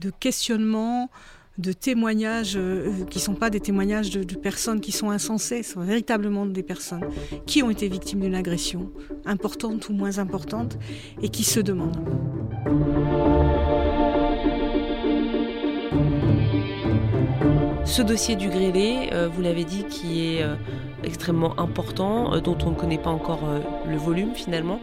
de 0.00 0.10
questionnements, 0.10 1.10
de 1.58 1.72
témoignages 1.72 2.56
euh, 2.56 3.04
qui 3.10 3.18
ne 3.18 3.22
sont 3.22 3.34
pas 3.34 3.50
des 3.50 3.60
témoignages 3.60 4.10
de, 4.10 4.24
de, 4.24 4.34
personnes 4.34 4.80
qui 4.80 4.92
sont 4.92 5.10
insensées, 5.10 5.62
ce 5.62 5.74
sont 5.74 5.80
véritablement 5.80 6.46
des 6.46 6.62
personnes 6.62 7.04
qui 7.46 7.62
ont 7.62 7.70
été 7.70 7.88
victimes 7.88 8.20
d'une 8.20 8.34
agression, 8.34 8.90
importante 9.24 9.88
ou 9.88 9.92
moins 9.92 10.18
importante, 10.18 10.78
et 11.22 11.28
qui 11.28 11.44
se 11.44 11.60
demandent. 11.60 12.04
Ce 17.94 18.02
dossier 18.02 18.34
du 18.34 18.48
grêlé, 18.48 19.10
euh, 19.12 19.28
vous 19.28 19.40
l'avez 19.40 19.62
dit, 19.62 19.84
qui 19.84 20.26
est 20.26 20.42
euh, 20.42 20.56
extrêmement 21.04 21.60
important, 21.60 22.34
euh, 22.34 22.40
dont 22.40 22.58
on 22.66 22.70
ne 22.70 22.74
connaît 22.74 22.98
pas 22.98 23.10
encore 23.10 23.42
le 23.86 23.96
volume 23.96 24.34
finalement, 24.34 24.80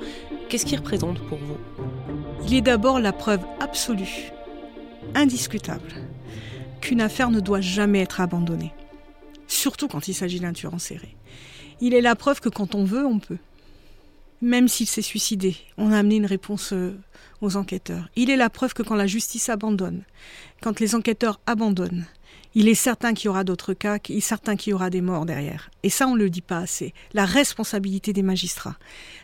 qu'est-ce 0.47 0.65
qu'il 0.65 0.77
représente 0.77 1.19
pour 1.27 1.37
vous? 1.39 1.57
Il 2.47 2.53
est 2.53 2.61
d'abord 2.61 2.99
la 2.99 3.11
preuve 3.11 3.41
absolue, 3.59 4.31
indiscutable, 5.13 5.91
qu'une 6.81 7.01
affaire 7.01 7.29
ne 7.29 7.39
doit 7.39 7.61
jamais 7.61 8.01
être 8.01 8.19
abandonnée, 8.19 8.73
surtout 9.47 9.87
quand 9.87 10.07
il 10.07 10.13
s'agit 10.13 10.39
d'un 10.39 10.53
tueur 10.53 10.73
en 10.73 10.79
série. 10.79 11.15
Il 11.79 11.93
est 11.93 12.01
la 12.01 12.15
preuve 12.15 12.41
que 12.41 12.49
quand 12.49 12.75
on 12.75 12.83
veut, 12.83 13.05
on 13.05 13.19
peut. 13.19 13.37
Même 14.41 14.67
s'il 14.67 14.87
s'est 14.87 15.01
suicidé, 15.01 15.55
on 15.77 15.91
a 15.91 15.99
amené 15.99 16.15
une 16.15 16.25
réponse 16.25 16.73
aux 17.41 17.57
enquêteurs. 17.57 18.09
Il 18.15 18.29
est 18.29 18.35
la 18.35 18.49
preuve 18.49 18.73
que 18.73 18.83
quand 18.83 18.95
la 18.95 19.07
justice 19.07 19.49
abandonne, 19.49 20.03
quand 20.61 20.79
les 20.79 20.95
enquêteurs 20.95 21.39
abandonnent, 21.45 22.05
il 22.53 22.67
est 22.67 22.75
certain 22.75 23.13
qu'il 23.13 23.25
y 23.25 23.29
aura 23.29 23.43
d'autres 23.43 23.73
cas, 23.73 23.97
il 24.09 24.17
est 24.17 24.21
certain 24.21 24.55
qu'il 24.55 24.71
y 24.71 24.73
aura 24.73 24.89
des 24.89 25.01
morts 25.01 25.25
derrière. 25.25 25.69
Et 25.83 25.89
ça, 25.89 26.07
on 26.07 26.15
ne 26.15 26.19
le 26.19 26.29
dit 26.29 26.41
pas 26.41 26.57
assez. 26.57 26.93
La 27.13 27.25
responsabilité 27.25 28.13
des 28.13 28.23
magistrats, 28.23 28.77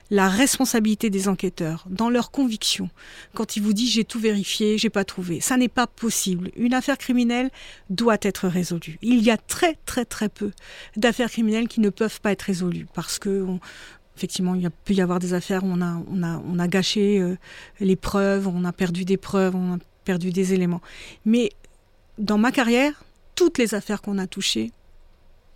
la 0.09 0.29
responsabilité 0.29 1.09
des 1.09 1.27
enquêteurs, 1.27 1.85
dans 1.89 2.09
leurs 2.09 2.31
convictions. 2.31 2.89
Quand 3.33 3.57
ils 3.57 3.63
vous 3.63 3.73
disent 3.73 3.91
j'ai 3.91 4.05
tout 4.05 4.19
vérifié, 4.19 4.77
j'ai 4.77 4.89
pas 4.89 5.03
trouvé, 5.03 5.41
ça 5.41 5.57
n'est 5.57 5.67
pas 5.67 5.87
possible. 5.87 6.51
Une 6.55 6.73
affaire 6.73 6.97
criminelle 6.97 7.49
doit 7.89 8.17
être 8.21 8.47
résolue. 8.47 8.97
Il 9.01 9.21
y 9.21 9.31
a 9.31 9.37
très 9.37 9.75
très 9.85 10.05
très 10.05 10.29
peu 10.29 10.51
d'affaires 10.95 11.29
criminelles 11.29 11.67
qui 11.67 11.81
ne 11.81 11.89
peuvent 11.89 12.21
pas 12.21 12.31
être 12.31 12.43
résolues 12.43 12.87
parce 12.93 13.19
que 13.19 13.45
effectivement, 14.15 14.55
il 14.55 14.67
peut 14.69 14.93
y 14.95 15.01
avoir 15.01 15.19
des 15.19 15.33
affaires 15.33 15.63
où 15.63 15.67
on 15.67 15.81
a, 15.81 16.01
on 16.11 16.23
a, 16.23 16.41
on 16.47 16.57
a 16.57 16.67
gâché 16.67 17.19
euh, 17.19 17.37
les 17.79 17.95
preuves, 17.95 18.47
on 18.47 18.65
a 18.65 18.73
perdu 18.73 19.05
des 19.05 19.17
preuves, 19.17 19.55
on 19.55 19.75
a 19.75 19.77
perdu 20.05 20.31
des 20.31 20.53
éléments. 20.53 20.81
Mais 21.23 21.51
dans 22.17 22.39
ma 22.39 22.51
carrière, 22.51 23.03
toutes 23.37 23.59
les 23.59 23.75
affaires 23.75 24.01
qu'on 24.01 24.17
a 24.17 24.27
touchées, 24.27 24.71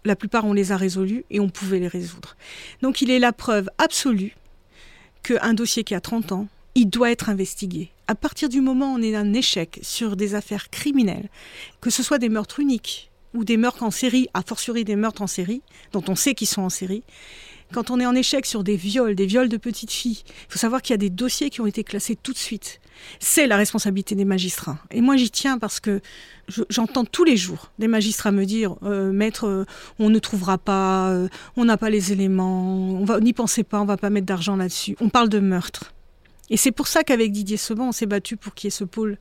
la 0.06 0.16
plupart 0.16 0.46
on 0.46 0.54
les 0.54 0.72
a 0.72 0.78
résolues 0.78 1.26
et 1.32 1.40
on 1.40 1.50
pouvait 1.50 1.80
les 1.80 1.88
résoudre. 1.88 2.38
Donc 2.82 3.02
il 3.02 3.10
est 3.10 3.20
la 3.20 3.34
preuve 3.34 3.70
absolue 3.80 4.36
qu'un 5.24 5.54
dossier 5.54 5.84
qui 5.84 5.96
a 5.96 6.00
30 6.00 6.32
ans, 6.32 6.48
il 6.76 6.86
doit 6.86 7.12
être 7.12 7.28
investigué. 7.28 7.90
À 8.08 8.16
partir 8.16 8.50
du 8.50 8.62
moment 8.62 8.94
où 8.94 8.98
on 8.98 9.02
est 9.02 9.16
un 9.16 9.34
échec 9.34 9.80
sur 9.82 10.16
des 10.16 10.36
affaires 10.36 10.70
criminelles, 10.70 11.30
que 11.82 11.90
ce 11.90 12.04
soit 12.04 12.20
des 12.20 12.30
meurtres 12.30 12.60
uniques 12.60 13.10
ou 13.34 13.44
des 13.44 13.58
meurtres 13.58 13.84
en 13.84 13.92
série, 13.92 14.28
a 14.34 14.44
fortiori 14.44 14.84
des 14.84 14.96
meurtres 14.96 15.24
en 15.24 15.28
série, 15.28 15.64
dont 15.92 16.04
on 16.08 16.16
sait 16.16 16.36
qu'ils 16.36 16.48
sont 16.48 16.62
en 16.62 16.70
série, 16.70 17.04
quand 17.72 17.90
on 17.90 18.00
est 18.00 18.06
en 18.06 18.16
échec 18.16 18.46
sur 18.46 18.64
des 18.64 18.76
viols, 18.76 19.16
des 19.16 19.26
viols 19.26 19.50
de 19.50 19.58
petites 19.58 19.92
filles, 19.92 20.24
il 20.28 20.52
faut 20.52 20.60
savoir 20.60 20.82
qu'il 20.82 20.94
y 20.94 20.96
a 20.96 20.98
des 20.98 21.10
dossiers 21.10 21.50
qui 21.50 21.62
ont 21.62 21.68
été 21.68 21.84
classés 21.84 22.18
tout 22.18 22.34
de 22.34 22.38
suite. 22.38 22.81
C'est 23.20 23.48
la 23.48 23.58
responsabilité 23.58 24.16
des 24.16 24.26
magistrats. 24.26 24.78
Et 24.92 25.02
moi, 25.02 25.18
j'y 25.18 25.30
tiens 25.30 25.58
parce 25.58 25.80
que 25.80 26.02
j'entends 26.70 27.06
tous 27.06 27.24
les 27.24 27.38
jours 27.38 27.72
des 27.80 27.88
magistrats 27.88 28.32
me 28.32 28.46
dire 28.46 28.76
euh, 28.84 29.12
Maître, 29.12 29.48
euh, 29.48 29.66
on 30.00 30.10
ne 30.10 30.20
trouvera 30.20 30.58
pas, 30.58 31.10
euh, 31.10 31.28
on 31.56 31.66
n'a 31.66 31.78
pas 31.78 31.90
les 31.90 32.12
éléments, 32.12 32.76
on 32.78 33.20
n'y 33.20 33.34
pensez 33.34 33.64
pas, 33.64 33.82
on 33.82 33.86
va 33.86 33.98
pas 33.98 34.10
mettre 34.10 34.26
d'argent 34.26 34.56
là-dessus. 34.56 34.96
On 35.00 35.10
parle 35.10 35.30
de 35.30 35.40
meurtre. 35.40 35.94
Et 36.50 36.58
c'est 36.58 36.72
pour 36.72 36.88
ça 36.88 37.04
qu'avec 37.04 37.32
Didier 37.32 37.58
Seban, 37.58 37.88
on 37.88 37.92
s'est 37.94 38.06
battu 38.06 38.36
pour 38.36 38.54
qu'il 38.54 38.68
y 38.68 38.70
ait 38.70 38.72
ce 38.72 38.84
pôle 38.84 39.18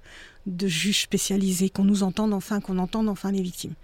de 0.47 0.67
juges 0.67 1.03
spécialisés, 1.03 1.71
qu'on 1.71 1.85
nous 1.85 2.03
entende 2.03 2.33
enfin, 2.33 2.61
qu'on 2.61 2.79
entende 2.79 3.09
enfin 3.09 3.31
les 3.31 3.43
victimes. 3.43 3.75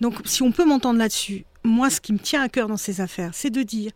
Donc 0.00 0.14
si 0.24 0.42
on 0.42 0.52
peut 0.52 0.64
m'entendre 0.64 0.98
là-dessus, 0.98 1.44
moi 1.64 1.90
ce 1.90 2.00
qui 2.00 2.12
me 2.12 2.18
tient 2.18 2.42
à 2.42 2.48
cœur 2.48 2.68
dans 2.68 2.76
ces 2.76 3.00
affaires, 3.00 3.30
c'est 3.34 3.50
de 3.50 3.62
dire 3.62 3.90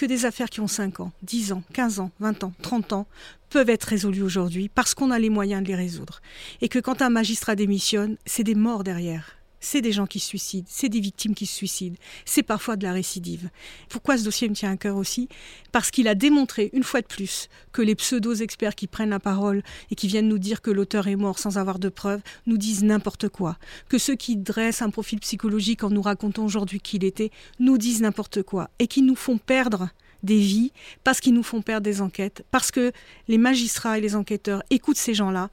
que 0.00 0.06
des 0.06 0.24
affaires 0.24 0.48
qui 0.48 0.60
ont 0.60 0.66
5 0.66 1.00
ans, 1.00 1.12
10 1.24 1.52
ans, 1.52 1.62
15 1.74 2.00
ans, 2.00 2.10
20 2.20 2.44
ans, 2.44 2.54
30 2.62 2.94
ans 2.94 3.06
peuvent 3.50 3.68
être 3.68 3.84
résolues 3.84 4.22
aujourd'hui 4.22 4.70
parce 4.70 4.94
qu'on 4.94 5.10
a 5.10 5.18
les 5.18 5.28
moyens 5.28 5.62
de 5.62 5.68
les 5.68 5.74
résoudre. 5.74 6.22
Et 6.62 6.70
que 6.70 6.78
quand 6.78 7.02
un 7.02 7.10
magistrat 7.10 7.54
démissionne, 7.54 8.16
c'est 8.24 8.42
des 8.42 8.54
morts 8.54 8.82
derrière 8.82 9.36
c'est 9.60 9.80
des 9.80 9.92
gens 9.92 10.06
qui 10.06 10.20
se 10.20 10.26
suicident, 10.26 10.66
c'est 10.70 10.88
des 10.88 11.00
victimes 11.00 11.34
qui 11.34 11.46
se 11.46 11.54
suicident, 11.54 11.96
c'est 12.24 12.42
parfois 12.42 12.76
de 12.76 12.84
la 12.84 12.92
récidive. 12.92 13.50
Pourquoi 13.88 14.18
ce 14.18 14.24
dossier 14.24 14.48
me 14.48 14.54
tient 14.54 14.72
à 14.72 14.76
cœur 14.76 14.96
aussi? 14.96 15.28
Parce 15.72 15.90
qu'il 15.90 16.08
a 16.08 16.14
démontré, 16.14 16.70
une 16.72 16.82
fois 16.82 17.00
de 17.00 17.06
plus, 17.06 17.48
que 17.72 17.82
les 17.82 17.94
pseudo-experts 17.94 18.74
qui 18.74 18.86
prennent 18.86 19.10
la 19.10 19.20
parole 19.20 19.62
et 19.90 19.94
qui 19.94 20.08
viennent 20.08 20.28
nous 20.28 20.38
dire 20.38 20.62
que 20.62 20.70
l'auteur 20.70 21.08
est 21.08 21.16
mort 21.16 21.38
sans 21.38 21.58
avoir 21.58 21.78
de 21.78 21.88
preuves, 21.88 22.20
nous 22.46 22.58
disent 22.58 22.82
n'importe 22.82 23.28
quoi. 23.28 23.56
Que 23.88 23.98
ceux 23.98 24.16
qui 24.16 24.36
dressent 24.36 24.82
un 24.82 24.90
profil 24.90 25.20
psychologique 25.20 25.84
en 25.84 25.90
nous 25.90 26.02
racontant 26.02 26.44
aujourd'hui 26.44 26.80
qui 26.80 26.96
il 26.96 27.04
était, 27.04 27.30
nous 27.58 27.78
disent 27.78 28.02
n'importe 28.02 28.42
quoi. 28.42 28.70
Et 28.78 28.86
qui 28.86 29.02
nous 29.02 29.14
font 29.14 29.38
perdre 29.38 29.90
des 30.22 30.38
vies, 30.38 30.72
parce 31.04 31.20
qu'ils 31.20 31.34
nous 31.34 31.42
font 31.42 31.62
perdre 31.62 31.84
des 31.84 32.00
enquêtes, 32.02 32.44
parce 32.50 32.70
que 32.70 32.92
les 33.28 33.38
magistrats 33.38 33.96
et 33.96 34.00
les 34.00 34.16
enquêteurs 34.16 34.62
écoutent 34.70 34.98
ces 34.98 35.14
gens-là. 35.14 35.50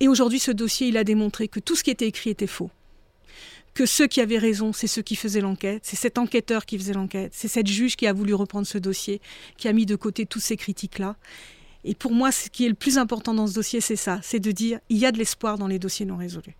Et 0.00 0.08
aujourd'hui, 0.08 0.38
ce 0.38 0.50
dossier, 0.50 0.88
il 0.88 0.96
a 0.98 1.04
démontré 1.04 1.48
que 1.48 1.60
tout 1.60 1.76
ce 1.76 1.82
qui 1.82 1.90
était 1.90 2.06
écrit 2.06 2.30
était 2.30 2.46
faux 2.46 2.70
que 3.76 3.84
ceux 3.84 4.06
qui 4.06 4.22
avaient 4.22 4.38
raison, 4.38 4.72
c'est 4.72 4.86
ceux 4.86 5.02
qui 5.02 5.16
faisaient 5.16 5.42
l'enquête, 5.42 5.82
c'est 5.84 5.96
cet 5.96 6.16
enquêteur 6.16 6.64
qui 6.64 6.78
faisait 6.78 6.94
l'enquête, 6.94 7.32
c'est 7.34 7.46
cette 7.46 7.66
juge 7.66 7.94
qui 7.94 8.06
a 8.06 8.12
voulu 8.14 8.32
reprendre 8.32 8.66
ce 8.66 8.78
dossier, 8.78 9.20
qui 9.58 9.68
a 9.68 9.72
mis 9.74 9.84
de 9.84 9.96
côté 9.96 10.24
toutes 10.24 10.42
ces 10.42 10.56
critiques-là. 10.56 11.16
Et 11.84 11.94
pour 11.94 12.12
moi, 12.12 12.32
ce 12.32 12.48
qui 12.48 12.64
est 12.64 12.70
le 12.70 12.74
plus 12.74 12.96
important 12.96 13.34
dans 13.34 13.46
ce 13.46 13.52
dossier, 13.54 13.82
c'est 13.82 13.94
ça, 13.94 14.18
c'est 14.22 14.40
de 14.40 14.50
dire 14.50 14.80
il 14.88 14.96
y 14.96 15.04
a 15.04 15.12
de 15.12 15.18
l'espoir 15.18 15.58
dans 15.58 15.66
les 15.66 15.78
dossiers 15.78 16.06
non 16.06 16.16
résolus. 16.16 16.56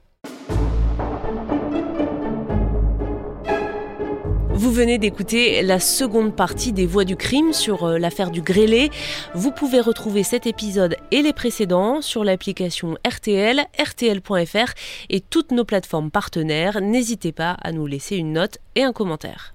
Vous 4.57 4.73
venez 4.73 4.97
d'écouter 4.97 5.61
la 5.61 5.79
seconde 5.79 6.35
partie 6.35 6.73
des 6.73 6.87
Voix 6.87 7.05
du 7.05 7.15
crime 7.15 7.53
sur 7.53 7.85
euh, 7.85 7.99
l'affaire 7.99 8.31
du 8.31 8.41
grêlé. 8.41 8.91
Vous 9.35 9.51
pouvez 9.51 9.83
retrouver 9.83 10.23
cet 10.23 10.47
épisode 10.47 10.97
et 11.11 11.21
les 11.21 11.35
précédents 11.35 12.01
sur 12.01 12.25
l'application 12.25 12.97
RTL, 13.07 13.67
RTL.fr 13.79 14.73
et 15.11 15.21
toutes 15.21 15.53
nos 15.53 15.67
plateformes 15.67 16.11
partenaires. 16.11 16.81
N'hésitez 16.81 17.33
pas 17.33 17.59
à 17.61 17.71
nous 17.73 17.87
laisser 17.87 18.17
une 18.17 18.33
note 18.33 18.57
et 18.77 18.83
un 18.83 18.95
commentaire. 18.95 19.55